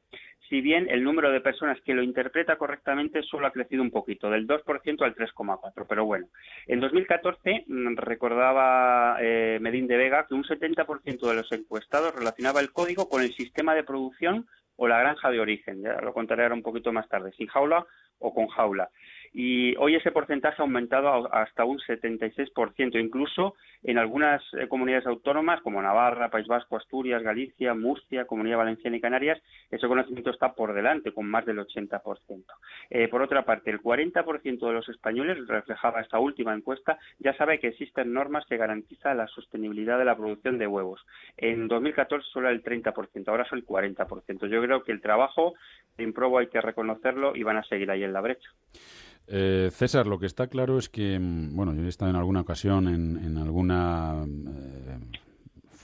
Si 0.49 0.61
bien 0.61 0.87
el 0.89 1.03
número 1.03 1.31
de 1.31 1.41
personas 1.41 1.79
que 1.81 1.93
lo 1.93 2.03
interpreta 2.03 2.57
correctamente 2.57 3.23
solo 3.23 3.47
ha 3.47 3.51
crecido 3.51 3.81
un 3.81 3.91
poquito, 3.91 4.29
del 4.29 4.47
2% 4.47 5.01
al 5.01 5.15
3,4%. 5.15 5.85
Pero 5.87 6.05
bueno, 6.05 6.27
en 6.67 6.79
2014 6.79 7.65
mm, 7.67 7.95
recordaba 7.97 9.17
eh, 9.21 9.57
Medín 9.61 9.87
de 9.87 9.97
Vega 9.97 10.25
que 10.27 10.35
un 10.35 10.43
70% 10.43 11.27
de 11.27 11.35
los 11.35 11.51
encuestados 11.51 12.13
relacionaba 12.15 12.59
el 12.59 12.71
código 12.71 13.09
con 13.09 13.21
el 13.21 13.33
sistema 13.33 13.73
de 13.73 13.83
producción 13.83 14.47
o 14.75 14.87
la 14.87 14.99
granja 14.99 15.31
de 15.31 15.39
origen. 15.39 15.81
Ya 15.81 16.01
lo 16.01 16.13
contaré 16.13 16.43
ahora 16.43 16.55
un 16.55 16.63
poquito 16.63 16.91
más 16.91 17.07
tarde, 17.07 17.31
sin 17.37 17.47
jaula 17.47 17.85
o 18.19 18.33
con 18.33 18.47
jaula 18.47 18.89
y 19.37 19.75
hoy 19.75 19.95
ese 19.95 20.13
porcentaje 20.13 20.61
ha 20.61 20.63
aumentado 20.63 21.29
hasta 21.33 21.65
un 21.65 21.77
76%, 21.79 22.97
incluso 22.97 23.55
en 23.83 23.97
algunas 23.97 24.41
eh, 24.53 24.69
comunidades 24.69 25.05
autónomas 25.07 25.59
como 25.61 25.81
Navarra, 25.81 26.29
País 26.29 26.47
Vasco, 26.47 26.77
Asturias, 26.77 27.21
Galicia, 27.21 27.73
Murcia, 27.73 28.23
Comunidad 28.23 28.59
Valenciana 28.59 28.95
y 28.95 29.01
Canarias, 29.01 29.41
ese 29.69 29.89
conocimiento 29.89 30.29
está 30.29 30.53
por 30.53 30.73
delante, 30.73 31.11
con 31.11 31.25
más 31.25 31.45
del 31.45 31.59
80%. 31.59 32.45
Eh, 32.89 33.09
por 33.09 33.21
otra 33.21 33.43
parte, 33.43 33.71
el 33.71 33.81
40% 33.81 34.67
de 34.67 34.73
los 34.73 34.87
españoles, 34.87 35.45
reflejaba 35.47 35.99
esta 35.99 36.17
última 36.17 36.55
encuesta, 36.55 36.97
ya 37.19 37.35
sabe 37.35 37.59
que 37.59 37.67
existen 37.67 38.13
normas 38.13 38.45
que 38.45 38.55
garantizan 38.55 39.17
la 39.17 39.27
sostenibilidad 39.27 39.97
de 39.97 40.05
la 40.05 40.15
producción 40.15 40.57
de 40.57 40.67
huevos. 40.67 41.05
En 41.35 41.67
2014 41.67 42.25
solo 42.31 42.49
el 42.49 42.63
30%, 42.63 43.27
ahora 43.27 43.43
son 43.49 43.59
el 43.59 43.65
40%. 43.65 44.47
Yo 44.47 44.61
creo 44.61 44.81
que 44.83 44.93
el 44.93 45.01
trabajo 45.01 45.55
de 45.97 46.05
Improbo 46.05 46.37
hay 46.37 46.47
que 46.47 46.61
reconocerlo 46.61 47.35
y 47.35 47.43
van 47.43 47.57
a 47.57 47.63
seguir 47.63 47.91
ahí 47.91 48.05
en 48.05 48.13
la 48.13 48.21
brecha. 48.21 48.49
Eh, 49.27 49.69
César, 49.73 50.05
lo 50.07 50.19
que 50.19 50.27
está 50.27 50.47
claro 50.47 50.77
es 50.77 50.89
que, 50.89 51.17
mm, 51.19 51.55
bueno, 51.55 51.73
yo 51.73 51.83
he 51.83 51.87
estado 51.87 52.11
en 52.11 52.17
alguna 52.17 52.41
ocasión 52.41 52.87
en, 52.87 53.37
alguna, 53.37 54.23
eh, 54.25 54.99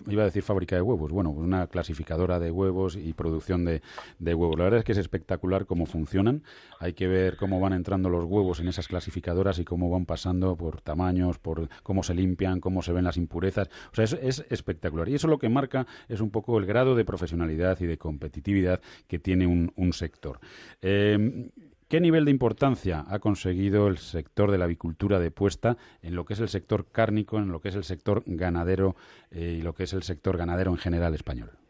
iba 0.07 0.21
a 0.23 0.25
decir 0.25 0.43
fábrica 0.43 0.75
de 0.75 0.81
huevos, 0.81 1.11
bueno, 1.11 1.31
una 1.31 1.67
clasificadora 1.67 2.39
de 2.39 2.51
huevos 2.51 2.95
y 2.95 3.13
producción 3.13 3.65
de, 3.65 3.81
huevos. 4.19 4.57
La 4.57 4.65
verdad 4.65 4.79
es 4.79 4.85
que 4.85 4.91
es 4.91 4.97
espectacular 4.99 5.65
cómo 5.65 5.85
funcionan. 5.85 6.43
Hay 6.79 6.93
que 6.93 7.07
ver 7.07 7.35
cómo 7.37 7.59
van 7.59 7.73
entrando 7.73 8.09
los 8.09 8.25
huevos 8.25 8.59
en 8.59 8.67
esas 8.67 8.87
clasificadoras 8.87 9.57
y 9.59 9.65
cómo 9.65 9.89
van 9.89 10.05
pasando 10.05 10.55
por 10.55 10.81
tamaños, 10.81 11.39
por 11.39 11.67
cómo 11.83 12.03
se 12.03 12.13
limpian, 12.13 12.59
cómo 12.59 12.81
se 12.81 12.93
ven 12.93 13.05
las 13.05 13.17
impurezas. 13.17 13.69
O 13.91 13.95
sea, 13.95 14.05
es, 14.05 14.13
es 14.13 14.45
espectacular. 14.49 15.09
Y 15.09 15.15
eso 15.15 15.27
lo 15.27 15.39
que 15.39 15.49
marca 15.49 15.87
es 16.07 16.21
un 16.21 16.29
poco 16.29 16.57
el 16.59 16.65
grado 16.65 16.95
de 16.95 17.05
profesionalidad 17.05 17.79
y 17.81 17.85
de 17.85 17.97
competitividad 17.97 18.81
que 19.07 19.19
tiene 19.19 19.47
un, 19.47 19.71
un 19.75 19.93
sector. 19.93 20.39
Eh, 20.81 21.49
¿Qué 21.91 21.99
nivel 21.99 22.23
de 22.23 22.31
importancia 22.31 23.03
ha 23.09 23.19
conseguido 23.19 23.89
el 23.89 23.97
sector 23.97 24.49
de 24.49 24.57
la 24.57 24.63
avicultura 24.63 25.19
de 25.19 25.29
puesta 25.29 25.75
en 26.01 26.15
lo 26.15 26.23
que 26.23 26.35
es 26.35 26.39
el 26.39 26.47
sector 26.47 26.85
cárnico, 26.89 27.37
en 27.37 27.51
lo 27.51 27.59
que 27.59 27.67
es 27.67 27.75
el 27.75 27.83
sector 27.83 28.23
ganadero 28.25 28.95
eh, 29.29 29.57
y 29.59 29.61
lo 29.61 29.73
que 29.73 29.83
es 29.83 29.91
el 29.91 30.01
sector 30.01 30.37
ganadero 30.37 30.71
en 30.71 30.77
general 30.77 31.13
español? 31.15 31.60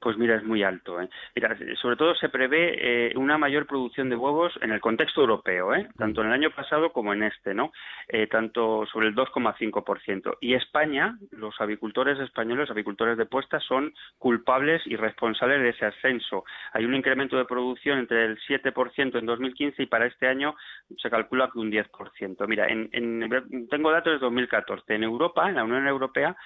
Pues 0.00 0.16
mira, 0.16 0.36
es 0.36 0.44
muy 0.44 0.62
alto. 0.62 1.00
¿eh? 1.00 1.10
Mira, 1.34 1.56
sobre 1.80 1.96
todo 1.96 2.14
se 2.14 2.30
prevé 2.30 3.10
eh, 3.10 3.12
una 3.16 3.36
mayor 3.36 3.66
producción 3.66 4.08
de 4.08 4.16
huevos 4.16 4.52
en 4.62 4.72
el 4.72 4.80
contexto 4.80 5.20
europeo, 5.20 5.74
¿eh? 5.74 5.88
tanto 5.98 6.22
en 6.22 6.28
el 6.28 6.32
año 6.32 6.50
pasado 6.50 6.90
como 6.90 7.12
en 7.12 7.22
este, 7.22 7.52
¿no? 7.52 7.70
Eh, 8.08 8.26
tanto 8.26 8.86
sobre 8.86 9.08
el 9.08 9.14
2,5%. 9.14 10.38
Y 10.40 10.54
España, 10.54 11.18
los 11.32 11.60
avicultores 11.60 12.18
españoles, 12.18 12.60
los 12.60 12.70
avicultores 12.70 13.18
de 13.18 13.26
puesta, 13.26 13.60
son 13.60 13.92
culpables 14.18 14.80
y 14.86 14.96
responsables 14.96 15.60
de 15.60 15.68
ese 15.68 15.84
ascenso. 15.84 16.44
Hay 16.72 16.86
un 16.86 16.94
incremento 16.94 17.36
de 17.36 17.44
producción 17.44 17.98
entre 17.98 18.24
el 18.24 18.38
7% 18.48 19.18
en 19.18 19.26
2015 19.26 19.82
y 19.82 19.86
para 19.86 20.06
este 20.06 20.28
año 20.28 20.54
se 20.96 21.10
calcula 21.10 21.50
que 21.52 21.58
un 21.58 21.70
10%. 21.70 22.46
Mira, 22.48 22.68
en, 22.68 22.88
en, 22.92 23.68
tengo 23.68 23.92
datos 23.92 24.14
de 24.14 24.18
2014. 24.18 24.94
En 24.94 25.04
Europa, 25.04 25.48
en 25.48 25.56
la 25.56 25.64
Unión 25.64 25.86
Europea, 25.86 26.36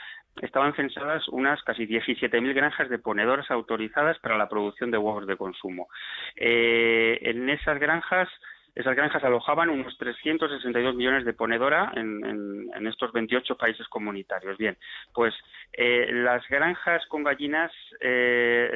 estaban 0.42 0.74
censadas 0.74 1.28
unas 1.28 1.62
casi 1.62 1.86
17.000 1.86 2.55
granjas 2.55 2.88
de 2.88 2.98
ponedores 2.98 3.43
autorizadas 3.51 4.18
para 4.18 4.38
la 4.38 4.49
producción 4.49 4.90
de 4.90 4.99
huevos 4.99 5.26
de 5.26 5.36
consumo. 5.36 5.88
Eh, 6.36 7.18
en 7.22 7.49
esas 7.51 7.78
granjas 7.78 8.28
esas 8.74 8.97
granjas 8.97 9.22
alojaban 9.22 9.70
unos 9.70 9.97
362 9.99 10.97
millones 10.97 11.24
de 11.24 11.32
ponedora 11.32 11.92
en, 11.95 12.86
estos 12.88 13.12
28 13.12 13.57
países 13.57 13.86
comunitarios. 13.88 14.59
Bien, 14.59 14.76
pues 15.12 15.32
eh, 15.72 16.09
las 16.12 16.47
granjas 16.49 17.07
con 17.07 17.22
gallinas 17.22 17.70
eh, 18.01 18.70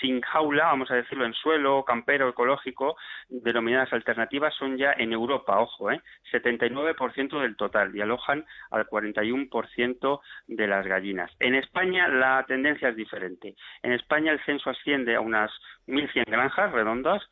sin 0.00 0.20
jaula, 0.20 0.66
vamos 0.66 0.90
a 0.90 0.94
decirlo, 0.94 1.24
en 1.24 1.34
suelo, 1.34 1.84
campero, 1.84 2.28
ecológico, 2.28 2.96
denominadas 3.28 3.92
alternativas, 3.92 4.54
son 4.54 4.76
ya 4.76 4.92
en 4.96 5.12
Europa, 5.12 5.58
ojo, 5.58 5.90
¿eh? 5.90 6.00
79% 6.32 7.40
del 7.40 7.56
total 7.56 7.94
y 7.94 8.00
alojan 8.00 8.44
al 8.70 8.86
41% 8.86 10.20
de 10.46 10.66
las 10.66 10.86
gallinas. 10.86 11.30
En 11.40 11.54
España 11.54 12.08
la 12.08 12.44
tendencia 12.46 12.88
es 12.88 12.96
diferente. 12.96 13.54
En 13.82 13.92
España 13.92 14.32
el 14.32 14.44
censo 14.44 14.70
asciende 14.70 15.16
a 15.16 15.20
unas 15.20 15.50
1.100 15.86 16.24
granjas 16.26 16.72
redondas, 16.72 17.22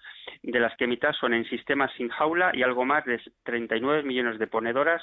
de 0.43 0.61
las 0.61 0.77
que 0.77 0.87
mitad 0.87 1.13
son 1.13 1.35
en 1.35 1.45
sistemas 1.47 1.91
sin 1.97 2.09
jaula 2.09 2.51
y 2.55 2.63
algo 2.63 2.85
más 2.85 3.05
de 3.05 3.21
39 3.45 4.03
millones 4.03 4.39
de 4.39 4.47
ponedoras 4.47 5.03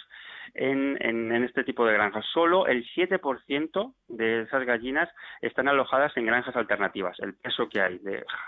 en, 0.53 0.97
en, 1.01 1.31
este 1.43 1.63
tipo 1.63 1.85
de 1.85 1.93
granjas. 1.93 2.25
Solo 2.33 2.67
el 2.67 2.85
7% 2.95 3.93
de 4.07 4.41
esas 4.41 4.65
gallinas 4.65 5.09
están 5.41 5.67
alojadas 5.67 6.15
en 6.17 6.25
granjas 6.25 6.55
alternativas. 6.55 7.17
El 7.19 7.35
peso 7.51 7.69
que 7.69 7.81
hay 7.81 7.99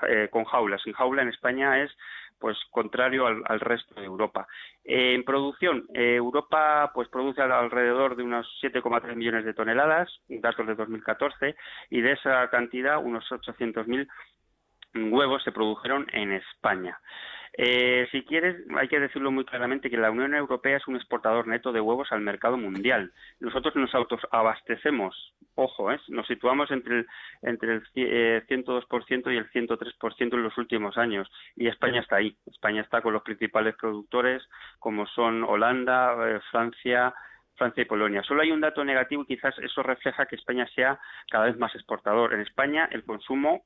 eh, 0.08 0.30
con 0.32 0.45
jaula, 0.45 0.78
sin 0.80 0.93
jaula 0.93 1.22
en 1.22 1.30
España 1.30 1.82
es 1.84 1.91
pues 2.39 2.58
contrario 2.72 3.26
al, 3.26 3.60
resto 3.62 3.95
de 3.95 4.06
Europa. 4.06 4.47
en 4.84 5.24
producción, 5.24 5.86
eh, 5.93 6.16
Europa 6.16 6.91
pues 6.93 7.08
produce 7.08 7.41
alrededor 7.41 8.18
de 8.18 8.24
unos 8.24 8.45
7,3 8.62 9.16
millones 9.16 9.45
de 9.45 9.54
toneladas, 9.54 10.10
datos 10.28 10.68
de 10.68 10.76
2014, 10.76 11.56
y 11.89 12.01
de 12.01 12.12
esa 12.12 12.49
cantidad 12.49 12.97
unos 12.97 13.24
800.000 13.32 14.10
huevos 15.12 15.41
se 15.43 15.54
produjeron 15.54 16.06
en 16.12 16.34
España. 16.34 16.99
Eh, 17.56 18.08
si 18.12 18.24
quieres, 18.24 18.56
hay 18.76 18.88
que 18.88 18.99
decirlo 18.99 19.32
muy 19.32 19.45
claramente 19.45 19.89
que 19.89 19.97
la 19.97 20.10
Unión 20.10 20.34
Europea 20.34 20.78
es 20.78 20.88
un 20.88 20.95
exportador 20.95 21.47
neto 21.47 21.72
de 21.72 21.82
huevos 21.82 22.12
al 22.12 22.22
mercado 22.22 22.58
mundial. 22.58 23.14
Nosotros 23.39 23.76
nos 23.76 23.93
autoabastecemos, 23.93 25.36
ojo, 25.54 25.91
¿eh? 25.91 25.99
nos 26.08 26.26
situamos 26.26 26.72
entre 26.72 26.99
el, 26.99 27.08
entre 27.43 27.74
el 27.74 27.84
102% 27.93 29.28
eh, 29.28 29.34
y 29.34 29.38
el 29.38 29.51
103% 29.51 30.34
en 30.34 30.43
los 30.43 30.58
últimos 30.58 30.97
años 30.97 31.30
y 31.56 31.68
España 31.68 32.01
está 32.01 32.16
ahí. 32.16 32.36
España 32.47 32.82
está 32.82 33.01
con 33.01 33.14
los 33.14 33.22
principales 33.22 33.76
productores 33.76 34.41
como 34.80 35.06
son 35.06 35.43
Holanda, 35.43 36.16
eh, 36.28 36.39
Francia, 36.49 37.14
Francia 37.56 37.84
y 37.84 37.86
Polonia. 37.86 38.24
Solo 38.24 38.41
hay 38.41 38.51
un 38.51 38.62
dato 38.62 38.84
negativo 38.84 39.24
y 39.24 39.28
quizás 39.28 39.58
eso 39.60 39.84
refleja 39.84 40.26
que 40.26 40.38
España 40.38 40.68
sea 40.74 40.99
cada 41.30 41.45
vez 41.45 41.58
más 41.60 41.76
exportador. 41.76 42.34
En 42.34 42.41
España 42.41 42.89
el 42.91 43.04
consumo 43.04 43.64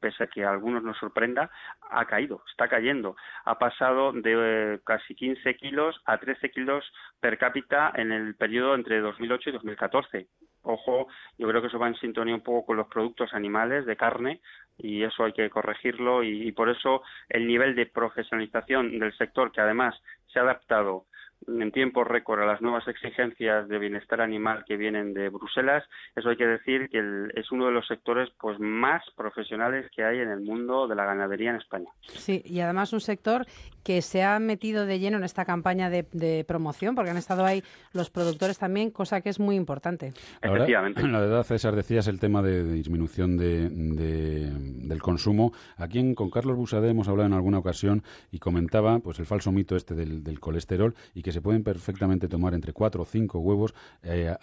pese 0.00 0.24
a 0.24 0.26
que 0.26 0.44
a 0.44 0.50
algunos 0.50 0.82
nos 0.82 0.98
sorprenda, 0.98 1.50
ha 1.90 2.04
caído, 2.06 2.42
está 2.50 2.68
cayendo. 2.68 3.16
Ha 3.44 3.58
pasado 3.58 4.12
de 4.12 4.34
eh, 4.74 4.80
casi 4.84 5.14
15 5.14 5.56
kilos 5.56 6.00
a 6.06 6.18
13 6.18 6.50
kilos 6.50 6.84
per 7.20 7.38
cápita 7.38 7.92
en 7.94 8.12
el 8.12 8.34
periodo 8.34 8.74
entre 8.74 9.00
2008 9.00 9.50
y 9.50 9.52
2014. 9.52 10.26
Ojo, 10.62 11.08
yo 11.38 11.48
creo 11.48 11.62
que 11.62 11.68
eso 11.68 11.78
va 11.78 11.88
en 11.88 11.96
sintonía 11.96 12.34
un 12.34 12.42
poco 12.42 12.66
con 12.66 12.76
los 12.76 12.88
productos 12.88 13.32
animales 13.32 13.86
de 13.86 13.96
carne 13.96 14.40
y 14.76 15.02
eso 15.02 15.24
hay 15.24 15.32
que 15.32 15.48
corregirlo 15.48 16.22
y 16.22 16.52
por 16.52 16.68
eso 16.68 17.02
el 17.28 17.46
nivel 17.46 17.74
de 17.74 17.86
profesionalización 17.86 18.98
del 18.98 19.16
sector 19.16 19.52
que 19.52 19.62
además 19.62 19.98
se 20.26 20.38
ha 20.38 20.42
adaptado 20.42 21.06
en 21.46 21.72
tiempo 21.72 22.04
récord 22.04 22.42
a 22.42 22.46
las 22.46 22.60
nuevas 22.60 22.86
exigencias 22.88 23.68
de 23.68 23.78
bienestar 23.78 24.20
animal 24.20 24.64
que 24.66 24.76
vienen 24.76 25.14
de 25.14 25.28
Bruselas, 25.28 25.84
eso 26.14 26.28
hay 26.28 26.36
que 26.36 26.46
decir 26.46 26.88
que 26.90 27.28
es 27.34 27.50
uno 27.50 27.66
de 27.66 27.72
los 27.72 27.86
sectores 27.86 28.28
pues 28.38 28.58
más 28.60 29.02
profesionales 29.16 29.90
que 29.94 30.04
hay 30.04 30.18
en 30.18 30.28
el 30.28 30.40
mundo 30.40 30.86
de 30.86 30.94
la 30.94 31.04
ganadería 31.04 31.50
en 31.50 31.56
España. 31.56 31.88
Sí, 32.02 32.42
y 32.44 32.60
además 32.60 32.92
un 32.92 33.00
sector 33.00 33.46
que 33.82 34.02
se 34.02 34.22
ha 34.22 34.38
metido 34.38 34.84
de 34.84 34.98
lleno 34.98 35.16
en 35.16 35.24
esta 35.24 35.44
campaña 35.44 35.88
de, 35.88 36.44
promoción, 36.46 36.94
porque 36.94 37.10
han 37.10 37.16
estado 37.16 37.44
ahí 37.44 37.62
los 37.92 38.10
productores 38.10 38.58
también, 38.58 38.90
cosa 38.90 39.20
que 39.20 39.30
es 39.30 39.40
muy 39.40 39.56
importante. 39.56 40.12
Efectivamente. 40.42 41.06
La 41.06 41.20
verdad, 41.20 41.42
César, 41.42 41.74
decías 41.74 42.06
el 42.08 42.20
tema 42.20 42.42
de, 42.42 42.64
disminución 42.64 43.36
de, 43.36 43.68
del 43.70 45.02
consumo. 45.02 45.52
Aquí 45.76 45.98
en, 45.98 46.14
con 46.14 46.30
Carlos 46.30 46.56
Busadé 46.56 46.90
hemos 46.90 47.08
hablado 47.08 47.28
en 47.28 47.32
alguna 47.32 47.58
ocasión 47.58 48.02
y 48.30 48.38
comentaba 48.38 48.98
pues 48.98 49.18
el 49.18 49.26
falso 49.26 49.50
mito 49.52 49.76
este 49.76 49.94
del, 49.94 50.22
del 50.22 50.40
colesterol 50.40 50.94
y 51.14 51.22
que 51.22 51.29
se 51.32 51.42
pueden 51.42 51.62
perfectamente 51.62 52.28
tomar 52.28 52.54
entre 52.54 52.72
cuatro 52.72 53.02
o 53.02 53.04
cinco 53.04 53.38
huevos, 53.38 53.74
eh, 54.02 54.34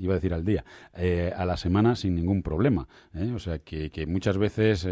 iba 0.00 0.12
a 0.12 0.16
decir 0.16 0.34
al 0.34 0.44
día, 0.44 0.64
eh, 0.96 1.32
a 1.36 1.44
la 1.44 1.56
semana 1.56 1.96
sin 1.96 2.14
ningún 2.14 2.42
problema. 2.42 2.86
¿eh? 3.14 3.32
O 3.34 3.38
sea 3.38 3.58
que, 3.58 3.90
muchas 4.06 4.38
veces, 4.38 4.86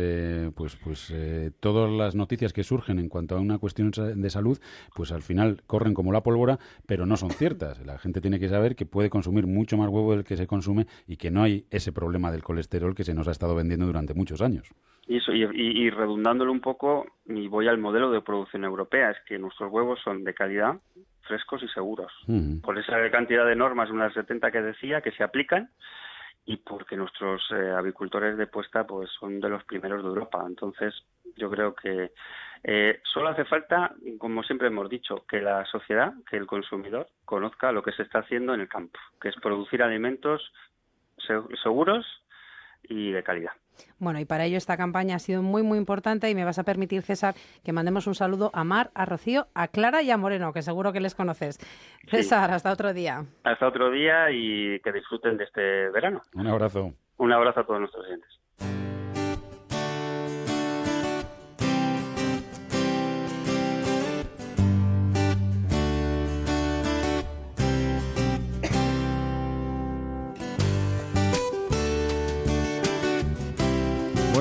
pues, 0.55 0.77
pues 0.77 1.13
todas 1.61 1.91
las 1.91 2.15
noticias 2.15 2.53
que 2.53 2.65
surgen 2.65 2.99
en 2.99 3.09
cuanto 3.09 3.37
a 3.37 3.41
una 3.41 3.59
cuestión 3.59 3.91
de 3.91 4.31
salud, 4.31 4.59
pues 4.95 5.13
al 5.13 5.23
final 5.23 5.63
corren 5.67 5.95
como 5.95 6.13
la 6.13 6.23
pólvora, 6.23 6.59
pero 6.87 7.07
no 7.07 7.17
son 7.17 7.31
ciertas. 7.31 7.85
La 7.85 7.99
gente 7.99 8.21
tiene 8.21 8.39
que 8.39 8.49
saber 8.49 8.77
que 8.77 8.87
puede 8.87 9.11
consumir 9.11 9.47
mucho 9.47 9.77
más 9.77 9.89
huevo 9.89 10.13
del 10.13 10.25
que 10.25 10.37
se 10.37 10.47
consume 10.47 10.87
y 11.07 11.17
que 11.17 11.31
no 11.31 11.43
hay 11.43 11.67
ese 11.71 11.93
problema 11.93 12.31
del 12.31 12.43
colesterol 12.43 12.95
que 12.95 13.05
se 13.05 13.15
nos 13.15 13.29
ha 13.29 13.33
estado 13.33 13.55
vendiendo 13.55 13.87
durante 13.87 14.15
muchos 14.15 14.41
años. 14.43 14.73
Y, 15.07 15.19
eso, 15.19 15.33
y, 15.33 15.43
y, 15.53 15.91
redundándolo 15.91 16.51
un 16.51 16.61
poco, 16.61 17.07
y 17.27 17.47
voy 17.47 17.69
al 17.69 17.79
modelo 17.79 18.11
de 18.11 18.23
producción 18.23 18.65
europea, 18.65 19.11
es 19.11 19.19
que 19.29 19.39
nuestros 19.39 19.71
huevos 19.71 20.01
son 20.03 20.25
de 20.25 20.33
calidad, 20.33 20.81
frescos 21.25 21.63
y 21.63 21.69
seguros. 21.69 22.13
Por 22.63 22.79
esa 22.79 23.11
cantidad 23.11 23.47
de 23.47 23.57
normas, 23.57 23.91
unas 23.91 24.13
70 24.15 24.51
que 24.51 24.63
decía, 24.63 25.01
que 25.01 25.13
se 25.13 25.25
aplican, 25.25 25.71
y 26.47 26.59
porque 26.59 26.97
nuestros 26.97 27.43
eh, 27.51 27.71
avicultores 27.71 28.37
de 28.37 28.47
puesta 28.47 28.87
pues 28.87 29.11
son 29.19 29.41
de 29.41 29.49
los 29.49 29.65
primeros 29.65 30.03
de 30.03 30.09
Europa. 30.09 30.45
Entonces, 30.47 30.95
yo 31.37 31.51
creo 31.51 31.75
que 31.75 32.13
eh, 32.63 33.01
solo 33.03 33.29
hace 33.29 33.45
falta, 33.45 33.95
como 34.19 34.43
siempre 34.43 34.69
hemos 34.69 34.89
dicho, 34.89 35.25
que 35.27 35.41
la 35.41 35.65
sociedad, 35.67 36.13
que 36.29 36.37
el 36.37 36.47
consumidor 36.47 37.09
conozca 37.25 37.73
lo 37.73 37.83
que 37.83 37.93
se 37.93 38.03
está 38.03 38.21
haciendo 38.21 38.55
en 38.55 38.61
el 38.61 38.69
campo, 38.69 38.99
que 39.21 39.29
es 39.29 39.37
producir 39.37 39.83
alimentos 39.83 40.53
seguros 41.63 42.07
y 42.83 43.13
de 43.13 43.23
calidad. 43.23 43.53
Bueno, 43.99 44.21
y 44.21 44.25
para 44.25 44.45
ello 44.45 44.57
esta 44.57 44.77
campaña 44.77 45.17
ha 45.17 45.19
sido 45.19 45.43
muy, 45.43 45.63
muy 45.63 45.79
importante 45.79 46.29
y 46.31 46.35
me 46.35 46.45
vas 46.45 46.59
a 46.59 46.65
permitir, 46.65 47.03
César, 47.03 47.35
que 47.65 47.73
mandemos 47.73 48.07
un 48.07 48.15
saludo 48.15 48.51
a 48.55 48.65
Mar, 48.65 48.91
a 48.95 49.05
Rocío, 49.05 49.47
a 49.55 49.69
Clara 49.69 50.03
y 50.03 50.11
a 50.11 50.17
Moreno, 50.17 50.53
que 50.53 50.63
seguro 50.63 50.93
que 50.93 51.01
les 51.01 51.15
conoces. 51.15 51.59
César, 52.09 52.51
hasta 52.51 52.73
otro 52.73 52.93
día. 52.93 53.25
Hasta 53.45 53.67
otro 53.67 53.91
día 53.91 54.31
y 54.31 54.81
que 54.81 54.93
disfruten 54.93 55.37
de 55.37 55.45
este 55.45 55.91
verano. 55.91 56.23
Un 56.35 56.47
abrazo. 56.47 56.93
Un 57.17 57.33
abrazo 57.33 57.61
a 57.61 57.67
todos 57.67 57.81
nuestros 57.81 58.05
clientes. 58.05 58.44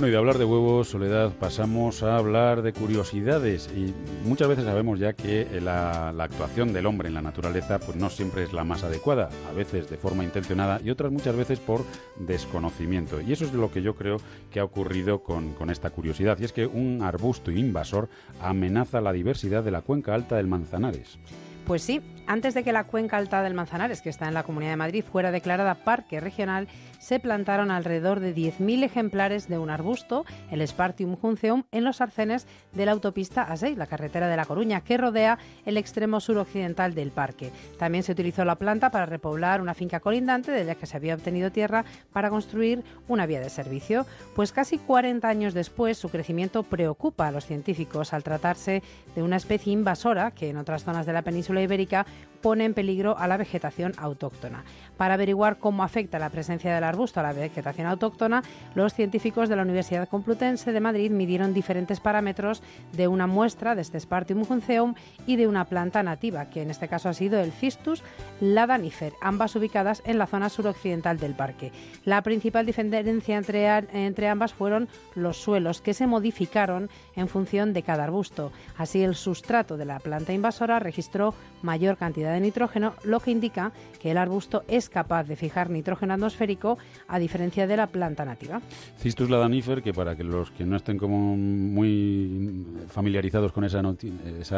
Y 0.05 0.09
de 0.09 0.17
hablar 0.17 0.37
de 0.37 0.43
huevos, 0.43 0.89
Soledad, 0.89 1.31
pasamos 1.39 2.03
a 2.03 2.17
hablar 2.17 2.61
de 2.61 2.73
curiosidades. 2.73 3.69
Y 3.73 3.93
muchas 4.27 4.49
veces 4.49 4.65
sabemos 4.65 4.99
ya 4.99 5.13
que 5.13 5.47
la, 5.61 6.09
actuación 6.09 6.73
del 6.73 6.87
hombre 6.87 7.07
en 7.07 7.13
la 7.13 7.21
naturaleza 7.21 7.79
pues 7.79 7.95
no 7.95 8.09
siempre 8.09 8.43
es 8.43 8.51
la 8.51 8.65
más 8.65 8.83
adecuada, 8.83 9.29
a 9.49 9.53
veces 9.53 9.89
de 9.89 9.95
forma 9.95 10.25
intencionada 10.25 10.81
y 10.83 10.89
otras 10.89 11.09
muchas 11.09 11.37
veces 11.37 11.59
por 11.59 11.85
desconocimiento. 12.17 13.21
Y 13.21 13.31
eso 13.31 13.45
es 13.45 13.53
lo 13.53 13.71
que 13.71 13.81
yo 13.81 13.95
creo 13.95 14.17
que 14.51 14.59
ha 14.59 14.65
ocurrido 14.65 15.23
con 15.23 15.69
esta 15.69 15.89
curiosidad. 15.91 16.37
Y 16.37 16.43
es 16.43 16.51
que 16.51 16.65
un 16.65 17.01
arbusto 17.01 17.49
invasor 17.49 18.09
amenaza 18.41 18.99
la 18.99 19.13
diversidad 19.13 19.63
de 19.63 19.71
la 19.71 19.83
cuenca 19.83 20.13
alta 20.13 20.35
del 20.35 20.47
Manzanares. 20.47 21.17
Pues 21.65 21.81
sí, 21.81 22.01
antes 22.27 22.53
de 22.53 22.63
que 22.63 22.73
la 22.73 22.83
cuenca 22.83 23.15
alta 23.15 23.41
del 23.41 23.53
Manzanares, 23.53 24.01
que 24.01 24.09
está 24.09 24.27
en 24.27 24.33
la 24.33 24.43
Comunidad 24.43 24.71
de 24.71 24.77
Madrid, 24.77 25.03
fuera 25.09 25.31
declarada 25.31 25.75
parque 25.75 26.19
regional, 26.19 26.67
se 27.03 27.19
plantaron 27.19 27.69
alrededor 27.69 28.21
de 28.21 28.33
10.000 28.33 28.85
ejemplares 28.85 29.49
de 29.49 29.57
un 29.57 29.69
arbusto, 29.69 30.25
el 30.49 30.65
Spartium 30.65 31.17
junceum, 31.17 31.63
en 31.73 31.83
los 31.83 31.99
arcenes 31.99 32.47
de 32.71 32.85
la 32.85 32.93
autopista 32.93 33.45
A6, 33.45 33.75
la 33.75 33.87
carretera 33.87 34.29
de 34.29 34.37
La 34.37 34.45
Coruña, 34.45 34.81
que 34.81 34.97
rodea 34.97 35.37
el 35.65 35.75
extremo 35.75 36.21
suroccidental 36.21 36.95
del 36.95 37.11
parque. 37.11 37.51
También 37.77 38.05
se 38.05 38.13
utilizó 38.13 38.45
la 38.45 38.55
planta 38.55 38.89
para 38.89 39.05
repoblar 39.05 39.59
una 39.59 39.73
finca 39.73 39.99
colindante 39.99 40.51
de 40.51 40.63
la 40.63 40.75
que 40.75 40.85
se 40.85 40.95
había 40.95 41.15
obtenido 41.15 41.51
tierra 41.51 41.83
para 42.13 42.29
construir 42.29 42.83
una 43.09 43.25
vía 43.25 43.41
de 43.41 43.49
servicio. 43.49 44.05
Pues 44.33 44.53
casi 44.53 44.77
40 44.77 45.27
años 45.27 45.53
después, 45.53 45.97
su 45.97 46.07
crecimiento 46.07 46.63
preocupa 46.63 47.27
a 47.27 47.31
los 47.31 47.45
científicos 47.45 48.13
al 48.13 48.23
tratarse 48.23 48.81
de 49.13 49.23
una 49.23 49.35
especie 49.35 49.73
invasora 49.73 50.31
que 50.31 50.49
en 50.49 50.57
otras 50.57 50.85
zonas 50.85 51.05
de 51.05 51.11
la 51.11 51.21
península 51.21 51.61
ibérica 51.61 52.05
pone 52.43 52.65
en 52.65 52.73
peligro 52.73 53.17
a 53.17 53.27
la 53.27 53.37
vegetación 53.37 53.93
autóctona. 53.97 54.65
Para 54.97 55.15
averiguar 55.15 55.57
cómo 55.57 55.83
afecta 55.83 56.19
la 56.19 56.29
presencia 56.29 56.75
del 56.75 56.83
arbusto 56.83 57.19
a 57.19 57.23
la 57.23 57.33
vegetación 57.33 57.87
autóctona, 57.87 58.43
los 58.75 58.93
científicos 58.93 59.49
de 59.49 59.55
la 59.55 59.63
Universidad 59.63 60.09
Complutense 60.09 60.73
de 60.73 60.79
Madrid 60.81 61.09
midieron 61.09 61.53
diferentes 61.53 62.01
parámetros 62.01 62.61
de 62.91 63.07
una 63.07 63.25
muestra 63.25 63.75
de 63.75 63.81
este 63.81 63.99
Spartium 63.99 64.43
junceum 64.43 64.93
y 65.25 65.37
de 65.37 65.47
una 65.47 65.65
planta 65.65 66.03
nativa, 66.03 66.49
que 66.49 66.61
en 66.61 66.69
este 66.69 66.89
caso 66.89 67.09
ha 67.09 67.13
sido 67.13 67.39
el 67.39 67.53
Cistus 67.53 68.03
ladanifer, 68.41 69.13
ambas 69.21 69.55
ubicadas 69.55 70.03
en 70.05 70.17
la 70.17 70.27
zona 70.27 70.49
suroccidental 70.49 71.17
del 71.17 71.35
parque. 71.35 71.71
La 72.03 72.21
principal 72.21 72.65
diferencia 72.65 73.37
entre, 73.37 73.67
entre 73.93 74.27
ambas 74.27 74.53
fueron 74.53 74.89
los 75.15 75.37
suelos, 75.37 75.81
que 75.81 75.93
se 75.93 76.07
modificaron 76.07 76.89
en 77.15 77.29
función 77.29 77.71
de 77.71 77.83
cada 77.83 78.03
arbusto. 78.03 78.51
Así, 78.77 79.01
el 79.01 79.15
sustrato 79.15 79.77
de 79.77 79.85
la 79.85 79.99
planta 79.99 80.33
invasora 80.33 80.79
registró 80.79 81.33
mayor 81.61 81.97
cantidad 81.97 82.32
de 82.33 82.41
nitrógeno, 82.41 82.93
lo 83.03 83.19
que 83.19 83.31
indica 83.31 83.71
que 83.99 84.11
el 84.11 84.17
arbusto 84.17 84.63
es 84.67 84.89
capaz 84.89 85.23
de 85.23 85.35
fijar 85.35 85.69
nitrógeno 85.69 86.13
atmosférico 86.13 86.77
a 87.07 87.19
diferencia 87.19 87.67
de 87.67 87.77
la 87.77 87.87
planta 87.87 88.25
nativa. 88.25 88.61
Cistus 88.97 89.29
ladanifer, 89.29 89.81
que 89.81 89.93
para 89.93 90.13
los 90.15 90.51
que 90.51 90.65
no 90.65 90.75
estén 90.75 90.97
como 90.97 91.35
muy 91.37 92.65
familiarizados 92.89 93.51
con 93.51 93.63
esa, 93.63 93.81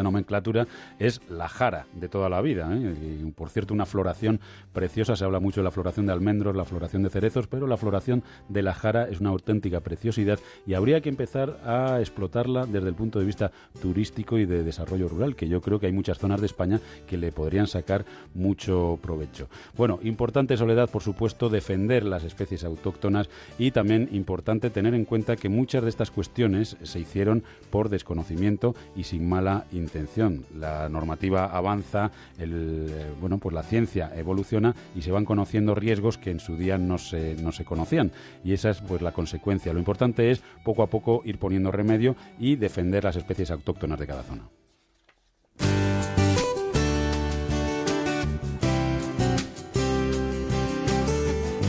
nomenclatura, 0.03 0.67
es 0.99 1.21
la 1.29 1.47
jara 1.47 1.85
de 1.93 2.09
toda 2.09 2.29
la 2.29 2.41
vida. 2.41 2.69
¿eh? 2.71 3.31
Por 3.35 3.49
cierto, 3.49 3.73
una 3.73 3.85
floración 3.85 4.39
preciosa, 4.73 5.15
se 5.15 5.25
habla 5.25 5.39
mucho 5.39 5.61
de 5.61 5.65
la 5.65 5.71
floración 5.71 6.05
de 6.05 6.13
almendros, 6.13 6.55
la 6.55 6.65
floración 6.65 7.03
de 7.03 7.09
cerezos, 7.09 7.47
pero 7.47 7.67
la 7.67 7.77
floración 7.77 8.23
de 8.49 8.63
la 8.63 8.73
jara 8.73 9.07
es 9.09 9.19
una 9.19 9.29
auténtica 9.29 9.81
preciosidad 9.81 10.39
y 10.65 10.73
habría 10.73 11.01
que 11.01 11.09
empezar 11.09 11.59
a 11.65 11.99
explotarla 11.99 12.65
desde 12.65 12.89
el 12.89 12.95
punto 12.95 13.19
de 13.19 13.25
vista 13.25 13.51
turístico 13.81 14.37
y 14.37 14.45
de 14.45 14.63
desarrollo 14.63 15.07
rural, 15.07 15.35
que 15.35 15.47
yo 15.47 15.61
creo 15.61 15.79
que 15.79 15.87
hay 15.87 15.93
muchas 15.93 16.17
zonas 16.17 16.39
de 16.41 16.47
España 16.47 16.79
que 17.07 17.17
le 17.17 17.31
podrían 17.31 17.64
sacar 17.67 18.05
mucho 18.33 18.99
provecho. 19.01 19.47
Bueno, 19.77 19.99
importante, 20.03 20.57
Soledad, 20.57 20.89
por 20.89 21.01
supuesto, 21.01 21.49
defender 21.49 22.05
las 22.05 22.23
especies 22.23 22.63
autóctonas 22.63 23.29
y 23.57 23.71
también 23.71 24.09
importante 24.11 24.69
tener 24.69 24.93
en 24.93 25.05
cuenta 25.05 25.35
que 25.35 25.49
muchas 25.49 25.83
de 25.83 25.89
estas 25.89 26.11
cuestiones 26.11 26.77
se 26.83 26.99
hicieron 26.99 27.43
por 27.69 27.89
desconocimiento 27.89 28.75
y 28.95 29.03
sin 29.03 29.27
mala 29.27 29.65
intención. 29.71 30.45
La 30.57 30.89
normativa 30.89 31.45
avanza, 31.45 32.11
el, 32.37 32.87
eh, 32.89 33.11
bueno, 33.19 33.37
pues 33.37 33.53
la 33.53 33.63
ciencia 33.63 34.11
evoluciona 34.15 34.75
y 34.95 35.01
se 35.01 35.11
van 35.11 35.25
conociendo 35.25 35.75
riesgos 35.75 36.17
que 36.17 36.31
en 36.31 36.39
su 36.39 36.57
día 36.57 36.77
no 36.77 36.97
se, 36.97 37.35
no 37.35 37.51
se 37.51 37.65
conocían. 37.65 38.11
Y 38.43 38.53
esa 38.53 38.69
es 38.69 38.81
pues 38.81 39.01
la 39.01 39.11
consecuencia. 39.11 39.73
Lo 39.73 39.79
importante 39.79 40.31
es 40.31 40.41
poco 40.63 40.83
a 40.83 40.87
poco 40.87 41.21
ir 41.25 41.37
poniendo 41.37 41.71
remedio 41.71 42.15
y 42.39 42.55
defender 42.55 43.03
las 43.03 43.15
especies 43.15 43.51
autóctonas 43.51 43.99
de 43.99 44.07
cada 44.07 44.23
zona. 44.23 44.43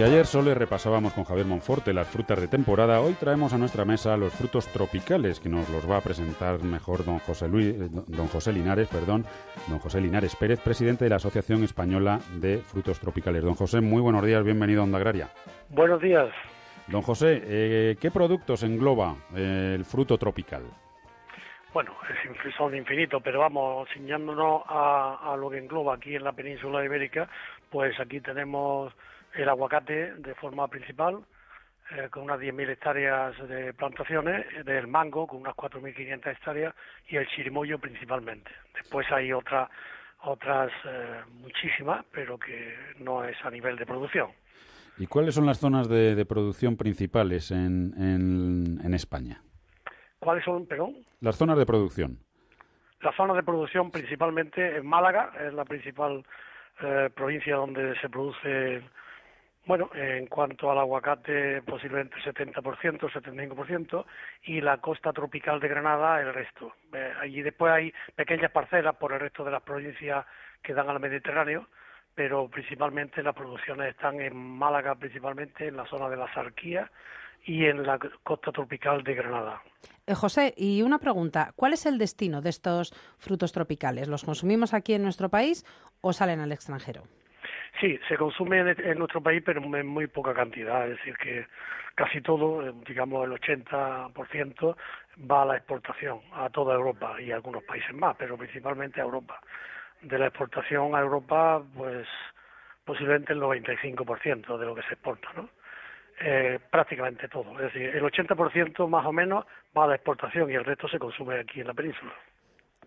Si 0.00 0.04
ayer 0.06 0.24
solo 0.24 0.54
repasábamos 0.54 1.12
con 1.12 1.24
Javier 1.24 1.44
Monforte 1.44 1.92
las 1.92 2.08
frutas 2.08 2.40
de 2.40 2.48
temporada, 2.48 3.02
hoy 3.02 3.12
traemos 3.20 3.52
a 3.52 3.58
nuestra 3.58 3.84
mesa 3.84 4.16
los 4.16 4.32
frutos 4.32 4.66
tropicales 4.68 5.40
que 5.40 5.50
nos 5.50 5.68
los 5.68 5.86
va 5.90 5.98
a 5.98 6.00
presentar 6.00 6.64
mejor 6.64 7.04
don 7.04 7.18
José 7.18 7.48
Luis, 7.48 7.66
eh, 7.66 7.88
don 8.06 8.26
José 8.28 8.50
Linares, 8.54 8.88
perdón, 8.88 9.26
don 9.68 9.78
José 9.78 10.00
Linares 10.00 10.34
Pérez, 10.36 10.58
presidente 10.58 11.04
de 11.04 11.10
la 11.10 11.16
Asociación 11.16 11.64
Española 11.64 12.18
de 12.36 12.60
Frutos 12.60 12.98
Tropicales. 12.98 13.44
Don 13.44 13.54
José, 13.54 13.82
muy 13.82 14.00
buenos 14.00 14.24
días, 14.24 14.42
bienvenido 14.42 14.80
a 14.80 14.84
Onda 14.84 14.96
Agraria. 14.96 15.28
Buenos 15.68 16.00
días. 16.00 16.30
Don 16.86 17.02
José, 17.02 17.42
eh, 17.44 17.96
¿qué 18.00 18.10
productos 18.10 18.62
engloba 18.62 19.16
eh, 19.36 19.74
el 19.76 19.84
fruto 19.84 20.16
tropical? 20.16 20.62
Bueno, 21.74 21.94
son 22.56 22.74
infinitos, 22.74 23.20
pero 23.22 23.40
vamos, 23.40 23.86
ciñándonos 23.92 24.62
a, 24.66 25.30
a 25.30 25.36
lo 25.36 25.50
que 25.50 25.58
engloba 25.58 25.96
aquí 25.96 26.16
en 26.16 26.24
la 26.24 26.32
península 26.32 26.82
ibérica, 26.82 27.28
pues 27.68 28.00
aquí 28.00 28.22
tenemos 28.22 28.94
el 29.34 29.48
aguacate 29.48 30.14
de 30.14 30.34
forma 30.34 30.68
principal, 30.68 31.24
eh, 31.92 32.08
con 32.10 32.24
unas 32.24 32.38
10.000 32.40 32.70
hectáreas 32.70 33.48
de 33.48 33.72
plantaciones, 33.74 34.46
del 34.64 34.86
mango 34.86 35.26
con 35.26 35.40
unas 35.40 35.54
4.500 35.54 36.26
hectáreas 36.32 36.74
y 37.08 37.16
el 37.16 37.26
chirimoyo 37.28 37.78
principalmente. 37.78 38.50
Después 38.74 39.10
hay 39.10 39.32
otra, 39.32 39.68
otras 40.22 40.70
eh, 40.84 41.20
muchísimas, 41.40 42.04
pero 42.12 42.38
que 42.38 42.76
no 42.98 43.24
es 43.24 43.36
a 43.44 43.50
nivel 43.50 43.76
de 43.76 43.86
producción. 43.86 44.30
¿Y 44.98 45.06
cuáles 45.06 45.34
son 45.34 45.46
las 45.46 45.58
zonas 45.58 45.88
de, 45.88 46.24
producción 46.26 46.76
principales 46.76 47.50
en, 47.50 47.94
en, 48.84 48.94
España? 48.94 49.40
¿Cuáles 50.18 50.44
son, 50.44 50.66
perdón? 50.66 50.94
Las 51.20 51.36
zonas 51.36 51.56
de 51.56 51.64
producción. 51.64 52.18
Las 53.00 53.16
zonas 53.16 53.36
de 53.36 53.42
producción 53.42 53.90
principalmente 53.90 54.76
en 54.76 54.86
Málaga, 54.86 55.32
es 55.40 55.54
la 55.54 55.64
principal 55.64 56.22
eh, 56.82 57.08
provincia 57.14 57.56
donde 57.56 57.98
se 58.00 58.10
produce 58.10 58.82
bueno, 59.70 59.88
en 59.94 60.26
cuanto 60.26 60.68
al 60.68 60.78
aguacate, 60.78 61.62
posiblemente 61.62 62.16
70%, 62.16 63.08
75%, 63.08 64.04
y 64.42 64.60
la 64.60 64.78
costa 64.78 65.12
tropical 65.12 65.60
de 65.60 65.68
Granada, 65.68 66.20
el 66.20 66.34
resto. 66.34 66.72
Eh, 66.92 67.12
allí 67.20 67.40
después 67.40 67.72
hay 67.72 67.94
pequeñas 68.16 68.50
parcelas 68.50 68.96
por 68.96 69.12
el 69.12 69.20
resto 69.20 69.44
de 69.44 69.52
las 69.52 69.62
provincias 69.62 70.26
que 70.60 70.74
dan 70.74 70.90
al 70.90 70.98
Mediterráneo, 70.98 71.68
pero 72.16 72.48
principalmente 72.48 73.22
las 73.22 73.32
producciones 73.32 73.90
están 73.90 74.20
en 74.20 74.34
Málaga, 74.34 74.96
principalmente 74.96 75.68
en 75.68 75.76
la 75.76 75.86
zona 75.86 76.08
de 76.08 76.16
la 76.16 76.34
Sarquía 76.34 76.90
y 77.44 77.66
en 77.66 77.84
la 77.84 78.00
costa 78.24 78.50
tropical 78.50 79.04
de 79.04 79.14
Granada. 79.14 79.62
Eh, 80.04 80.14
José, 80.14 80.52
y 80.56 80.82
una 80.82 80.98
pregunta, 80.98 81.52
¿cuál 81.54 81.74
es 81.74 81.86
el 81.86 81.96
destino 81.96 82.40
de 82.40 82.50
estos 82.50 82.92
frutos 83.18 83.52
tropicales? 83.52 84.08
¿Los 84.08 84.24
consumimos 84.24 84.74
aquí 84.74 84.94
en 84.94 85.04
nuestro 85.04 85.28
país 85.28 85.64
o 86.00 86.12
salen 86.12 86.40
al 86.40 86.50
extranjero? 86.50 87.04
Sí, 87.78 87.98
se 88.08 88.16
consume 88.16 88.60
en, 88.60 88.98
nuestro 88.98 89.22
país, 89.22 89.42
pero 89.44 89.62
en 89.62 89.86
muy 89.86 90.06
poca 90.06 90.34
cantidad. 90.34 90.84
Es 90.88 90.98
decir, 90.98 91.16
que 91.16 91.46
casi 91.94 92.20
todo, 92.20 92.66
eh, 92.66 92.72
digamos 92.86 93.24
el 93.24 93.32
80%, 93.32 94.76
va 95.30 95.42
a 95.42 95.46
la 95.46 95.56
exportación 95.56 96.20
a 96.32 96.48
toda 96.50 96.74
Europa 96.74 97.20
y 97.20 97.30
algunos 97.30 97.62
países 97.64 97.94
más, 97.94 98.16
pero 98.16 98.36
principalmente 98.36 99.00
a 99.00 99.04
Europa. 99.04 99.40
De 100.02 100.18
la 100.18 100.26
exportación 100.26 100.94
a 100.94 101.00
Europa, 101.00 101.62
pues 101.76 102.08
posiblemente 102.84 103.32
el 103.32 103.40
95% 103.40 104.58
de 104.58 104.66
lo 104.66 104.74
que 104.74 104.82
se 104.82 104.94
exporta, 104.94 105.28
¿no? 105.36 105.48
Eh, 106.22 106.58
prácticamente 106.70 107.28
todo. 107.28 107.52
Es 107.52 107.72
decir, 107.72 107.94
el 107.94 108.02
80% 108.02 108.88
más 108.88 109.06
o 109.06 109.12
menos 109.12 109.46
va 109.76 109.84
a 109.84 109.88
la 109.88 109.94
exportación 109.94 110.50
y 110.50 110.54
el 110.54 110.64
resto 110.64 110.88
se 110.88 110.98
consume 110.98 111.40
aquí 111.40 111.60
en 111.60 111.68
la 111.68 111.74
península 111.74 112.12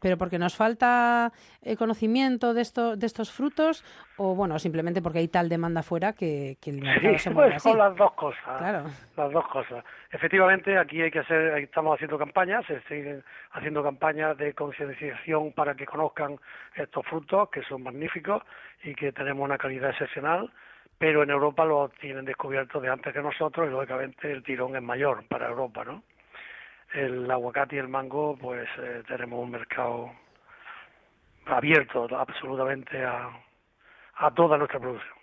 pero 0.04 0.18
porque 0.18 0.38
nos 0.38 0.54
falta 0.58 1.32
eh, 1.62 1.78
conocimiento 1.78 2.54
de, 2.54 2.62
esto, 2.62 2.98
de 2.98 3.06
estos 3.06 3.32
frutos 3.32 3.86
o 4.18 4.36
bueno 4.36 4.60
simplemente 4.60 5.02
porque 5.02 5.20
hay 5.20 5.30
tal 5.30 5.48
demanda 5.48 5.82
fuera 5.82 6.12
que, 6.12 6.58
el 6.66 6.82
mercado 6.82 7.18
se 7.18 7.30
mueve 7.30 7.52
pues, 7.52 7.64
Son 7.64 7.78
las 7.78 7.96
dos 7.96 8.12
cosas. 8.14 8.58
Claro. 8.60 8.84
Las 9.16 9.32
dos 9.32 9.48
cosas. 9.48 9.86
Efectivamente, 10.12 10.78
aquí 10.78 11.02
hay 11.02 11.10
que 11.10 11.20
hacer, 11.20 11.58
estamos 11.60 11.96
haciendo 11.96 12.18
campañas, 12.18 12.66
se 12.66 12.82
siguen 12.82 13.24
haciendo 13.54 13.82
campañas 13.82 14.38
de 14.38 14.54
concienciación 14.54 15.54
para 15.54 15.74
que 15.74 15.86
conozcan 15.86 16.38
estos 16.76 17.06
frutos 17.08 17.50
que 17.50 17.64
son 17.64 17.84
magníficos 17.84 18.44
y 18.84 18.94
que 18.94 19.14
tenemos 19.14 19.46
una 19.46 19.58
calidad 19.58 19.92
excepcional 19.92 20.52
pero 20.98 21.24
en 21.24 21.32
Europa 21.32 21.66
lo 21.66 21.90
tienen 21.90 22.24
descubierto 22.24 22.80
de 22.80 22.90
antes 22.90 23.14
que 23.14 23.22
nosotros 23.22 23.68
y 23.68 23.72
lógicamente 23.72 24.32
el 24.32 24.44
tirón 24.44 24.76
es 24.76 24.82
mayor 24.82 25.26
para 25.28 25.50
Europa, 25.50 25.84
¿no? 25.84 26.04
El 26.94 27.30
aguacate 27.30 27.76
y 27.76 27.80
el 27.80 27.88
mango, 27.88 28.38
pues 28.40 28.68
eh, 28.80 29.04
tenemos 29.08 29.44
un 29.44 29.52
mercado 29.52 30.12
abierto 31.46 32.08
absolutamente 32.16 33.04
a, 33.04 33.30
a 34.16 34.32
toda 34.34 34.58
nuestra 34.58 34.80
producción. 34.80 35.14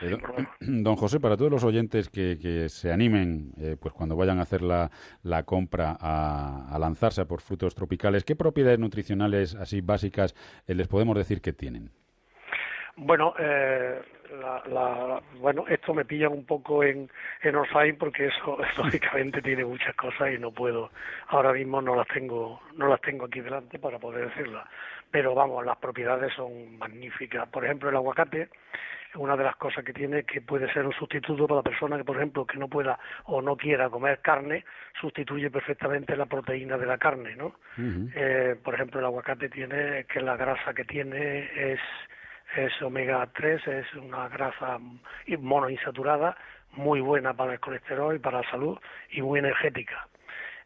Eh, 0.00 0.16
don 0.60 0.96
José, 0.96 1.20
para 1.20 1.36
todos 1.36 1.50
los 1.50 1.64
oyentes 1.64 2.08
que, 2.08 2.38
que 2.40 2.68
se 2.68 2.92
animen, 2.92 3.52
eh, 3.58 3.76
pues 3.78 3.94
cuando 3.94 4.16
vayan 4.16 4.38
a 4.38 4.42
hacer 4.42 4.62
la, 4.62 4.90
la 5.22 5.44
compra 5.44 5.96
a, 5.98 6.68
a, 6.74 6.78
lanzarse 6.78 7.24
por 7.26 7.40
frutos 7.40 7.74
tropicales, 7.74 8.24
¿qué 8.24 8.36
propiedades 8.36 8.78
nutricionales 8.78 9.54
así 9.54 9.80
básicas 9.80 10.34
les 10.66 10.88
podemos 10.88 11.16
decir 11.16 11.40
que 11.40 11.52
tienen? 11.52 11.90
Bueno, 12.96 13.34
eh, 13.38 14.00
la, 14.40 15.20
bueno, 15.40 15.64
esto 15.68 15.94
me 15.94 16.04
pilla 16.04 16.28
un 16.28 16.44
poco 16.44 16.84
en, 16.84 17.10
en 17.42 17.56
offline 17.56 17.96
porque 17.96 18.26
eso 18.26 18.58
lógicamente 18.76 19.42
tiene 19.42 19.64
muchas 19.64 19.94
cosas 19.96 20.32
y 20.32 20.38
no 20.38 20.52
puedo, 20.52 20.90
ahora 21.28 21.52
mismo 21.52 21.82
no 21.82 21.96
las 21.96 22.08
tengo, 22.08 22.60
no 22.76 22.88
las 22.88 23.00
tengo 23.00 23.26
aquí 23.26 23.40
delante 23.40 23.78
para 23.78 23.98
poder 23.98 24.28
decirlas. 24.28 24.66
Pero 25.10 25.34
vamos, 25.34 25.64
las 25.64 25.76
propiedades 25.78 26.32
son 26.34 26.78
magníficas. 26.78 27.48
Por 27.48 27.64
ejemplo, 27.64 27.88
el 27.88 27.96
aguacate, 27.96 28.48
una 29.16 29.36
de 29.36 29.44
las 29.44 29.56
cosas 29.56 29.84
que 29.84 29.92
tiene 29.92 30.24
que 30.24 30.40
puede 30.40 30.72
ser 30.72 30.84
un 30.86 30.92
sustituto 30.92 31.46
para 31.46 31.58
la 31.58 31.62
persona 31.62 31.96
que, 31.96 32.04
por 32.04 32.16
ejemplo, 32.16 32.44
que 32.44 32.58
no 32.58 32.68
pueda 32.68 32.98
o 33.24 33.40
no 33.40 33.56
quiera 33.56 33.88
comer 33.90 34.20
carne, 34.20 34.64
sustituye 35.00 35.50
perfectamente 35.50 36.16
la 36.16 36.26
proteína 36.26 36.76
de 36.78 36.86
la 36.86 36.98
carne, 36.98 37.36
¿no? 37.36 37.54
eh, 38.14 38.56
por 38.62 38.74
ejemplo, 38.74 39.00
el 39.00 39.06
aguacate 39.06 39.48
tiene 39.48 40.04
que 40.04 40.20
la 40.20 40.36
grasa 40.36 40.74
que 40.74 40.84
tiene 40.84 41.48
es 41.54 41.80
es 42.56 42.82
omega 42.82 43.26
3, 43.34 43.66
es 43.68 43.94
una 43.94 44.28
grasa 44.28 44.78
monoinsaturada 45.38 46.36
muy 46.72 47.00
buena 47.00 47.34
para 47.34 47.52
el 47.52 47.60
colesterol 47.60 48.16
y 48.16 48.18
para 48.18 48.42
la 48.42 48.50
salud 48.50 48.78
y 49.10 49.22
muy 49.22 49.38
energética. 49.38 50.06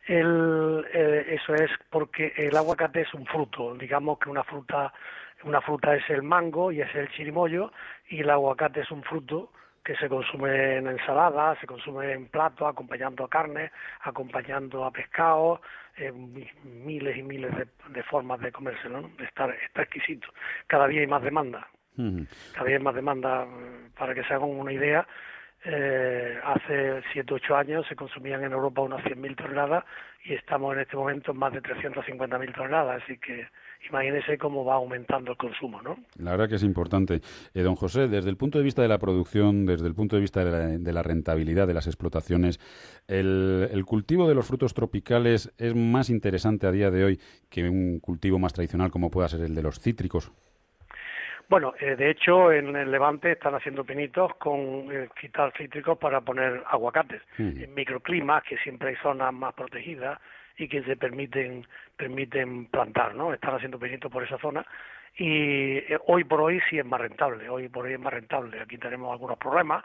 El, 0.07 0.87
eh, 0.93 1.27
eso 1.29 1.55
es 1.55 1.71
porque 1.91 2.33
el 2.37 2.57
aguacate 2.57 3.03
es 3.03 3.13
un 3.13 3.27
fruto, 3.27 3.75
digamos 3.75 4.19
que 4.19 4.31
una 4.31 4.43
fruta, 4.43 4.93
una 5.45 5.61
fruta 5.61 5.95
es 5.95 6.09
el 6.09 6.23
mango 6.23 6.73
y 6.73 6.81
es 6.81 6.95
el 6.95 7.11
chirimoyo 7.11 7.73
y 8.09 8.21
el 8.21 8.31
aguacate 8.31 8.81
es 8.81 8.91
un 8.91 9.03
fruto 9.03 9.51
que 9.85 9.97
se 9.97 10.09
consume 10.09 10.77
en 10.77 10.87
ensalada, 10.87 11.59
se 11.61 11.67
consume 11.67 12.13
en 12.13 12.29
plato, 12.29 12.67
acompañando 12.67 13.25
a 13.25 13.29
carne, 13.31 13.71
acompañando 14.03 14.85
a 14.85 14.91
pescado, 14.91 15.63
miles 16.63 17.17
y 17.17 17.23
miles 17.23 17.51
de, 17.89 18.03
formas 18.03 18.39
de 18.41 18.53
comérselo, 18.53 19.11
está, 19.19 19.47
está 19.47 19.83
exquisito. 19.83 20.29
Cada 20.67 20.87
día 20.89 21.01
hay 21.01 21.07
más 21.07 21.23
demanda. 21.23 21.67
Cada 22.53 22.65
vez 22.65 22.81
más 22.81 22.95
demanda. 22.95 23.47
Para 23.99 24.15
que 24.15 24.23
se 24.23 24.33
hagan 24.33 24.51
una 24.51 24.73
idea, 24.73 25.07
eh, 25.65 26.39
hace 26.45 27.03
7 27.13 27.35
8 27.35 27.57
años 27.57 27.87
se 27.89 27.97
consumían 27.97 28.45
en 28.45 28.53
Europa 28.53 28.81
unas 28.81 29.03
100.000 29.05 29.37
toneladas 29.37 29.85
y 30.25 30.35
estamos 30.35 30.73
en 30.75 30.83
este 30.83 30.97
momento 30.97 31.33
en 31.33 31.39
más 31.39 31.53
de 31.53 31.61
350.000 31.61 32.55
toneladas. 32.55 33.03
Así 33.03 33.19
que 33.19 33.45
imagínese 33.89 34.39
cómo 34.39 34.65
va 34.65 34.75
aumentando 34.75 35.33
el 35.33 35.37
consumo, 35.37 35.83
¿no? 35.83 35.97
La 36.17 36.31
verdad 36.31 36.49
que 36.49 36.55
es 36.55 36.63
importante. 36.63 37.21
Eh, 37.55 37.63
don 37.63 37.75
José, 37.75 38.07
desde 38.07 38.31
el 38.31 38.37
punto 38.37 38.59
de 38.59 38.65
vista 38.65 38.83
de 38.83 38.89
la 38.89 38.99
producción, 38.99 39.67
desde 39.67 39.89
el 39.89 39.95
punto 39.95 40.15
de 40.15 40.23
vista 40.23 40.45
de 40.45 40.93
la, 40.93 41.03
rentabilidad 41.03 41.67
de 41.67 41.75
las 41.75 41.89
explotaciones, 41.89 42.61
el, 43.09 43.69
el, 43.73 43.85
cultivo 43.85 44.29
de 44.29 44.37
los 44.37 44.47
frutos 44.47 44.75
tropicales 44.75 45.53
es 45.59 45.75
más 45.75 46.09
interesante 46.09 46.69
a 46.69 46.71
día 46.71 46.93
de 46.93 47.05
hoy 47.05 47.21
que 47.49 47.69
un 47.69 47.99
cultivo 47.99 48.39
más 48.39 48.53
tradicional 48.53 48.93
como 48.93 49.11
pueda 49.11 49.29
ser 49.29 49.41
el 49.41 49.57
de 49.57 49.63
los 49.63 49.81
cítricos. 49.81 50.33
Bueno, 51.49 51.73
eh, 51.81 51.97
de 51.97 52.11
hecho, 52.11 52.53
en 52.53 52.77
el 52.77 52.91
Levante 52.91 53.33
están 53.33 53.55
haciendo 53.55 53.83
pinitos 53.83 54.35
con 54.37 54.61
eh, 54.93 55.09
quitar 55.19 55.51
cítricos 55.57 55.97
para 55.97 56.21
poner 56.21 56.63
aguacates. 56.67 57.23
En 57.39 57.73
microclimas, 57.73 58.43
que 58.45 58.59
siempre 58.59 58.91
hay 58.91 58.97
zonas 58.97 59.33
más 59.33 59.55
protegidas 59.55 60.21
y 60.59 60.69
que 60.69 60.83
se 60.83 60.97
permiten, 60.97 61.67
permiten 61.97 62.67
plantar, 62.67 63.15
¿no? 63.15 63.33
Están 63.33 63.55
haciendo 63.55 63.79
pinitos 63.79 64.13
por 64.13 64.25
esa 64.25 64.37
zona 64.39 64.67
y 65.17 65.79
eh, 65.79 65.99
hoy 66.07 66.25
por 66.25 66.43
hoy 66.43 66.61
sí 66.69 66.79
es 66.79 66.85
más 66.85 67.01
rentable, 67.01 67.49
hoy 67.49 67.69
por 67.71 67.87
hoy 67.87 67.95
es 67.95 68.01
más 68.01 68.13
rentable. 68.13 68.61
Aquí 68.61 68.77
tenemos 68.77 69.11
algunos 69.11 69.39
problemas 69.39 69.85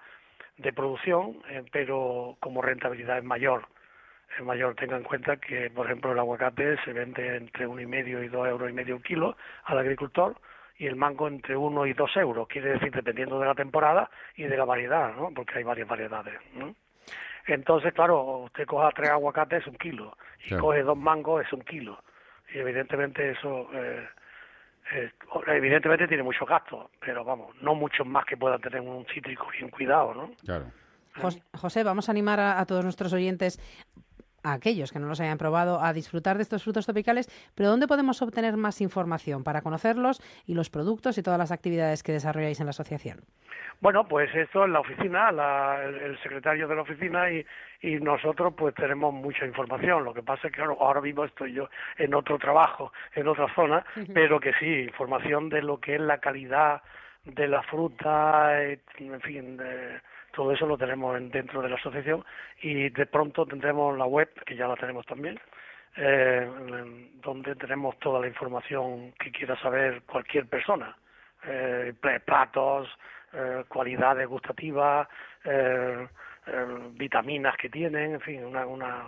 de 0.58 0.74
producción, 0.74 1.38
pero 1.72 2.36
como 2.42 2.62
rentabilidad 2.62 3.20
es 3.20 3.24
mayor, 3.24 3.66
es 4.38 4.44
mayor. 4.44 4.76
Tenga 4.76 4.98
en 4.98 5.04
cuenta 5.04 5.38
que, 5.38 5.70
por 5.70 5.86
ejemplo, 5.86 6.12
el 6.12 6.20
aguacate 6.20 6.76
se 6.84 6.92
vende 6.92 7.38
entre 7.38 7.66
uno 7.66 7.80
y 7.80 7.86
medio 7.86 8.22
y 8.22 8.28
dos 8.28 8.48
euros 8.50 8.70
y 8.70 8.74
medio 8.74 8.98
el 8.98 9.02
kilo 9.02 9.38
al 9.64 9.80
agricultor, 9.80 10.36
y 10.78 10.88
el 10.88 10.96
mango 10.96 11.28
entre 11.28 11.56
1 11.56 11.86
y 11.88 11.94
2 11.94 12.18
euros, 12.18 12.48
quiere 12.48 12.74
decir 12.74 12.92
dependiendo 12.92 13.40
de 13.40 13.46
la 13.46 13.56
temporada 13.56 14.10
y 14.36 14.44
de 14.44 14.58
la 14.58 14.66
variedad, 14.66 15.14
¿no? 15.16 15.32
porque 15.34 15.58
hay 15.58 15.64
varias 15.64 15.88
variedades. 15.88 16.40
¿no? 16.56 16.76
Entonces, 17.48 17.94
claro, 17.94 18.38
usted 18.46 18.66
coja 18.66 18.92
tres 18.96 19.10
aguacates 19.10 19.62
es 19.62 19.68
un 19.68 19.76
kilo, 19.76 20.18
y 20.46 20.56
coge 20.56 20.84
dos 20.84 20.98
mangos 20.98 21.46
es 21.46 21.54
un 21.54 21.62
kilo, 21.62 22.02
y 22.54 22.60
evidentemente 22.60 23.32
eso, 23.32 23.70
eh, 23.74 24.08
eh, 24.94 25.12
evidentemente 25.48 26.08
tiene 26.08 26.24
muchos 26.24 26.48
gastos, 26.48 26.90
pero 27.00 27.24
vamos, 27.24 27.56
no 27.62 27.76
muchos 27.76 28.08
más 28.08 28.26
que 28.26 28.38
pueda 28.38 28.58
tener 28.60 28.82
un 28.82 29.06
cítrico 29.14 29.48
bien 29.52 29.70
cuidado, 29.70 30.14
¿no? 30.14 30.32
Claro. 30.46 30.66
José, 31.54 31.84
vamos 31.84 32.10
a 32.10 32.12
animar 32.12 32.40
a, 32.40 32.66
todos 32.66 32.84
nuestros 32.84 33.14
oyentes 33.14 33.60
a 34.44 34.54
aquellos 34.54 34.92
que 34.92 35.00
no 35.00 35.08
los 35.08 35.20
hayan 35.20 35.38
probado 35.38 35.82
a 35.82 35.94
disfrutar 35.94 36.38
de 36.38 36.44
estos 36.44 36.64
frutos 36.64 36.86
tropicales, 36.86 37.28
pero 37.56 37.70
¿dónde 37.70 37.88
podemos 37.88 38.22
obtener 38.22 38.58
más 38.58 38.82
información 38.82 39.44
para 39.44 39.62
conocerlos 39.62 40.22
y 40.46 40.54
los 40.54 40.70
productos 40.70 41.18
y 41.18 41.24
todas 41.24 41.40
las 41.40 41.52
actividades 41.52 42.04
que 42.04 42.12
desarrolláis 42.12 42.60
en 42.60 42.68
la 42.68 42.72
asociación? 42.72 43.20
Bueno, 43.82 44.08
pues 44.08 44.34
esto 44.34 44.64
en 44.64 44.74
la 44.74 44.80
oficina, 44.80 45.30
el, 45.84 46.18
secretario 46.22 46.68
de 46.68 46.76
la 46.76 46.84
oficina 46.84 47.30
y, 47.30 47.46
y, 47.82 47.96
nosotros 47.98 48.54
pues 48.56 48.74
tenemos 48.76 49.14
mucha 49.14 49.46
información. 49.46 50.06
Lo 50.06 50.14
que 50.14 50.24
pasa 50.24 50.48
es 50.48 50.54
que 50.54 50.62
ahora 50.62 51.02
mismo 51.02 51.26
estoy 51.26 51.54
yo 51.54 51.70
en 51.98 52.14
otro 52.14 52.38
trabajo, 52.38 52.94
en 53.14 53.28
otra 53.28 53.54
zona, 53.54 53.86
pero 54.14 54.40
que 54.40 54.54
sí, 54.54 54.84
información 54.84 55.50
de 55.50 55.62
lo 55.62 55.80
que 55.80 55.96
es 55.96 56.02
la 56.02 56.20
calidad 56.20 56.82
de 57.26 57.48
la 57.48 57.62
fruta, 57.64 58.64
en 58.64 59.22
fin, 59.22 59.58
de, 59.58 60.00
todo 60.34 60.52
eso 60.52 60.66
lo 60.66 60.78
tenemos 60.78 61.18
dentro 61.32 61.62
de 61.62 61.70
la 61.70 61.76
asociación 61.76 62.26
y 62.62 62.90
de 62.90 63.06
pronto 63.06 63.46
tendremos 63.46 63.98
la 63.98 64.06
web, 64.06 64.30
que 64.46 64.56
ya 64.56 64.68
la 64.68 64.76
tenemos 64.76 65.06
también, 65.06 65.40
eh, 65.96 66.50
donde 67.22 67.56
tenemos 67.56 67.98
toda 68.00 68.20
la 68.20 68.28
información 68.28 69.14
que 69.14 69.32
quiera 69.32 69.56
saber 69.62 70.02
cualquier 70.04 70.48
persona. 70.48 70.96
Eh, 71.46 71.94
platos, 72.26 72.88
eh, 73.34 73.64
cualidades 73.68 74.28
gustativas, 74.28 75.08
eh, 75.44 76.08
vitaminas 76.92 77.56
que 77.58 77.70
tienen, 77.70 78.14
en 78.14 78.22
fin, 78.22 78.46
una, 78.46 78.66
una, 78.66 79.06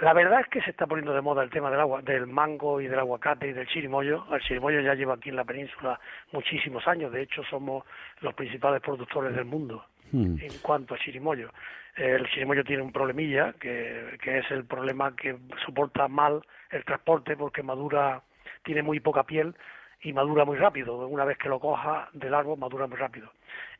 la 0.00 0.12
verdad 0.12 0.40
es 0.40 0.48
que 0.48 0.60
se 0.60 0.70
está 0.70 0.86
poniendo 0.86 1.14
de 1.14 1.22
moda 1.22 1.42
el 1.42 1.50
tema 1.50 1.70
del 1.70 1.80
agua, 1.80 2.02
del 2.02 2.26
mango 2.26 2.80
y 2.80 2.86
del 2.86 2.98
aguacate 2.98 3.48
y 3.48 3.52
del 3.52 3.66
chirimoyo. 3.66 4.26
El 4.30 4.40
chirimoyo 4.42 4.80
ya 4.80 4.94
lleva 4.94 5.14
aquí 5.14 5.30
en 5.30 5.36
la 5.36 5.44
península 5.44 5.98
muchísimos 6.32 6.86
años. 6.86 7.12
De 7.12 7.22
hecho, 7.22 7.42
somos 7.44 7.84
los 8.20 8.34
principales 8.34 8.82
productores 8.82 9.34
del 9.34 9.46
mundo 9.46 9.86
hmm. 10.12 10.36
en 10.40 10.58
cuanto 10.60 10.94
a 10.94 10.98
chirimoyo. 10.98 11.50
El 11.96 12.28
chirimoyo 12.28 12.62
tiene 12.62 12.82
un 12.82 12.92
problemilla, 12.92 13.54
que, 13.54 14.18
que 14.22 14.38
es 14.38 14.50
el 14.50 14.66
problema 14.66 15.16
que 15.16 15.38
soporta 15.64 16.08
mal 16.08 16.42
el 16.70 16.84
transporte 16.84 17.34
porque 17.34 17.62
madura, 17.62 18.20
tiene 18.62 18.82
muy 18.82 19.00
poca 19.00 19.22
piel 19.22 19.54
y 20.02 20.12
madura 20.12 20.44
muy 20.44 20.58
rápido. 20.58 21.06
Una 21.08 21.24
vez 21.24 21.38
que 21.38 21.48
lo 21.48 21.58
coja 21.58 22.10
del 22.12 22.34
árbol, 22.34 22.58
madura 22.58 22.86
muy 22.86 22.98
rápido. 22.98 23.32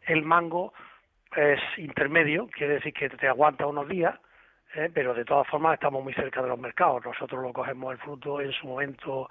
El 0.07 0.23
mango 0.23 0.73
es 1.37 1.61
intermedio, 1.77 2.49
quiere 2.49 2.75
decir 2.75 2.95
que 2.95 3.11
te 3.11 3.29
aguanta 3.29 3.67
unos 3.67 3.87
días, 3.87 4.19
¿eh? 4.77 4.91
pero 4.93 5.15
de 5.15 5.25
todas 5.25 5.47
formas 5.49 5.75
estamos 5.75 6.03
muy 6.03 6.13
cerca 6.13 6.43
de 6.43 6.49
los 6.49 6.59
mercados. 6.59 7.05
Nosotros 7.05 7.43
lo 7.43 7.53
cogemos 7.53 7.93
el 7.93 7.99
fruto 7.99 8.41
en 8.41 8.53
su 8.53 8.67
momento 8.67 9.29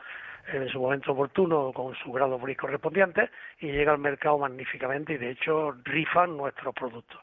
en 0.47 0.69
su 0.69 0.79
momento 0.79 1.13
oportuno 1.13 1.71
con 1.73 1.95
su 1.95 2.11
grado 2.11 2.37
feliz 2.37 2.57
correspondiente 2.57 3.31
y 3.59 3.71
llega 3.71 3.91
al 3.91 3.97
mercado 3.97 4.37
magníficamente 4.37 5.13
y 5.13 5.17
de 5.17 5.31
hecho 5.31 5.75
rifan 5.83 6.37
nuestros 6.37 6.73
productos 6.75 7.19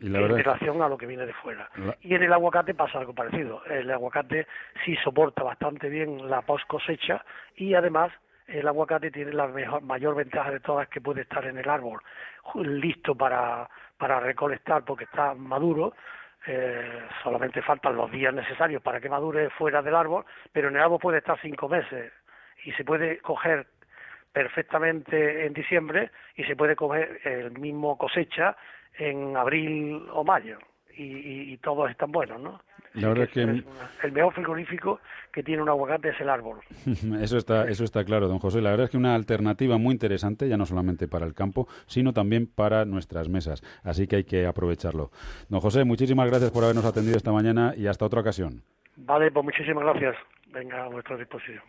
en 0.00 0.14
relación 0.14 0.82
a 0.82 0.88
lo 0.88 0.96
que 0.96 1.06
viene 1.06 1.26
de 1.26 1.34
fuera. 1.34 1.70
Y 2.00 2.14
en 2.14 2.22
el 2.22 2.32
aguacate 2.32 2.74
pasa 2.74 2.98
algo 2.98 3.14
parecido. 3.14 3.62
El 3.66 3.90
aguacate 3.90 4.46
sí 4.84 4.96
soporta 4.96 5.42
bastante 5.42 5.88
bien 5.88 6.28
la 6.28 6.42
post 6.42 6.66
cosecha 6.66 7.24
y 7.56 7.74
además 7.74 8.10
el 8.48 8.66
aguacate 8.66 9.10
tiene 9.10 9.32
la 9.32 9.46
mejor, 9.46 9.82
mayor 9.82 10.16
ventaja 10.16 10.50
de 10.50 10.60
todas 10.60 10.88
que 10.88 11.00
puede 11.00 11.22
estar 11.22 11.44
en 11.46 11.58
el 11.58 11.68
árbol 11.68 12.00
listo 12.64 13.14
para, 13.14 13.68
para 13.96 14.18
recolectar 14.18 14.84
porque 14.84 15.04
está 15.04 15.34
maduro 15.34 15.92
eh, 16.46 17.02
solamente 17.22 17.62
faltan 17.62 17.96
los 17.96 18.10
días 18.10 18.34
necesarios 18.34 18.82
para 18.82 19.00
que 19.00 19.08
madure 19.08 19.50
fuera 19.50 19.82
del 19.82 19.94
árbol, 19.94 20.24
pero 20.52 20.68
en 20.68 20.76
el 20.76 20.82
árbol 20.82 20.98
puede 21.00 21.18
estar 21.18 21.38
cinco 21.40 21.68
meses 21.68 22.12
y 22.64 22.72
se 22.72 22.84
puede 22.84 23.18
coger 23.18 23.66
perfectamente 24.32 25.46
en 25.46 25.52
diciembre 25.52 26.10
y 26.36 26.44
se 26.44 26.56
puede 26.56 26.74
coger 26.74 27.20
el 27.24 27.52
mismo 27.52 27.98
cosecha 27.98 28.56
en 28.98 29.36
abril 29.36 30.06
o 30.10 30.24
mayo 30.24 30.58
y, 30.96 31.52
y 31.52 31.56
todos 31.58 31.90
están 31.90 32.12
buenos, 32.12 32.40
¿no? 32.40 32.60
La 32.94 33.08
verdad 33.08 33.28
que, 33.28 33.40
el 33.40 34.12
mejor 34.12 34.34
frigorífico 34.34 35.00
que 35.32 35.42
tiene 35.42 35.62
un 35.62 35.68
aguacate 35.68 36.10
es 36.10 36.20
el 36.20 36.28
árbol. 36.28 36.58
eso 37.22 37.38
está, 37.38 37.68
eso 37.68 37.84
está 37.84 38.04
claro, 38.04 38.28
don 38.28 38.38
José. 38.38 38.60
La 38.60 38.70
verdad 38.70 38.84
es 38.84 38.90
que 38.90 38.98
una 38.98 39.14
alternativa 39.14 39.78
muy 39.78 39.92
interesante, 39.92 40.46
ya 40.48 40.58
no 40.58 40.66
solamente 40.66 41.08
para 41.08 41.24
el 41.24 41.32
campo, 41.32 41.68
sino 41.86 42.12
también 42.12 42.46
para 42.46 42.84
nuestras 42.84 43.28
mesas. 43.28 43.62
Así 43.82 44.06
que 44.06 44.16
hay 44.16 44.24
que 44.24 44.46
aprovecharlo. 44.46 45.10
Don 45.48 45.60
José, 45.60 45.84
muchísimas 45.84 46.28
gracias 46.28 46.50
por 46.50 46.64
habernos 46.64 46.84
atendido 46.84 47.16
esta 47.16 47.32
mañana 47.32 47.72
y 47.76 47.86
hasta 47.86 48.04
otra 48.04 48.20
ocasión. 48.20 48.62
Vale, 48.96 49.30
pues 49.30 49.44
muchísimas 49.44 49.84
gracias. 49.84 50.16
Venga 50.52 50.84
a 50.84 50.88
vuestra 50.88 51.16
disposición. 51.16 51.62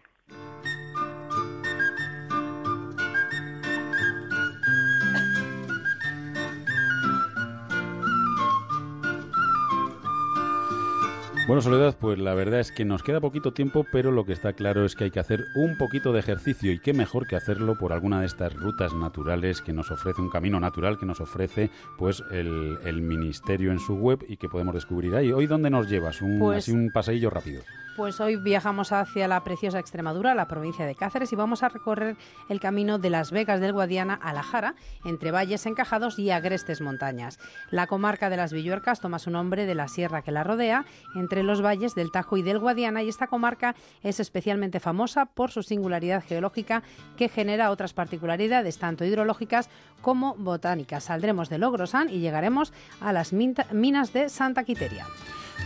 Bueno, 11.45 11.61
Soledad, 11.61 11.97
pues 11.99 12.19
la 12.19 12.33
verdad 12.35 12.61
es 12.61 12.71
que 12.71 12.85
nos 12.85 13.03
queda 13.03 13.19
poquito 13.19 13.51
tiempo, 13.51 13.85
pero 13.91 14.11
lo 14.11 14.23
que 14.23 14.31
está 14.31 14.53
claro 14.53 14.85
es 14.85 14.95
que 14.95 15.03
hay 15.03 15.11
que 15.11 15.19
hacer 15.19 15.43
un 15.55 15.77
poquito 15.77 16.13
de 16.13 16.21
ejercicio 16.21 16.71
y 16.71 16.79
qué 16.79 16.93
mejor 16.93 17.27
que 17.27 17.35
hacerlo 17.35 17.77
por 17.77 17.91
alguna 17.91 18.21
de 18.21 18.27
estas 18.27 18.53
rutas 18.53 18.93
naturales 18.93 19.61
que 19.61 19.73
nos 19.73 19.91
ofrece, 19.91 20.21
un 20.21 20.29
camino 20.29 20.61
natural 20.61 20.97
que 20.97 21.05
nos 21.05 21.19
ofrece 21.19 21.69
pues 21.97 22.23
el, 22.31 23.01
ministerio 23.01 23.73
en 23.73 23.79
su 23.79 23.95
web 23.95 24.23
y 24.29 24.37
que 24.37 24.47
podemos 24.47 24.73
descubrir 24.73 25.15
ahí. 25.15 25.33
¿Hoy 25.33 25.45
dónde 25.45 25.69
nos 25.69 25.89
llevas? 25.89 26.21
Un, 26.21 26.39
pues 26.39 26.59
así 26.59 26.71
un 26.71 26.91
paseillo 26.93 27.29
rápido. 27.29 27.61
Pues 27.95 28.19
hoy 28.19 28.37
viajamos 28.37 28.91
hacia 28.91 29.27
la 29.27 29.43
preciosa 29.43 29.77
Extremadura, 29.77 30.33
la 30.33 30.47
provincia 30.47 30.87
de 30.87 30.95
Cáceres, 30.95 31.31
y 31.31 31.35
vamos 31.35 31.61
a 31.61 31.69
recorrer 31.69 32.17
el 32.49 32.59
camino 32.59 32.97
de 32.97 33.11
Las 33.11 33.29
Vegas 33.29 33.61
del 33.61 33.71
Guadiana 33.71 34.15
a 34.15 34.33
La 34.33 34.41
Jara, 34.41 34.73
entre 35.05 35.29
valles 35.29 35.67
encajados 35.67 36.17
y 36.17 36.31
agrestes 36.31 36.81
montañas. 36.81 37.37
La 37.69 37.85
comarca 37.85 38.31
de 38.31 38.37
las 38.37 38.51
Villuercas 38.51 38.99
toma 38.99 39.19
su 39.19 39.29
nombre 39.29 39.67
de 39.67 39.75
la 39.75 39.87
sierra 39.87 40.23
que 40.23 40.31
la 40.31 40.43
rodea, 40.43 40.85
entre 41.13 41.32
los 41.41 41.63
valles 41.63 41.95
del 41.95 42.11
Tajo 42.11 42.37
y 42.37 42.43
del 42.43 42.59
Guadiana, 42.59 43.01
y 43.01 43.09
esta 43.09 43.25
comarca 43.25 43.75
es 44.03 44.19
especialmente 44.19 44.79
famosa 44.79 45.25
por 45.25 45.49
su 45.49 45.63
singularidad 45.63 46.23
geológica 46.23 46.83
que 47.17 47.29
genera 47.29 47.71
otras 47.71 47.93
particularidades, 47.93 48.77
tanto 48.77 49.05
hidrológicas 49.05 49.69
como 50.01 50.35
botánicas. 50.35 51.05
Saldremos 51.05 51.49
de 51.49 51.57
Logrosan 51.57 52.09
y 52.09 52.19
llegaremos 52.19 52.73
a 53.01 53.13
las 53.13 53.33
minas 53.33 54.13
de 54.13 54.29
Santa 54.29 54.63
Quiteria. 54.63 55.07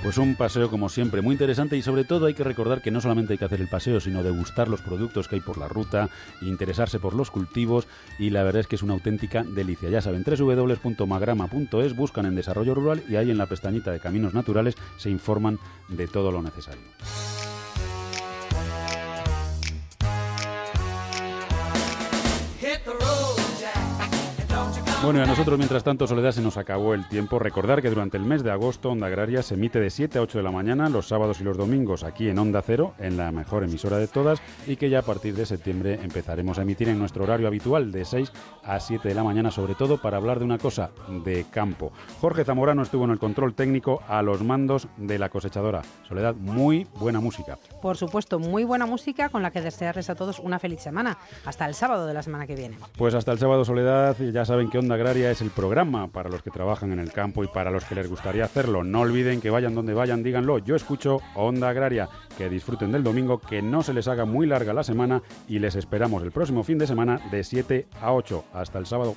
Pues 0.03 0.19
un 0.19 0.35
paseo 0.35 0.69
como 0.69 0.89
siempre 0.89 1.21
muy 1.21 1.33
interesante 1.33 1.75
y 1.75 1.81
sobre 1.81 2.05
todo 2.05 2.27
hay 2.27 2.33
que 2.33 2.43
recordar 2.43 2.81
que 2.81 2.91
no 2.91 3.01
solamente 3.01 3.33
hay 3.33 3.39
que 3.39 3.45
hacer 3.45 3.59
el 3.59 3.67
paseo, 3.67 3.99
sino 3.99 4.23
degustar 4.23 4.69
los 4.69 4.81
productos 4.81 5.27
que 5.27 5.35
hay 5.35 5.41
por 5.41 5.57
la 5.57 5.67
ruta, 5.67 6.09
interesarse 6.41 6.99
por 6.99 7.13
los 7.13 7.31
cultivos 7.31 7.87
y 8.17 8.29
la 8.29 8.43
verdad 8.43 8.61
es 8.61 8.67
que 8.67 8.75
es 8.75 8.83
una 8.83 8.93
auténtica 8.93 9.43
delicia. 9.43 9.89
Ya 9.89 10.01
saben, 10.01 10.23
www.magrama.es, 10.23 11.95
buscan 11.95 12.25
en 12.25 12.35
desarrollo 12.35 12.75
rural 12.75 13.03
y 13.09 13.15
ahí 13.15 13.31
en 13.31 13.37
la 13.37 13.47
pestañita 13.47 13.91
de 13.91 13.99
caminos 13.99 14.33
naturales 14.33 14.75
se 14.97 15.09
informan 15.09 15.59
de 15.89 16.07
todo 16.07 16.31
lo 16.31 16.41
necesario. 16.41 16.83
Bueno, 25.07 25.21
y 25.21 25.23
a 25.23 25.25
nosotros, 25.25 25.57
mientras 25.57 25.85
tanto, 25.85 26.05
Soledad, 26.05 26.33
se 26.33 26.41
nos 26.41 26.57
acabó 26.57 26.93
el 26.93 27.07
tiempo. 27.07 27.39
Recordar 27.39 27.81
que 27.81 27.89
durante 27.89 28.17
el 28.17 28.25
mes 28.25 28.43
de 28.43 28.51
agosto, 28.51 28.89
Onda 28.89 29.07
Agraria 29.07 29.41
se 29.41 29.53
emite 29.53 29.79
de 29.79 29.89
7 29.89 30.19
a 30.19 30.21
8 30.21 30.39
de 30.39 30.43
la 30.43 30.51
mañana, 30.51 30.89
los 30.89 31.07
sábados 31.07 31.39
y 31.39 31.45
los 31.45 31.55
domingos, 31.55 32.03
aquí 32.03 32.27
en 32.27 32.37
Onda 32.37 32.61
Cero, 32.61 32.93
en 32.99 33.15
la 33.15 33.31
mejor 33.31 33.63
emisora 33.63 33.99
de 33.99 34.09
todas, 34.09 34.41
y 34.65 34.75
que 34.75 34.89
ya 34.89 34.99
a 34.99 35.03
partir 35.03 35.33
de 35.33 35.45
septiembre 35.45 35.97
empezaremos 36.03 36.59
a 36.59 36.63
emitir 36.63 36.89
en 36.89 36.99
nuestro 36.99 37.23
horario 37.23 37.47
habitual 37.47 37.89
de 37.89 38.03
6 38.03 38.33
a 38.65 38.81
7 38.81 39.07
de 39.07 39.15
la 39.15 39.23
mañana, 39.23 39.49
sobre 39.49 39.75
todo 39.75 40.01
para 40.01 40.17
hablar 40.17 40.39
de 40.39 40.43
una 40.43 40.57
cosa, 40.57 40.89
de 41.23 41.45
campo. 41.49 41.93
Jorge 42.19 42.43
Zamorano 42.43 42.81
estuvo 42.81 43.05
en 43.05 43.11
el 43.11 43.17
control 43.17 43.53
técnico 43.53 44.01
a 44.09 44.21
los 44.21 44.43
mandos 44.43 44.89
de 44.97 45.17
la 45.17 45.29
cosechadora. 45.29 45.83
Soledad, 46.05 46.35
muy 46.35 46.85
buena 46.99 47.21
música. 47.21 47.57
Por 47.81 47.95
supuesto, 47.95 48.39
muy 48.39 48.65
buena 48.65 48.85
música 48.85 49.29
con 49.29 49.41
la 49.41 49.51
que 49.51 49.61
desearles 49.61 50.09
a 50.09 50.15
todos 50.15 50.39
una 50.39 50.59
feliz 50.59 50.81
semana. 50.81 51.17
Hasta 51.45 51.65
el 51.65 51.75
sábado 51.75 52.07
de 52.07 52.13
la 52.13 52.23
semana 52.23 52.45
que 52.45 52.55
viene. 52.55 52.77
Pues 52.97 53.13
hasta 53.13 53.31
el 53.31 53.39
sábado, 53.39 53.63
Soledad, 53.63 54.17
ya 54.19 54.43
saben 54.43 54.69
que 54.69 54.77
Onda 54.77 54.96
Agraria 54.97 55.29
es 55.29 55.41
el 55.41 55.51
programa 55.51 56.07
para 56.07 56.29
los 56.29 56.41
que 56.41 56.49
trabajan 56.49 56.91
en 56.91 56.97
el 56.97 57.11
campo 57.11 57.43
y 57.43 57.47
para 57.47 57.69
los 57.69 57.85
que 57.85 57.93
les 57.93 58.09
gustaría 58.09 58.45
hacerlo. 58.45 58.83
No 58.83 59.01
olviden 59.01 59.41
que 59.41 59.51
vayan 59.51 59.75
donde 59.75 59.93
vayan, 59.93 60.23
díganlo. 60.23 60.57
Yo 60.57 60.75
escucho 60.75 61.21
Onda 61.35 61.69
Agraria. 61.69 62.09
Que 62.35 62.49
disfruten 62.49 62.91
del 62.91 63.03
domingo, 63.03 63.39
que 63.39 63.61
no 63.61 63.83
se 63.83 63.93
les 63.93 64.07
haga 64.07 64.25
muy 64.25 64.47
larga 64.47 64.73
la 64.73 64.83
semana 64.83 65.21
y 65.47 65.59
les 65.59 65.75
esperamos 65.75 66.23
el 66.23 66.31
próximo 66.31 66.63
fin 66.63 66.79
de 66.79 66.87
semana 66.87 67.21
de 67.31 67.43
7 67.43 67.87
a 68.01 68.11
8. 68.11 68.45
Hasta 68.53 68.79
el 68.79 68.87
sábado. 68.87 69.15